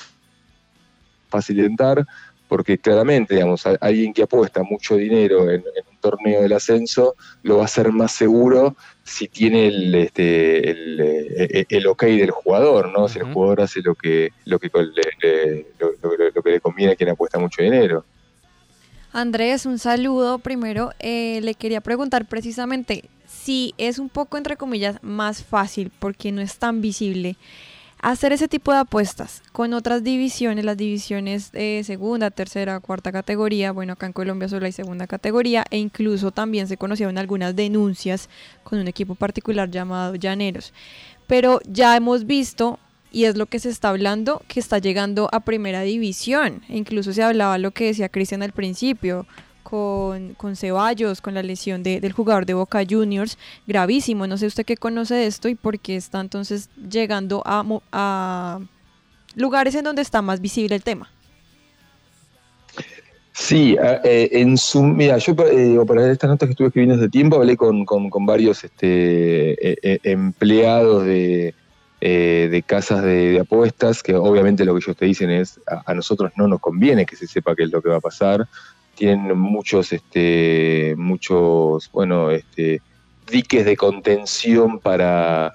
fácil 1.28 1.56
de 1.56 1.66
entrar, 1.66 2.04
porque 2.48 2.78
claramente, 2.78 3.34
digamos, 3.34 3.66
a- 3.66 3.76
alguien 3.80 4.12
que 4.14 4.22
apuesta 4.22 4.62
mucho 4.62 4.96
dinero 4.96 5.50
en, 5.50 5.60
en 5.60 5.84
un 5.90 5.98
torneo 6.00 6.42
del 6.42 6.52
ascenso 6.52 7.16
lo 7.42 7.56
va 7.56 7.62
a 7.62 7.64
hacer 7.66 7.90
más 7.92 8.12
seguro 8.12 8.76
si 9.02 9.26
tiene 9.28 9.66
el, 9.68 9.94
este, 9.94 10.70
el, 10.70 11.00
eh, 11.00 11.66
el 11.68 11.86
ok 11.86 12.04
del 12.04 12.30
jugador, 12.30 12.90
¿no? 12.92 13.08
Si 13.08 13.18
el 13.18 13.32
jugador 13.32 13.62
hace 13.62 13.80
lo 13.82 13.94
que, 13.94 14.30
lo 14.44 14.58
que, 14.58 14.70
le- 14.74 15.28
le- 15.28 15.66
lo, 15.78 15.90
lo- 16.02 16.30
lo 16.34 16.42
que 16.42 16.50
le 16.50 16.60
conviene 16.60 16.92
a 16.92 16.96
quien 16.96 17.08
apuesta 17.10 17.38
mucho 17.38 17.62
dinero. 17.62 18.04
Andrés, 19.12 19.64
un 19.66 19.78
saludo. 19.78 20.38
Primero, 20.38 20.90
eh, 20.98 21.40
le 21.42 21.54
quería 21.54 21.80
preguntar 21.80 22.26
precisamente 22.26 23.08
si 23.26 23.74
es 23.78 23.98
un 23.98 24.08
poco, 24.08 24.36
entre 24.36 24.56
comillas, 24.56 24.98
más 25.02 25.42
fácil, 25.42 25.90
porque 25.98 26.32
no 26.32 26.42
es 26.42 26.58
tan 26.58 26.80
visible, 26.80 27.36
hacer 28.00 28.32
ese 28.32 28.48
tipo 28.48 28.72
de 28.72 28.78
apuestas 28.78 29.42
con 29.52 29.72
otras 29.72 30.04
divisiones, 30.04 30.64
las 30.64 30.76
divisiones 30.76 31.52
de 31.52 31.82
segunda, 31.84 32.30
tercera, 32.30 32.78
cuarta 32.80 33.12
categoría. 33.12 33.72
Bueno, 33.72 33.94
acá 33.94 34.06
en 34.06 34.12
Colombia 34.12 34.48
solo 34.48 34.66
hay 34.66 34.72
segunda 34.72 35.06
categoría 35.06 35.64
e 35.70 35.78
incluso 35.78 36.30
también 36.30 36.68
se 36.68 36.76
conocieron 36.76 37.18
algunas 37.18 37.56
denuncias 37.56 38.28
con 38.64 38.78
un 38.78 38.88
equipo 38.88 39.14
particular 39.14 39.70
llamado 39.70 40.14
Llaneros. 40.14 40.72
Pero 41.26 41.60
ya 41.66 41.96
hemos 41.96 42.26
visto 42.26 42.78
y 43.12 43.24
es 43.24 43.36
lo 43.36 43.46
que 43.46 43.58
se 43.58 43.70
está 43.70 43.88
hablando, 43.88 44.42
que 44.46 44.60
está 44.60 44.78
llegando 44.78 45.28
a 45.32 45.40
primera 45.40 45.80
división. 45.80 46.62
E 46.68 46.76
incluso 46.76 47.12
se 47.12 47.22
hablaba 47.22 47.56
lo 47.58 47.70
que 47.70 47.86
decía 47.86 48.08
Cristian 48.08 48.42
al 48.42 48.52
principio, 48.52 49.26
con, 49.68 50.34
con 50.34 50.54
Ceballos, 50.54 51.20
con 51.20 51.34
la 51.34 51.42
lesión 51.42 51.82
de- 51.82 52.00
del 52.00 52.12
jugador 52.12 52.46
de 52.46 52.54
Boca 52.54 52.82
Juniors, 52.88 53.36
gravísimo. 53.66 54.26
No 54.26 54.38
sé 54.38 54.46
usted 54.46 54.64
qué 54.64 54.76
conoce 54.76 55.14
de 55.14 55.26
esto 55.26 55.48
y 55.48 55.54
por 55.56 55.78
qué 55.80 55.96
está 55.96 56.20
entonces 56.20 56.68
llegando 56.90 57.42
a, 57.44 57.64
a 57.92 58.60
lugares 59.34 59.74
en 59.74 59.84
donde 59.84 60.02
está 60.02 60.22
más 60.22 60.40
visible 60.40 60.76
el 60.76 60.82
tema. 60.84 61.10
Sí, 63.32 63.76
a- 63.76 64.00
eh, 64.04 64.28
en 64.32 64.56
su, 64.56 64.82
mira, 64.82 65.18
yo 65.18 65.34
eh, 65.50 65.78
para 65.86 66.10
estas 66.10 66.30
notas 66.30 66.46
que 66.46 66.52
estuve 66.52 66.68
escribiendo 66.68 66.94
hace 66.96 67.10
tiempo 67.10 67.36
hablé 67.36 67.56
con, 67.56 67.84
con- 67.84 68.08
varios 68.24 68.64
este, 68.64 69.52
eh, 69.72 69.78
eh, 69.82 69.98
empleados 70.04 71.04
de, 71.04 71.54
eh, 72.00 72.48
de 72.50 72.62
casas 72.62 73.02
de, 73.02 73.32
de 73.32 73.40
apuestas, 73.40 74.02
que 74.02 74.14
obviamente 74.14 74.64
lo 74.64 74.74
que 74.74 74.78
ellos 74.84 74.96
te 74.96 75.04
dicen 75.04 75.30
es, 75.30 75.60
a, 75.66 75.82
a 75.90 75.94
nosotros 75.94 76.32
no 76.36 76.48
nos 76.48 76.60
conviene 76.60 77.04
que 77.04 77.16
se 77.16 77.26
sepa 77.26 77.54
qué 77.54 77.64
es 77.64 77.70
lo 77.70 77.82
que 77.82 77.90
va 77.90 77.96
a 77.96 78.00
pasar. 78.00 78.46
Tienen 78.96 79.38
muchos, 79.38 79.92
este, 79.92 80.94
muchos, 80.96 81.90
bueno, 81.92 82.30
este, 82.30 82.80
diques 83.30 83.64
de 83.64 83.76
contención 83.76 84.78
para, 84.80 85.52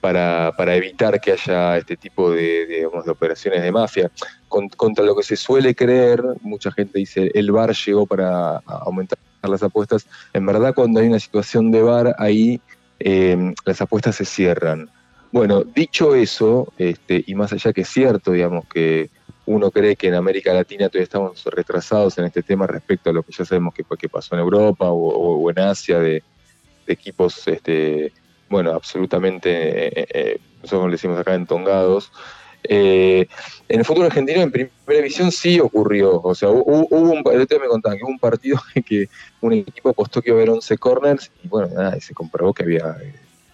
para, 0.00 0.52
para 0.56 0.76
evitar 0.76 1.20
que 1.20 1.32
haya 1.32 1.76
este 1.76 1.96
tipo 1.96 2.30
de, 2.30 2.66
digamos, 2.66 3.04
de 3.04 3.10
operaciones 3.10 3.62
de 3.62 3.72
mafia. 3.72 4.10
Con- 4.48 4.68
contra 4.68 5.04
lo 5.04 5.16
que 5.16 5.24
se 5.24 5.36
suele 5.36 5.74
creer, 5.74 6.22
mucha 6.42 6.70
gente 6.70 7.00
dice 7.00 7.30
el 7.34 7.50
VAR 7.50 7.74
llegó 7.74 8.06
para 8.06 8.58
aumentar 8.58 9.18
las 9.42 9.62
apuestas. 9.62 10.06
En 10.32 10.46
verdad, 10.46 10.72
cuando 10.72 11.00
hay 11.00 11.08
una 11.08 11.18
situación 11.18 11.70
de 11.72 11.82
VAR, 11.82 12.14
ahí 12.18 12.60
eh, 13.00 13.52
las 13.66 13.80
apuestas 13.80 14.14
se 14.16 14.24
cierran. 14.24 14.88
Bueno, 15.32 15.64
dicho 15.64 16.14
eso, 16.14 16.72
este, 16.78 17.24
y 17.26 17.34
más 17.34 17.52
allá 17.52 17.72
que 17.72 17.80
es 17.80 17.88
cierto, 17.88 18.30
digamos, 18.30 18.66
que 18.72 19.10
uno 19.46 19.70
cree 19.70 19.96
que 19.96 20.08
en 20.08 20.14
América 20.14 20.52
Latina 20.52 20.88
todavía 20.88 21.04
estamos 21.04 21.44
retrasados 21.44 22.16
en 22.18 22.24
este 22.24 22.42
tema 22.42 22.66
respecto 22.66 23.10
a 23.10 23.12
lo 23.12 23.22
que 23.22 23.32
ya 23.32 23.44
sabemos 23.44 23.74
que, 23.74 23.84
que 23.98 24.08
pasó 24.08 24.34
en 24.34 24.40
Europa 24.40 24.86
o, 24.90 25.50
en 25.50 25.58
Asia 25.58 25.98
de, 25.98 26.22
equipos, 26.86 27.48
este, 27.48 28.12
bueno, 28.48 28.72
absolutamente, 28.72 30.00
eh, 30.00 30.06
eh, 30.12 30.40
nosotros 30.62 30.86
le 30.86 30.92
decimos 30.92 31.18
acá, 31.18 31.34
entongados. 31.34 32.12
Eh, 32.66 33.26
en 33.68 33.78
el 33.78 33.84
fútbol 33.84 34.06
argentino, 34.06 34.40
en 34.40 34.50
primera 34.50 34.72
división, 34.86 35.30
sí 35.30 35.60
ocurrió. 35.60 36.20
O 36.22 36.34
sea, 36.34 36.50
hubo, 36.50 36.86
un, 36.88 37.22
el 37.32 37.40
otro 37.42 37.60
me 37.60 37.66
contaban 37.66 37.98
que 37.98 38.04
hubo 38.04 38.10
un 38.10 38.18
partido 38.18 38.58
que 38.86 39.08
un 39.40 39.52
equipo 39.52 39.90
apostó 39.90 40.22
que 40.22 40.30
iba 40.30 40.38
a 40.38 40.42
haber 40.42 40.50
11 40.50 40.78
corners 40.78 41.30
y 41.42 41.48
bueno, 41.48 41.68
nada, 41.74 41.96
y 41.96 42.00
se 42.00 42.14
comprobó 42.14 42.52
que 42.52 42.62
había 42.62 42.96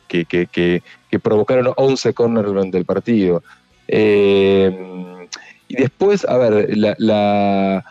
que, 0.09 0.25
que, 0.25 0.47
que, 0.47 0.83
que 1.09 1.19
provocaron 1.19 1.73
11 1.77 2.15
corners 2.15 2.47
durante 2.47 2.79
el 2.79 2.85
partido. 2.85 3.43
Eh, 3.87 5.20
y 5.71 5.77
después, 5.77 6.25
a 6.29 6.37
ver, 6.37 6.77
la, 6.77 6.97
la, 6.99 7.85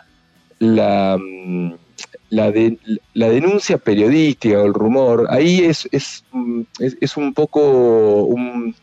la, 0.59 1.17
mm, 1.17 1.73
la 2.29 2.51
de- 2.51 2.77
la 3.13 3.29
denuncia 3.29 3.77
periodística 3.77 4.61
o 4.61 4.65
el 4.65 4.73
rumor, 4.73 5.27
ahí 5.29 5.61
es, 5.61 5.87
es, 5.93 6.25
mm, 6.33 6.61
es, 6.79 7.15
un 7.15 7.33
poco 7.33 8.23
un, 8.23 8.75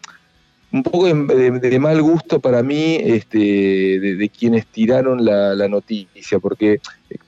un 0.72 0.82
poco 0.82 1.06
de, 1.06 1.78
mal 1.78 2.00
gusto 2.00 2.40
para 2.40 2.62
mí 2.62 2.96
este, 3.02 3.38
de, 3.38 4.30
quienes 4.30 4.66
tiraron 4.66 5.24
la, 5.24 5.68
noticia, 5.68 6.38
porque 6.38 6.80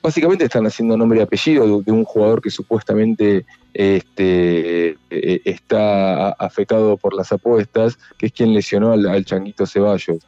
básicamente 0.02 0.44
están 0.46 0.66
haciendo 0.66 0.96
nombre 0.96 1.18
y 1.18 1.22
apellido 1.22 1.82
de, 1.82 1.92
un 1.92 2.04
jugador 2.04 2.40
que 2.40 2.50
supuestamente 2.50 3.44
este, 3.74 4.96
eh, 5.10 5.40
está 5.44 6.28
a- 6.28 6.36
afectado 6.38 6.96
por 6.96 7.14
las 7.14 7.30
apuestas, 7.30 7.98
que 8.16 8.26
es 8.26 8.32
quien 8.32 8.54
lesionó 8.54 8.92
al, 8.92 9.06
al 9.06 9.24
Changuito 9.26 9.66
Ceballos. 9.66 10.18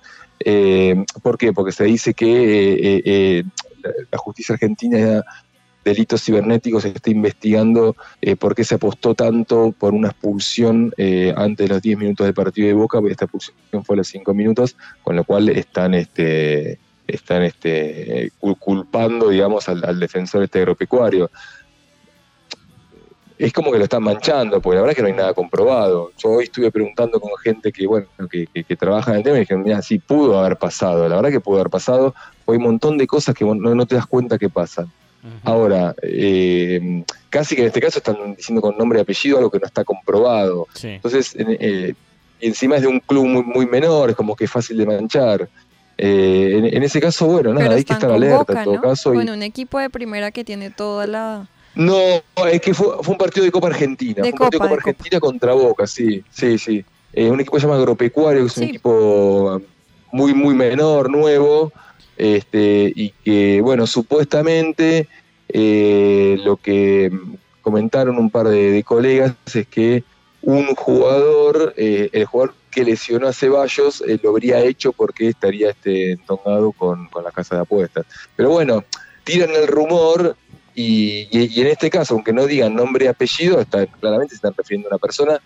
Eh, 0.44 1.04
¿Por 1.22 1.36
qué? 1.36 1.52
Porque 1.52 1.72
se 1.72 1.84
dice 1.84 2.14
que 2.14 2.72
eh, 2.72 3.02
eh, 3.04 3.44
la, 4.10 4.18
justicia 4.18 4.54
argentina 4.54 5.22
delitos 5.84 6.22
cibernéticos 6.24 6.84
está 6.84 7.10
investigando 7.10 7.96
eh, 8.20 8.36
por 8.36 8.54
qué 8.54 8.64
se 8.64 8.74
apostó 8.74 9.14
tanto 9.14 9.74
por 9.78 9.94
una 9.94 10.08
expulsión 10.08 10.92
antes 11.36 11.68
de 11.68 11.74
los 11.74 11.82
10 11.82 11.98
minutos 11.98 12.26
del 12.26 12.34
partido 12.34 12.68
de 12.68 12.74
Boca, 12.74 12.98
porque 12.98 13.12
esta 13.12 13.24
expulsión 13.24 13.84
fue 13.84 13.94
a 13.94 13.98
los 13.98 14.08
5 14.08 14.34
minutos, 14.34 14.76
con 15.02 15.16
lo 15.16 15.24
cual 15.24 15.48
están 15.48 15.94
este 15.94 16.78
están 17.06 17.42
este 17.42 18.30
cul- 18.40 18.56
culpando 18.58 19.30
digamos 19.30 19.68
al, 19.68 19.84
al 19.84 19.98
defensor 19.98 20.42
este 20.44 20.60
agropecuario. 20.60 21.30
Es 23.46 23.52
como 23.54 23.72
que 23.72 23.78
lo 23.78 23.84
están 23.84 24.02
manchando, 24.02 24.60
porque 24.60 24.76
la 24.76 24.82
verdad 24.82 24.90
es 24.92 24.96
que 24.96 25.02
no 25.02 25.08
hay 25.08 25.14
nada 25.14 25.32
comprobado. 25.34 26.12
Yo 26.18 26.28
hoy 26.30 26.44
estuve 26.44 26.70
preguntando 26.70 27.18
con 27.18 27.30
gente 27.42 27.72
que, 27.72 27.86
bueno, 27.86 28.06
que, 28.30 28.46
que- 28.52 28.64
que 28.64 28.76
trabaja 28.76 29.12
en 29.12 29.16
el 29.18 29.22
tema 29.22 29.36
y 29.38 29.40
dijeron, 29.40 29.62
mira, 29.62 29.80
sí, 29.80 29.98
pudo 29.98 30.38
haber 30.38 30.56
pasado. 30.58 31.08
La 31.08 31.16
verdad 31.16 31.30
que 31.30 31.40
pudo 31.40 31.56
haber 31.58 31.70
pasado. 31.70 32.14
Hay 32.46 32.56
un 32.56 32.62
montón 32.64 32.98
de 32.98 33.06
cosas 33.06 33.34
que 33.34 33.44
vos 33.44 33.56
no, 33.56 33.74
no 33.74 33.86
te 33.86 33.94
das 33.94 34.06
cuenta 34.06 34.36
que 34.38 34.50
pasan. 34.50 34.90
Ahora, 35.44 35.94
eh, 36.02 37.02
casi 37.30 37.54
que 37.54 37.62
en 37.62 37.68
este 37.68 37.80
caso 37.80 37.98
están 37.98 38.34
diciendo 38.36 38.60
con 38.60 38.76
nombre 38.76 38.98
y 38.98 39.02
apellido 39.02 39.38
algo 39.38 39.50
que 39.50 39.58
no 39.58 39.66
está 39.66 39.84
comprobado. 39.84 40.66
Sí. 40.74 40.88
Entonces, 40.88 41.34
en- 41.36 41.56
eh, 41.60 41.94
y 42.40 42.46
encima 42.46 42.76
es 42.76 42.82
de 42.82 42.88
un 42.88 43.00
club 43.00 43.26
muy, 43.26 43.42
muy 43.42 43.66
menor, 43.66 44.10
es 44.10 44.16
como 44.16 44.34
que 44.36 44.44
es 44.44 44.50
fácil 44.50 44.76
de 44.78 44.86
manchar. 44.86 45.48
Eh, 45.98 46.52
en, 46.58 46.64
en 46.76 46.82
ese 46.82 47.00
caso, 47.00 47.26
bueno, 47.26 47.50
nada, 47.54 47.60
Pero 47.66 47.70
hay 47.76 47.84
que 47.84 47.92
están 47.92 47.96
estar 47.98 48.10
alerta 48.12 48.38
Boca, 48.38 48.58
en 48.58 48.64
todo 48.64 48.74
¿no? 48.76 48.80
caso. 48.82 49.12
y- 49.14 49.16
Con 49.18 49.30
un 49.30 49.42
equipo 49.42 49.78
de 49.78 49.90
primera 49.90 50.30
que 50.30 50.44
tiene 50.44 50.70
toda 50.70 51.06
la... 51.06 51.48
no, 51.74 52.22
es 52.46 52.60
que 52.60 52.74
fue, 52.74 52.88
fue 53.02 53.12
un 53.12 53.18
partido 53.18 53.44
de 53.44 53.52
Copa 53.52 53.68
Argentina. 53.68 54.22
De 54.22 54.30
fue 54.30 54.32
un 54.32 54.38
partido 54.38 54.60
Copa, 54.60 54.64
de 54.64 54.68
Copa 54.68 54.68
de 54.68 54.80
Copa. 54.82 54.90
Argentina 54.90 55.20
contra 55.20 55.52
Boca, 55.54 55.86
sí, 55.86 56.24
sí, 56.30 56.58
sí. 56.58 56.84
Eh, 57.12 57.30
un 57.30 57.40
equipo 57.40 57.56
que 57.56 57.60
se 57.60 57.66
llama 57.66 57.78
Agropecuario, 57.78 58.42
que 58.42 58.46
es 58.46 58.56
un 58.56 58.64
equipo 58.64 59.62
muy, 60.12 60.34
muy 60.34 60.54
menor, 60.54 61.10
nuevo, 61.10 61.72
este, 62.16 62.92
y 62.94 63.10
que, 63.24 63.60
bueno, 63.60 63.86
supuestamente 63.86 65.08
eh, 65.48 66.38
lo 66.44 66.56
que 66.56 67.10
comentaron 67.62 68.18
un 68.18 68.30
par 68.30 68.48
de, 68.48 68.70
de 68.70 68.82
colegas 68.84 69.34
es 69.52 69.66
que 69.66 70.04
un 70.42 70.74
jugador, 70.74 71.74
eh, 71.76 72.08
el 72.12 72.24
jugador 72.24 72.54
que 72.70 72.84
lesionó 72.84 73.28
a 73.28 73.32
Ceballos, 73.32 74.02
eh, 74.06 74.18
lo 74.22 74.30
habría 74.30 74.60
hecho 74.60 74.92
porque 74.92 75.28
estaría 75.28 75.70
este, 75.70 76.12
entongado 76.12 76.72
con, 76.72 77.08
con 77.08 77.24
la 77.24 77.30
casa 77.30 77.56
de 77.56 77.62
apuestas. 77.62 78.06
Pero 78.36 78.50
bueno, 78.50 78.84
tiran 79.24 79.50
el 79.50 79.66
rumor 79.66 80.36
y, 80.74 81.28
y- 81.30 81.50
y 81.54 81.60
en 81.60 81.66
este 81.68 81.90
caso, 81.90 82.14
aunque 82.14 82.32
no 82.32 82.46
digan 82.46 82.74
nombre 82.74 83.04
y 83.06 83.08
apellido, 83.08 83.60
está, 83.60 83.86
claramente 83.86 84.30
se 84.30 84.36
están 84.36 84.54
refiriendo 84.56 84.88
a 84.88 84.92
una 84.92 84.98
persona 84.98 85.40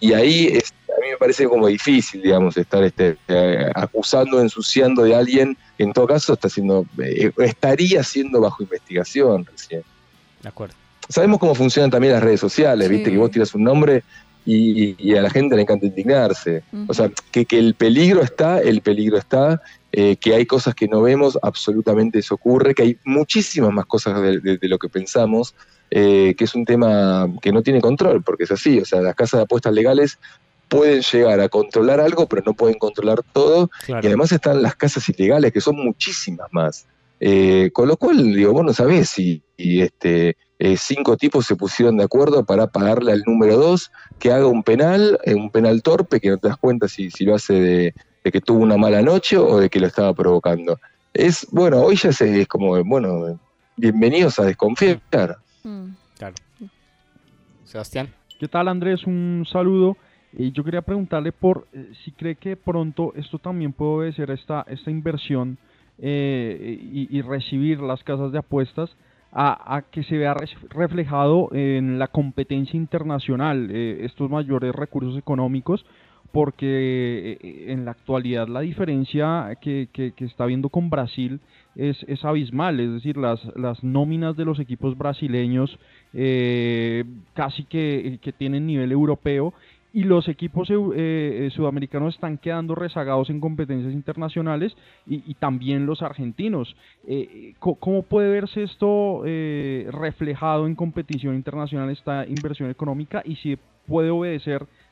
y 0.00 0.12
ahí 0.12 0.46
es- 0.48 0.72
a 0.88 1.00
mí 1.00 1.10
me 1.10 1.16
parece 1.16 1.46
como 1.46 1.66
difícil, 1.66 2.22
digamos, 2.22 2.56
estar 2.56 2.82
este, 2.82 3.16
eh, 3.28 3.70
acusando, 3.74 4.40
ensuciando 4.40 5.02
de 5.04 5.14
alguien 5.14 5.56
que 5.76 5.84
en 5.84 5.92
todo 5.92 6.06
caso 6.06 6.32
está 6.32 6.48
siendo, 6.48 6.86
eh, 7.02 7.30
estaría 7.38 8.02
siendo 8.02 8.40
bajo 8.40 8.62
investigación 8.62 9.44
recién. 9.44 9.82
De 10.42 10.48
acuerdo. 10.48 10.74
Sabemos 11.08 11.38
cómo 11.38 11.54
funcionan 11.54 11.90
también 11.90 12.12
las 12.14 12.22
redes 12.22 12.40
sociales, 12.40 12.88
viste 12.88 13.10
que 13.10 13.16
vos 13.16 13.30
tiras 13.30 13.54
un 13.54 13.64
nombre 13.64 14.02
y, 14.44 14.94
y 14.98 15.14
a 15.16 15.22
la 15.22 15.30
gente 15.30 15.56
le 15.56 15.62
encanta 15.62 15.86
indignarse. 15.86 16.62
O 16.86 16.94
sea, 16.94 17.10
que, 17.30 17.44
que 17.44 17.58
el 17.58 17.74
peligro 17.74 18.22
está, 18.22 18.60
el 18.60 18.80
peligro 18.80 19.18
está, 19.18 19.60
eh, 19.92 20.16
que 20.16 20.34
hay 20.34 20.44
cosas 20.46 20.74
que 20.74 20.86
no 20.88 21.00
vemos, 21.02 21.38
absolutamente 21.42 22.18
eso 22.18 22.34
ocurre, 22.34 22.74
que 22.74 22.82
hay 22.82 22.98
muchísimas 23.04 23.72
más 23.72 23.86
cosas 23.86 24.20
de, 24.20 24.38
de- 24.40 24.58
de 24.58 24.68
lo 24.68 24.78
que 24.78 24.88
pensamos, 24.88 25.54
eh, 25.90 26.34
que 26.36 26.44
es 26.44 26.54
un 26.54 26.64
tema 26.66 27.26
que 27.40 27.52
no 27.52 27.62
tiene 27.62 27.80
control, 27.80 28.22
porque 28.22 28.44
es 28.44 28.50
así, 28.50 28.78
o 28.80 28.84
sea, 28.84 29.00
las 29.00 29.14
casas 29.14 29.38
de 29.38 29.44
apuestas 29.44 29.72
legales 29.72 30.18
pueden 30.68 31.00
llegar 31.00 31.40
a 31.40 31.48
controlar 31.48 31.98
algo, 32.00 32.26
pero 32.28 32.42
no 32.44 32.52
pueden 32.52 32.78
controlar 32.78 33.22
todo, 33.32 33.70
Claro. 33.86 34.02
y 34.04 34.06
además 34.08 34.30
están 34.32 34.60
las 34.62 34.76
casas 34.76 35.08
ilegales, 35.08 35.50
que 35.52 35.62
son 35.62 35.76
muchísimas 35.76 36.48
más. 36.52 36.86
Eh, 37.20 37.70
con 37.72 37.88
lo 37.88 37.96
cual, 37.96 38.34
digo, 38.34 38.52
vos 38.52 38.64
no 38.64 38.72
sabés 38.74 39.08
si 39.08 39.42
y, 39.56 39.80
este, 39.80 40.36
eh, 40.60 40.76
cinco 40.76 41.16
tipos 41.16 41.46
se 41.46 41.56
pusieron 41.56 41.96
de 41.96 42.04
acuerdo 42.04 42.44
para 42.44 42.68
pagarle 42.68 43.10
al 43.12 43.22
número 43.26 43.56
dos 43.56 43.90
que 44.20 44.30
haga 44.30 44.46
un 44.46 44.62
penal, 44.62 45.18
eh, 45.24 45.34
un 45.34 45.50
penal 45.50 45.82
torpe, 45.82 46.20
que 46.20 46.28
no 46.28 46.36
te 46.38 46.46
das 46.48 46.58
cuenta 46.58 46.86
si, 46.86 47.10
si 47.10 47.24
lo 47.24 47.34
hace 47.34 47.54
de, 47.54 47.94
de 48.28 48.32
que 48.32 48.40
tuvo 48.42 48.62
una 48.62 48.76
mala 48.76 49.00
noche 49.00 49.38
o 49.38 49.58
de 49.58 49.70
que 49.70 49.80
lo 49.80 49.86
estaba 49.86 50.12
provocando. 50.12 50.78
Es, 51.14 51.46
bueno, 51.50 51.80
hoy 51.80 51.96
ya 51.96 52.12
se, 52.12 52.42
es 52.42 52.46
como, 52.46 52.82
bueno, 52.84 53.40
bienvenidos 53.74 54.38
a 54.38 54.44
desconfiar. 54.44 55.00
Claro. 55.10 55.36
Sebastián. 57.64 58.08
¿Qué 58.38 58.48
tal 58.48 58.68
Andrés? 58.68 59.06
Un 59.06 59.46
saludo. 59.50 59.96
Eh, 60.36 60.50
yo 60.52 60.62
quería 60.62 60.82
preguntarle 60.82 61.32
por 61.32 61.66
eh, 61.72 61.90
si 62.04 62.12
cree 62.12 62.34
que 62.34 62.54
pronto 62.56 63.14
esto 63.16 63.38
también 63.38 63.72
puede 63.72 63.92
obedecer 63.92 64.30
a 64.30 64.34
esta, 64.34 64.66
esta 64.68 64.90
inversión 64.90 65.56
eh, 65.98 66.78
y, 66.92 67.08
y 67.16 67.22
recibir 67.22 67.80
las 67.80 68.04
casas 68.04 68.30
de 68.30 68.38
apuestas 68.38 68.90
a, 69.32 69.76
a 69.76 69.82
que 69.82 70.02
se 70.04 70.18
vea 70.18 70.34
res- 70.34 70.54
reflejado 70.68 71.48
en 71.52 71.98
la 71.98 72.08
competencia 72.08 72.76
internacional 72.76 73.70
eh, 73.70 74.04
estos 74.04 74.28
mayores 74.30 74.74
recursos 74.74 75.16
económicos 75.16 75.86
porque 76.32 77.38
eh, 77.40 77.72
en 77.72 77.84
la 77.84 77.92
actualidad 77.92 78.48
la 78.48 78.60
diferencia 78.60 79.56
que, 79.60 79.88
está 80.18 80.46
viendo 80.46 80.68
con 80.68 80.90
Brasil 80.90 81.40
es, 81.76 82.24
abismal, 82.24 82.80
es 82.80 82.92
decir, 82.92 83.16
las, 83.16 83.40
las 83.56 83.82
nóminas 83.84 84.36
de 84.36 84.44
los 84.44 84.58
equipos 84.58 84.98
brasileños 84.98 85.78
eh, 86.12 87.04
casi 87.34 87.64
que, 87.64 88.18
tienen 88.38 88.66
nivel 88.66 88.92
europeo 88.92 89.54
y 89.92 90.04
los 90.04 90.28
equipos 90.28 90.68
eh, 90.70 90.74
eh, 90.76 91.50
sudamericanos 91.54 92.14
están 92.14 92.38
quedando 92.38 92.74
rezagados 92.74 93.30
en 93.30 93.40
competencias 93.40 93.92
internacionales 93.92 94.76
y, 95.06 95.34
también 95.34 95.86
los 95.86 96.02
argentinos. 96.02 96.76
Eh, 97.06 97.54
¿Cómo 97.58 98.02
puede 98.02 98.28
verse 98.28 98.64
esto 98.64 99.22
eh, 99.24 99.88
reflejado 99.90 100.66
en 100.66 100.74
competición 100.74 101.34
internacional, 101.34 101.90
esta 101.90 102.26
inversión 102.26 102.70
económica, 102.70 103.22
y 103.24 103.36
si 103.36 103.58
puede 103.86 104.10
obedecer, 104.10 104.66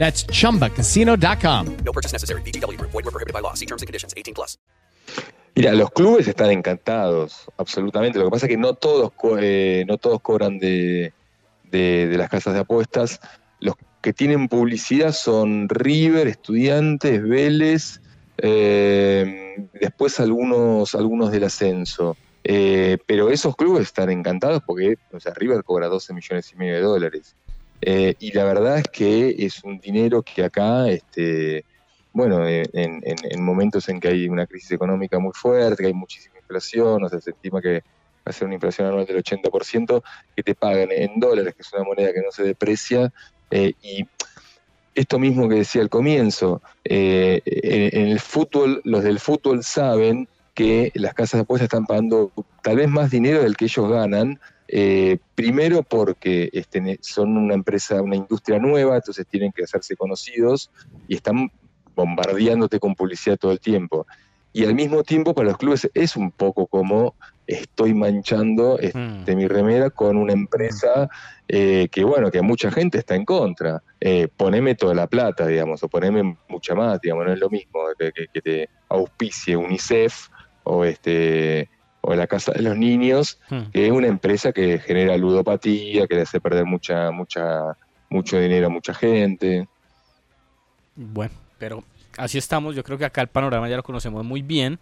That's 0.00 0.26
chumbacasino.com. 0.26 1.66
No 1.84 1.92
purchase 1.92 2.12
necessary. 2.12 2.42
VGW 2.42 2.76
Group. 2.76 2.90
Void 2.90 3.04
were 3.04 3.12
prohibited 3.12 3.32
by 3.34 3.40
law. 3.40 3.54
See 3.54 3.66
terms 3.66 3.82
and 3.82 3.86
conditions. 3.86 4.12
18 4.16 4.34
plus. 4.34 4.58
Mira, 5.54 5.72
los 5.74 5.90
clubes 5.90 6.26
están 6.28 6.50
encantados, 6.52 7.46
absolutamente. 7.58 8.18
Lo 8.18 8.24
que 8.26 8.30
pasa 8.30 8.46
es 8.46 8.50
que 8.50 8.56
no 8.56 8.74
todos, 8.74 9.12
co- 9.12 9.36
eh, 9.38 9.84
no 9.86 9.98
todos 9.98 10.20
cobran 10.20 10.58
de, 10.58 11.12
de- 11.70 12.06
de 12.08 12.16
las 12.18 12.30
casas 12.30 12.54
de 12.54 12.60
apuestas. 12.60 13.20
Los 13.60 13.74
que 14.00 14.12
tienen 14.12 14.48
publicidad 14.48 15.12
son 15.12 15.68
River, 15.68 16.28
Estudiantes, 16.28 17.22
Vélez, 17.22 18.00
eh, 18.38 19.68
después 19.74 20.18
algunos, 20.20 20.94
algunos 20.94 21.30
del 21.32 21.44
ascenso. 21.44 22.16
Eh, 22.44 22.96
pero 23.06 23.28
esos 23.28 23.54
clubes 23.54 23.82
están 23.82 24.08
encantados 24.08 24.62
porque 24.66 24.94
o 25.12 25.20
sea, 25.20 25.34
River 25.34 25.62
cobra 25.62 25.88
12 25.88 26.14
millones 26.14 26.50
y 26.52 26.56
medio 26.56 26.74
de 26.74 26.80
dólares. 26.80 27.36
Eh, 27.80 28.14
y 28.18 28.32
la 28.32 28.44
verdad 28.44 28.78
es 28.78 28.84
que 28.92 29.34
es 29.38 29.62
un 29.64 29.78
dinero 29.80 30.22
que 30.22 30.44
acá, 30.44 30.88
este, 30.88 31.64
bueno, 32.12 32.46
eh, 32.46 32.64
en, 32.72 33.00
en- 33.04 33.16
en 33.30 33.44
momentos 33.44 33.88
en 33.88 34.00
que 34.00 34.08
hay 34.08 34.28
una 34.28 34.46
crisis 34.46 34.72
económica 34.72 35.18
muy 35.18 35.32
fuerte, 35.34 35.82
que 35.82 35.86
hay 35.88 35.94
muchísima 35.94 36.38
inflación, 36.38 37.02
o 37.04 37.08
sea, 37.08 37.20
se 37.20 37.30
estima 37.30 37.60
que 37.62 37.74
va 37.74 37.82
a 38.26 38.32
ser 38.32 38.46
una 38.46 38.54
inflación 38.56 38.88
anual 38.88 39.06
del 39.06 39.16
80%, 39.18 40.02
que 40.36 40.42
te 40.42 40.54
pagan 40.54 40.88
en 40.92 41.18
dólares, 41.20 41.54
que 41.54 41.62
es 41.62 41.72
una 41.72 41.84
moneda 41.84 42.12
que 42.12 42.20
no 42.20 42.30
se 42.32 42.42
deprecia, 42.44 43.10
eh, 43.50 43.72
y 43.80 44.04
esto 44.94 45.18
mismo 45.18 45.48
que 45.48 45.56
decía 45.56 45.82
al 45.82 45.88
comienzo, 45.88 46.62
en, 46.84 47.40
en 47.44 48.08
el 48.08 48.20
fútbol, 48.20 48.80
los 48.84 49.02
del 49.04 49.20
fútbol 49.20 49.62
saben 49.62 50.28
que 50.54 50.90
las 50.94 51.14
casas 51.14 51.38
de 51.38 51.42
apuestas 51.42 51.66
están 51.66 51.86
pagando 51.86 52.32
tal 52.62 52.76
vez 52.76 52.88
más 52.88 53.10
dinero 53.10 53.42
del 53.42 53.56
que 53.56 53.66
ellos 53.66 53.88
ganan, 53.88 54.38
eh, 54.72 55.18
primero 55.34 55.82
porque 55.82 56.48
este, 56.52 56.98
son 57.02 57.36
una 57.36 57.54
empresa, 57.54 58.00
una 58.02 58.16
industria 58.16 58.58
nueva, 58.58 58.96
entonces 58.96 59.26
tienen 59.28 59.52
que 59.52 59.64
hacerse 59.64 59.96
conocidos 59.96 60.70
y 61.08 61.16
están 61.16 61.48
bombardeándote 61.96 62.78
con 62.78 62.94
publicidad 62.94 63.36
todo 63.36 63.52
el 63.52 63.60
tiempo. 63.60 64.06
Y 64.52 64.64
al 64.64 64.74
mismo 64.74 65.02
tiempo 65.04 65.32
para 65.34 65.48
los 65.48 65.58
clubes 65.58 65.88
es 65.94 66.16
un 66.16 66.32
poco 66.32 66.66
como 66.66 67.14
estoy 67.46 67.94
manchando 67.94 68.78
este, 68.78 69.36
mi 69.36 69.46
remera 69.46 69.90
con 69.90 70.16
una 70.16 70.32
empresa 70.32 71.08
eh, 71.48 71.88
que 71.90 72.04
bueno, 72.04 72.30
que 72.30 72.42
mucha 72.42 72.70
gente 72.70 72.98
está 72.98 73.14
en 73.16 73.24
contra. 73.24 73.80
Eh, 74.00 74.28
poneme 74.36 74.74
toda 74.76 74.94
la 74.94 75.06
plata, 75.06 75.46
digamos, 75.46 75.82
o 75.82 75.88
poneme 75.88 76.36
mucha 76.48 76.74
más, 76.74 77.00
digamos, 77.00 77.26
no 77.26 77.32
es 77.32 77.38
lo 77.40 77.50
mismo 77.50 77.80
que, 77.98 78.12
que- 78.12 78.26
que 78.32 78.40
te 78.40 78.68
auspicie 78.88 79.56
UNICEF 79.56 80.14
o 80.64 80.84
este 80.84 81.68
o 82.02 82.14
la 82.14 82.26
casa 82.26 82.52
de 82.52 82.62
los 82.62 82.76
niños, 82.76 83.38
que 83.72 83.86
es 83.86 83.92
una 83.92 84.06
empresa 84.06 84.52
que 84.52 84.78
genera 84.78 85.16
ludopatía, 85.16 86.06
que 86.06 86.14
le 86.16 86.22
hace 86.22 86.40
perder 86.40 86.64
mucha, 86.64 87.10
mucha, 87.10 87.76
mucho 88.08 88.38
dinero 88.40 88.66
a 88.66 88.70
mucha 88.70 88.94
gente. 88.94 89.68
Bueno, 90.96 91.34
pero 91.58 91.84
así 92.16 92.38
estamos. 92.38 92.74
Yo 92.76 92.82
creo 92.84 92.98
que 92.98 93.04
acá 93.04 93.20
el 93.20 93.28
panorama 93.28 93.68
ya 93.68 93.76
lo 93.76 93.82
conocemos 93.82 94.24
muy 94.24 94.42
bien. 94.42 94.78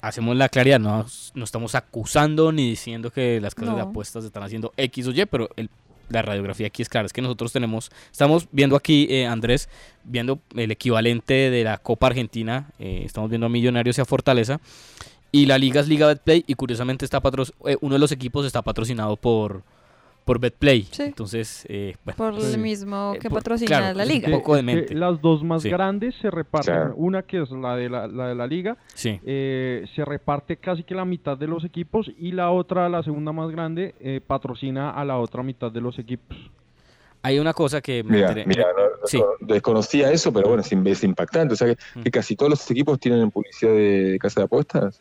Hacemos 0.00 0.36
la 0.36 0.48
claridad, 0.48 0.78
no, 0.78 1.06
no 1.34 1.44
estamos 1.44 1.74
acusando 1.74 2.52
ni 2.52 2.70
diciendo 2.70 3.10
que 3.10 3.40
las 3.40 3.54
casas 3.54 3.74
de 3.74 3.80
apuestas 3.82 4.24
están 4.24 4.44
haciendo 4.44 4.72
X 4.76 5.08
o 5.08 5.10
Y, 5.10 5.26
pero 5.26 5.48
el- 5.56 5.70
la 6.08 6.22
radiografía 6.22 6.68
aquí 6.68 6.80
es 6.82 6.88
clara. 6.88 7.04
Es 7.04 7.12
que 7.12 7.20
nosotros 7.20 7.52
tenemos, 7.52 7.90
estamos 8.10 8.48
viendo 8.50 8.76
aquí, 8.76 9.06
eh, 9.10 9.26
Andrés, 9.26 9.68
viendo 10.04 10.38
el 10.56 10.70
equivalente 10.70 11.50
de 11.50 11.64
la 11.64 11.76
Copa 11.78 12.06
Argentina. 12.06 12.70
eh, 12.78 13.02
estamos 13.04 13.28
viendo 13.28 13.46
a 13.46 13.50
Millonarios 13.50 13.98
y 13.98 14.00
a 14.00 14.04
Fortaleza. 14.06 14.58
Y 15.30 15.46
la 15.46 15.58
liga 15.58 15.80
es 15.80 15.88
Liga 15.88 16.06
Betplay 16.06 16.42
y 16.46 16.54
curiosamente 16.54 17.04
está 17.04 17.20
patro- 17.20 17.44
eh, 17.66 17.76
uno 17.80 17.94
de 17.94 17.98
los 17.98 18.12
equipos 18.12 18.46
está 18.46 18.62
patrocinado 18.62 19.16
por, 19.16 19.62
por 20.24 20.38
Betplay. 20.40 20.88
Sí. 20.90 21.02
Entonces, 21.02 21.66
eh, 21.68 21.96
bueno, 22.04 22.16
Por 22.16 22.34
pues, 22.36 22.54
el 22.54 22.60
mismo 22.60 23.12
eh, 23.14 23.18
que 23.18 23.28
por- 23.28 23.38
patrocina 23.40 23.68
claro, 23.78 23.96
la 23.98 24.04
es 24.04 24.08
un 24.08 24.14
liga. 24.14 24.30
poco 24.30 24.52
Que- 24.52 24.56
demente. 24.56 24.86
que 24.86 24.94
las 24.94 25.20
dos 25.20 25.44
más 25.44 25.62
Sí. 25.62 25.68
grandes 25.70 26.14
se 26.22 26.30
reparten, 26.30 26.74
Claro. 26.74 26.94
una 26.96 27.22
que 27.22 27.42
es 27.42 27.50
la 27.50 27.76
de 27.76 27.90
la, 27.90 28.06
la 28.06 28.28
de 28.28 28.34
la 28.34 28.46
liga, 28.46 28.78
Sí. 28.94 29.20
eh, 29.26 29.86
se 29.94 30.04
reparte 30.06 30.56
casi 30.56 30.82
que 30.82 30.94
la 30.94 31.04
mitad 31.04 31.36
de 31.36 31.46
los 31.46 31.62
equipos 31.64 32.10
y 32.18 32.32
la 32.32 32.50
otra, 32.50 32.88
la 32.88 33.02
segunda 33.02 33.30
más 33.32 33.50
grande, 33.50 33.94
eh, 34.00 34.22
patrocina 34.26 34.90
a 34.92 35.04
la 35.04 35.18
otra 35.18 35.42
mitad 35.42 35.70
de 35.70 35.80
los 35.82 35.98
equipos. 35.98 36.38
Hay 37.20 37.38
una 37.38 37.52
cosa 37.52 37.80
que 37.82 38.02
me 38.04 38.16
Mira, 38.18 38.32
mira, 38.46 38.64
no- 38.76 39.26
desconocía 39.46 40.10
eso, 40.12 40.32
pero 40.32 40.48
bueno, 40.48 40.62
es, 40.62 40.72
im- 40.72 40.86
es 40.88 41.02
impactante. 41.04 41.52
O 41.52 41.56
sea, 41.56 41.66
que, 41.74 41.76
Mm. 41.98 42.02
que 42.04 42.10
casi 42.12 42.36
todos 42.36 42.48
los 42.50 42.70
equipos 42.70 42.98
tienen 43.00 43.30
publicidad 43.30 43.72
de, 43.72 44.10
de 44.12 44.18
casa 44.18 44.40
de 44.40 44.44
apuestas. 44.44 45.00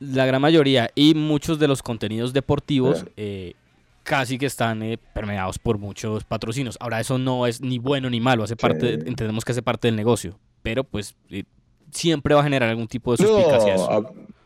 La 0.00 0.26
gran 0.26 0.40
mayoría 0.42 0.90
y 0.94 1.14
muchos 1.14 1.58
de 1.58 1.68
los 1.68 1.82
contenidos 1.82 2.32
deportivos 2.32 3.04
eh, 3.16 3.54
casi 4.02 4.38
que 4.38 4.46
están 4.46 4.82
eh, 4.82 4.98
permeados 5.14 5.58
por 5.58 5.78
muchos 5.78 6.24
patrocinios. 6.24 6.76
Ahora 6.80 7.00
eso 7.00 7.18
no 7.18 7.46
es 7.46 7.60
ni 7.60 7.78
bueno 7.78 8.10
ni 8.10 8.20
malo, 8.20 8.42
hace 8.44 8.56
parte, 8.56 8.94
entendemos 9.08 9.44
que 9.44 9.52
hace 9.52 9.62
parte 9.62 9.88
del 9.88 9.96
negocio, 9.96 10.38
pero 10.62 10.84
pues 10.84 11.14
eh, 11.30 11.44
siempre 11.90 12.34
va 12.34 12.40
a 12.40 12.44
generar 12.44 12.68
algún 12.68 12.88
tipo 12.88 13.12
de 13.16 13.24
suspicacia. 13.26 13.74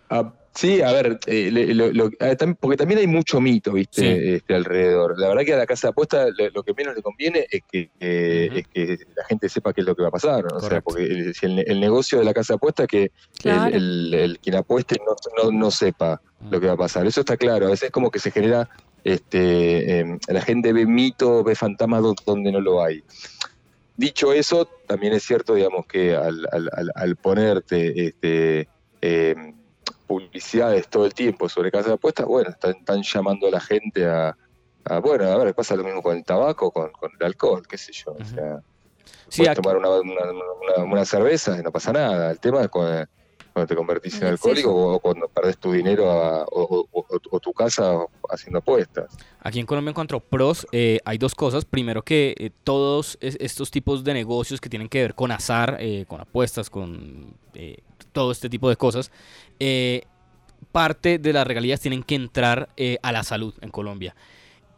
a- 0.08 0.18
a- 0.18 0.32
sí, 0.56 0.80
a 0.82 0.90
ver, 0.92 1.18
eh, 1.26 1.50
le- 1.52 1.74
lo- 1.74 1.92
lo- 1.92 2.10
tam- 2.10 2.56
porque 2.58 2.76
también 2.76 2.98
hay 2.98 3.06
mucho 3.06 3.40
mito, 3.40 3.72
¿viste? 3.74 4.00
Sí. 4.00 4.34
Este, 4.34 4.54
alrededor. 4.54 5.18
La 5.18 5.28
verdad 5.28 5.44
que 5.44 5.54
a 5.54 5.58
la 5.58 5.66
casa 5.66 5.86
de 5.86 5.90
apuestas 5.90 6.30
lo, 6.36 6.50
lo 6.50 6.62
que 6.64 6.74
menos 6.74 6.96
le 6.96 7.02
conviene 7.02 7.46
es 7.50 7.62
que, 7.70 7.90
eh, 8.00 8.48
es 8.54 8.68
que 8.68 8.98
la 9.14 9.24
gente 9.26 9.48
sepa 9.48 9.72
qué 9.72 9.82
es 9.82 9.86
lo 9.86 9.94
que 9.94 10.02
va 10.02 10.08
a 10.08 10.12
pasar. 10.12 10.44
¿no? 10.44 10.56
O 10.56 10.60
sea, 10.60 10.80
porque 10.80 11.04
el, 11.04 11.34
si 11.34 11.46
el, 11.46 11.58
el 11.66 11.78
negocio 11.80 12.18
de 12.18 12.24
la 12.24 12.34
casa 12.34 12.54
de 12.54 12.56
apuestas 12.56 12.84
es 12.84 12.88
que 12.88 13.02
el- 13.04 13.10
Claro. 13.42 13.76
el, 13.76 14.14
el 14.14 14.38
quien 14.40 14.56
apueste 14.56 14.96
no, 15.06 15.14
no, 15.44 15.52
no 15.52 15.70
sepa 15.70 16.20
lo 16.50 16.60
que 16.60 16.66
va 16.66 16.72
a 16.72 16.76
pasar. 16.78 17.06
Eso 17.06 17.20
está 17.20 17.36
claro. 17.36 17.66
A 17.66 17.70
veces 17.70 17.90
como 17.90 18.10
que 18.10 18.18
se 18.18 18.30
genera, 18.30 18.68
este, 19.04 20.00
eh, 20.00 20.18
la 20.28 20.40
gente 20.40 20.72
ve 20.72 20.86
mito, 20.86 21.44
ve 21.44 21.54
fantasmas 21.54 22.02
do- 22.02 22.14
donde 22.26 22.50
no 22.50 22.60
lo 22.60 22.82
hay. 22.82 23.02
dicho 23.98 24.32
eso, 24.32 24.68
también 24.86 25.12
es 25.14 25.22
cierto, 25.22 25.54
digamos, 25.54 25.86
que 25.86 26.14
al, 26.14 26.46
al- 26.52 26.68
al- 26.72 26.92
al 26.94 27.16
ponerte 27.16 28.06
este, 28.08 28.68
eh, 29.00 29.34
publicidades 30.06 30.88
todo 30.88 31.06
el 31.06 31.14
tiempo 31.14 31.48
sobre 31.48 31.70
casas 31.70 31.88
de 31.88 31.92
apuestas, 31.94 32.26
bueno, 32.26 32.50
están, 32.50 32.76
están 32.76 33.02
llamando 33.02 33.46
a 33.48 33.50
la 33.50 33.60
gente 33.60 34.06
a, 34.06 34.36
a, 34.84 34.98
bueno, 35.00 35.24
a 35.24 35.36
ver, 35.38 35.54
pasa 35.54 35.76
lo 35.76 35.84
mismo 35.84 36.02
con 36.02 36.16
el 36.16 36.24
tabaco, 36.24 36.70
con, 36.70 36.90
con 36.92 37.10
el 37.18 37.26
alcohol, 37.26 37.66
qué 37.68 37.76
sé 37.78 37.92
yo. 37.92 38.12
O 38.12 38.24
sea, 38.24 38.60
Sí, 39.28 39.38
puedes 39.42 39.50
aquí- 39.52 39.62
tomar 39.62 39.76
una, 39.78 39.90
una- 39.90 40.32
una- 40.78 40.84
una 40.92 41.04
cerveza 41.04 41.58
y 41.58 41.62
no 41.62 41.72
pasa 41.72 41.92
nada. 41.92 42.30
El 42.30 42.38
tema 42.38 42.62
es 42.62 42.68
cuando, 42.68 43.06
cuando 43.52 43.66
te 43.66 43.74
convertís 43.74 44.20
en 44.20 44.28
alcohólico 44.28 44.72
o 44.72 45.00
cuando 45.00 45.26
perdés 45.28 45.58
tu 45.58 45.72
dinero 45.72 46.10
a- 46.10 46.44
o, 46.44 46.86
o- 46.92 47.00
o- 47.00 47.18
o 47.30 47.40
tu 47.40 47.52
casa 47.52 47.96
haciendo 48.30 48.58
apuestas. 48.60 49.16
Aquí 49.40 49.58
en 49.58 49.66
Colombia 49.66 49.90
en 49.90 49.94
cuanto 49.94 50.16
a 50.16 50.20
pros 50.20 50.66
eh, 50.70 51.00
hay 51.04 51.18
dos 51.18 51.34
cosas. 51.34 51.64
Primero 51.64 52.02
que 52.02 52.34
eh, 52.38 52.50
todos 52.62 53.18
es- 53.20 53.36
estos 53.40 53.70
tipos 53.72 54.04
de 54.04 54.14
negocios 54.14 54.60
que 54.60 54.68
tienen 54.68 54.88
que 54.88 55.00
ver 55.02 55.14
con 55.14 55.32
azar, 55.32 55.76
eh, 55.80 56.04
con 56.06 56.20
apuestas, 56.20 56.70
con 56.70 57.34
eh, 57.54 57.78
todo 58.16 58.32
este 58.32 58.48
tipo 58.48 58.70
de 58.70 58.76
cosas, 58.76 59.10
eh, 59.60 60.04
parte 60.72 61.18
de 61.18 61.34
las 61.34 61.46
regalías 61.46 61.80
tienen 61.82 62.02
que 62.02 62.14
entrar 62.14 62.70
eh, 62.78 62.96
a 63.02 63.12
la 63.12 63.22
salud 63.24 63.52
en 63.60 63.70
Colombia. 63.70 64.16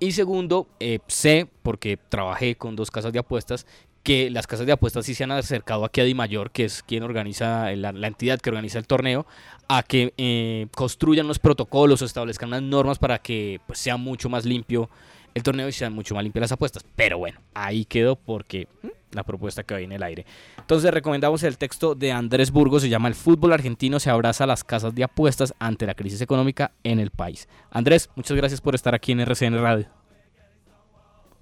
Y 0.01 0.11
segundo, 0.11 0.66
eh, 0.80 0.99
sé, 1.07 1.47
porque 1.62 1.97
trabajé 1.97 2.57
con 2.57 2.74
dos 2.74 2.91
casas 2.91 3.12
de 3.12 3.20
apuestas, 3.20 3.64
que 4.03 4.28
las 4.28 4.49
casas 4.49 4.66
de 4.66 4.72
apuestas 4.72 5.07
sí 5.07 5.14
se 5.14 5.22
han 5.22 5.30
acercado 5.30 5.84
aquí 5.84 6.01
a 6.01 6.05
Dimayor, 6.05 6.51
que 6.51 6.64
es 6.64 6.82
quien 6.82 7.05
organiza, 7.05 7.70
la, 7.76 7.91
entidad 8.09 8.41
que 8.41 8.51
organiza 8.51 8.80
el 8.80 8.89
torneo, 8.89 9.24
a 9.68 9.84
que 9.84 10.68
construyan 10.74 11.28
los 11.28 11.39
protocolos 11.39 12.03
o 12.03 12.07
establezcan 12.07 12.49
unas 12.49 12.62
normas 12.62 12.99
para 12.99 13.20
que 13.20 13.61
pues, 13.68 13.78
sea 13.78 13.97
mucho 13.97 14.28
más 14.28 14.45
limpio 14.45 14.91
el 15.32 15.45
torneo 15.45 15.68
y 15.68 15.72
sean 15.72 15.93
mucho 15.93 16.16
más 16.16 16.24
limpias 16.24 16.41
las 16.41 16.53
apuestas. 16.53 16.84
Pero 16.97 17.18
bueno, 17.18 17.41
ahí 17.55 17.84
quedó 17.84 18.16
porque 18.16 18.66
mm, 18.82 18.89
la 19.12 19.22
propuesta 19.22 19.62
que 19.62 19.74
hay 19.74 19.84
en 19.84 19.92
el 19.92 20.02
aire. 20.02 20.26
Entonces 20.59 20.92
recomendamos 20.92 21.42
el 21.42 21.56
texto 21.59 21.94
de 21.94 22.12
Andrés 22.12 22.50
Burgos, 22.50 22.82
se 22.82 22.88
llama 22.88 23.09
El 23.09 23.14
fútbol 23.14 23.52
argentino 23.52 23.98
se 24.00 24.11
abraza 24.11 24.44
a 24.44 24.46
las 24.46 24.64
casas 24.64 24.94
de 24.94 25.04
apuestas 25.04 25.54
ante 25.59 25.86
la 25.86 25.94
crisis 25.94 26.20
económica 26.20 26.72
en 26.84 27.00
el 27.00 27.11
país. 27.11 27.48
Andrés, 27.70 28.11
muchas 28.16 28.36
gracias 28.36 28.61
por 28.61 28.74
estar 28.74 28.94
aquí 28.94 29.12
en 29.12 29.20
RCN 29.20 29.61
Radio. 29.61 29.86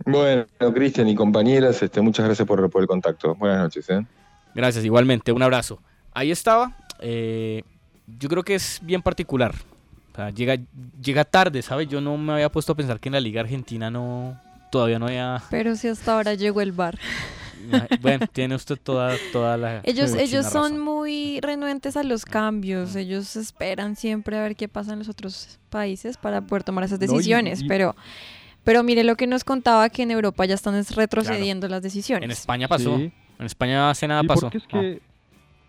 Bueno, 0.04 0.44
Cristian 0.74 1.08
y 1.08 1.14
compañeras, 1.14 1.82
este, 1.82 2.00
muchas 2.00 2.26
gracias 2.26 2.46
por, 2.46 2.68
por 2.70 2.82
el 2.82 2.88
contacto. 2.88 3.34
Buenas 3.34 3.58
noches. 3.60 3.88
¿eh? 3.90 4.04
Gracias, 4.54 4.84
igualmente, 4.84 5.32
un 5.32 5.42
abrazo. 5.42 5.80
Ahí 6.12 6.30
estaba. 6.30 6.76
eh, 7.00 7.62
yo 8.18 8.28
creo 8.28 8.44
que 8.44 8.54
es 8.54 8.78
bien 8.82 9.02
particular. 9.02 9.54
O 10.12 10.16
sea, 10.16 10.30
llega, 10.30 10.56
llega 11.02 11.24
tarde, 11.24 11.60
¿sabes? 11.60 11.88
Yo 11.88 12.00
no 12.00 12.16
me 12.16 12.34
había 12.34 12.50
puesto 12.50 12.72
a 12.72 12.76
pensar 12.76 13.00
que 13.00 13.08
en 13.08 13.14
la 13.14 13.20
Liga 13.20 13.40
Argentina 13.40 13.90
no 13.90 14.40
todavía 14.70 14.98
no 14.98 15.06
había. 15.06 15.42
Pero 15.50 15.74
si 15.76 15.88
hasta 15.88 16.14
ahora 16.14 16.34
llegó 16.34 16.60
el 16.60 16.72
bar. 16.72 16.98
Bueno, 18.00 18.26
tiene 18.32 18.54
usted 18.54 18.76
toda, 18.82 19.14
toda 19.32 19.56
la. 19.56 19.80
Ellos, 19.84 20.14
ellos 20.14 20.46
son 20.46 20.72
razón. 20.72 20.78
muy 20.80 21.40
renuentes 21.40 21.96
a 21.96 22.02
los 22.02 22.24
cambios. 22.24 22.94
Ellos 22.96 23.36
esperan 23.36 23.96
siempre 23.96 24.36
a 24.38 24.42
ver 24.42 24.56
qué 24.56 24.68
pasa 24.68 24.92
en 24.92 24.98
los 25.00 25.08
otros 25.08 25.58
países 25.70 26.16
para 26.16 26.40
poder 26.42 26.62
tomar 26.64 26.84
esas 26.84 26.98
No, 27.00 27.04
y- 27.04 27.08
decisiones. 27.08 27.62
y- 27.62 27.68
Pero, 27.68 27.94
pero 28.64 28.82
mire 28.82 29.04
lo 29.04 29.16
que 29.16 29.26
nos 29.26 29.44
contaba 29.44 29.88
que 29.90 30.02
en 30.02 30.10
Europa 30.10 30.44
ya 30.44 30.54
están 30.54 30.74
es 30.74 30.94
retrocediendo 30.94 31.68
las 31.68 31.82
decisiones. 31.82 32.24
En 32.24 32.30
España 32.30 32.68
pasó. 32.68 32.96
Sí. 32.96 33.12
En 33.38 33.46
España 33.46 33.90
hace 33.90 34.08
nada 34.08 34.22
Sí, 34.22 34.26
pasó. 34.28 34.40
porque 34.42 34.58
es 34.58 34.66
que 34.66 35.00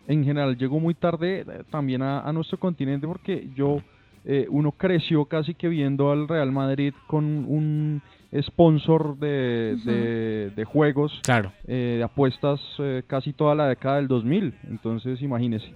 en 0.08 0.24
general 0.24 0.58
llegó 0.58 0.80
muy 0.80 0.94
tarde 0.94 1.42
eh, 1.42 1.64
también 1.70 2.02
a, 2.02 2.22
a 2.22 2.32
nuestro 2.32 2.58
continente 2.58 3.06
porque 3.06 3.50
yo, 3.56 3.82
eh, 4.24 4.48
uno 4.50 4.72
creció 4.72 5.26
casi 5.26 5.54
que 5.54 5.68
viendo 5.68 6.12
al 6.12 6.28
Real 6.30 6.52
Madrid 6.52 6.94
con 7.08 7.24
un 7.26 8.02
sponsor 8.42 9.18
de, 9.18 9.78
de- 9.86 10.52
de 10.56 10.66
juegos, 10.66 11.20
Claro. 11.24 11.52
eh, 11.68 11.96
de 11.98 12.04
apuestas 12.04 12.60
eh, 12.80 13.04
casi 13.08 13.34
toda 13.34 13.56
la 13.56 13.68
década 13.68 13.98
del 13.98 14.08
2000. 14.08 14.54
Entonces, 14.70 15.22
imagínese. 15.22 15.74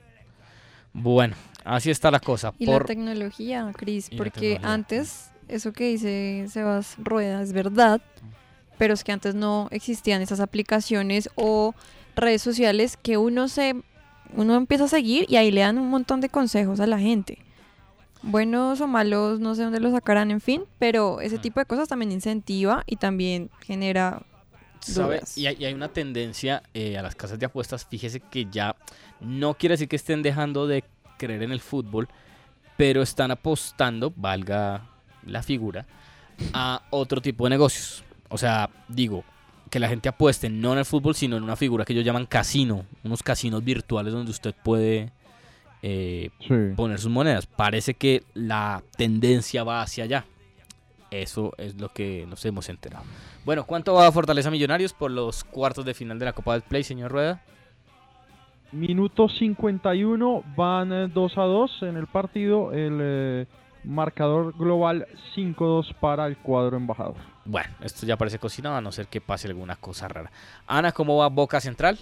Bueno, 0.93 1.35
así 1.63 1.89
está 1.89 2.11
la 2.11 2.19
cosa. 2.19 2.53
Y 2.59 2.65
Por- 2.65 2.81
la 2.81 2.85
tecnología, 2.87 3.71
Cris, 3.75 4.09
porque 4.17 4.31
tecnología. 4.55 4.73
antes, 4.73 5.31
eso 5.47 5.71
que 5.71 5.85
dice 5.89 6.45
Sebas 6.49 6.95
Rueda 6.97 7.41
es 7.41 7.53
verdad, 7.53 8.01
pero 8.77 8.93
es 8.93 9.03
que 9.03 9.11
antes 9.13 9.33
no 9.35 9.67
existían 9.71 10.21
esas 10.21 10.39
aplicaciones 10.41 11.29
o 11.35 11.73
redes 12.15 12.41
sociales 12.41 12.97
que 12.97 13.17
uno 13.17 13.47
se 13.47 13.75
uno 14.35 14.55
empieza 14.55 14.85
a 14.85 14.87
seguir 14.87 15.25
y 15.29 15.35
ahí 15.35 15.51
le 15.51 15.61
dan 15.61 15.77
un 15.77 15.89
montón 15.89 16.21
de 16.21 16.29
consejos 16.29 16.79
a 16.79 16.87
la 16.87 16.97
gente. 16.99 17.37
Buenos 18.23 18.81
o 18.81 18.87
malos, 18.87 19.39
no 19.39 19.55
sé 19.55 19.63
dónde 19.63 19.79
los 19.79 19.93
sacarán, 19.93 20.31
en 20.31 20.41
fin, 20.41 20.63
pero 20.77 21.21
ese 21.21 21.37
tipo 21.39 21.59
de 21.59 21.65
cosas 21.65 21.87
también 21.87 22.11
incentiva 22.11 22.83
y 22.85 22.97
también 22.97 23.49
genera 23.61 24.23
dudas. 24.87 25.37
Y 25.37 25.47
hay, 25.47 25.57
y 25.59 25.65
hay 25.65 25.73
una 25.73 25.87
tendencia 25.87 26.61
eh, 26.73 26.97
a 26.97 27.01
las 27.01 27.15
casas 27.15 27.39
de 27.39 27.45
apuestas, 27.47 27.85
fíjese 27.85 28.19
que 28.19 28.45
ya 28.51 28.75
no 29.19 29.55
quiere 29.55 29.73
decir 29.73 29.87
que 29.87 29.95
estén 29.95 30.21
dejando 30.21 30.67
de 30.67 30.83
creer 31.17 31.43
en 31.43 31.51
el 31.51 31.61
fútbol, 31.61 32.07
pero 32.77 33.01
están 33.01 33.31
apostando, 33.31 34.13
valga 34.15 34.87
la 35.25 35.43
figura, 35.43 35.85
a 36.53 36.83
otro 36.89 37.21
tipo 37.21 37.45
de 37.45 37.51
negocios. 37.51 38.03
O 38.29 38.37
sea, 38.37 38.69
digo, 38.87 39.23
que 39.71 39.79
la 39.79 39.87
gente 39.87 40.09
apueste 40.09 40.49
no 40.49 40.73
en 40.73 40.79
el 40.79 40.85
fútbol, 40.85 41.15
sino 41.15 41.37
en 41.37 41.43
una 41.43 41.55
figura 41.55 41.85
que 41.85 41.93
ellos 41.93 42.05
llaman 42.05 42.25
casino, 42.25 42.85
unos 43.03 43.23
casinos 43.23 43.63
virtuales 43.63 44.13
donde 44.13 44.31
usted 44.31 44.53
puede 44.53 45.11
eh, 45.83 46.29
Sí. 46.39 46.53
poner 46.75 46.99
sus 46.99 47.11
monedas. 47.11 47.47
Parece 47.47 47.93
que 47.93 48.23
la 48.33 48.83
tendencia 48.97 49.63
va 49.63 49.81
hacia 49.81 50.03
allá. 50.03 50.25
Eso 51.09 51.53
es 51.57 51.75
lo 51.79 51.89
que 51.89 52.25
nos 52.29 52.45
hemos 52.45 52.69
enterado. 52.69 53.03
Bueno, 53.43 53.65
¿cuánto 53.65 53.93
va 53.93 54.07
a 54.07 54.11
Fortaleza 54.11 54.49
Millonarios 54.51 54.93
por 54.93 55.11
los 55.11 55.43
cuartos 55.43 55.83
de 55.83 55.93
final 55.93 56.17
de 56.19 56.25
la 56.25 56.33
Copa 56.33 56.53
del 56.53 56.61
Play, 56.61 56.83
señor 56.83 57.11
Rueda? 57.11 57.41
Minuto 58.71 59.27
51, 59.27 60.43
van 60.55 60.93
eh, 60.93 61.07
2 61.13 61.37
a 61.37 61.41
2 61.41 61.71
en 61.83 61.97
el 61.97 62.07
partido. 62.07 62.71
El 62.71 62.99
eh, 63.01 63.45
marcador 63.83 64.55
global 64.57 65.07
5-2 65.35 65.93
para 65.99 66.27
el 66.27 66.37
cuadro 66.37 66.77
embajador. 66.77 67.15
Bueno, 67.43 67.69
esto 67.81 68.05
ya 68.05 68.15
parece 68.15 68.39
cocinado, 68.39 68.75
a 68.77 68.81
no 68.81 68.91
ser 68.93 69.07
que 69.07 69.19
pase 69.19 69.47
alguna 69.49 69.75
cosa 69.75 70.07
rara. 70.07 70.31
Ana, 70.67 70.93
¿cómo 70.93 71.17
va 71.17 71.27
Boca 71.27 71.59
Central? 71.59 71.99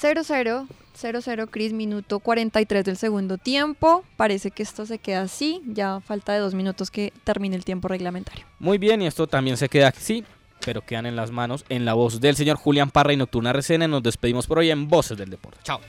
0-0, 0.00 0.68
0-0, 1.00 1.48
Cris, 1.50 1.72
minuto 1.72 2.20
43 2.20 2.84
del 2.84 2.96
segundo 2.96 3.36
tiempo. 3.36 4.04
Parece 4.16 4.50
que 4.50 4.62
esto 4.62 4.86
se 4.86 4.98
queda 4.98 5.22
así. 5.22 5.60
Ya 5.66 6.00
falta 6.00 6.32
de 6.32 6.38
dos 6.38 6.54
minutos 6.54 6.90
que 6.90 7.12
termine 7.24 7.56
el 7.56 7.64
tiempo 7.64 7.88
reglamentario. 7.88 8.46
Muy 8.58 8.78
bien, 8.78 9.02
y 9.02 9.06
esto 9.06 9.26
también 9.26 9.56
se 9.56 9.68
queda 9.68 9.88
así, 9.88 10.24
pero 10.64 10.82
quedan 10.82 11.06
en 11.06 11.16
las 11.16 11.30
manos, 11.30 11.64
en 11.68 11.84
la 11.84 11.94
voz 11.94 12.20
del 12.20 12.36
señor 12.36 12.56
Julián 12.56 12.90
Parra 12.90 13.12
y 13.12 13.16
Nocturna 13.16 13.50
RCN. 13.50 13.90
Nos 13.90 14.02
despedimos 14.02 14.46
por 14.46 14.58
hoy 14.58 14.70
en 14.70 14.88
Voces 14.88 15.18
del 15.18 15.30
Deporte. 15.30 15.58
Chao. 15.64 15.80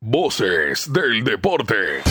Voces 0.00 0.92
del 0.92 1.24
deporte. 1.24 2.02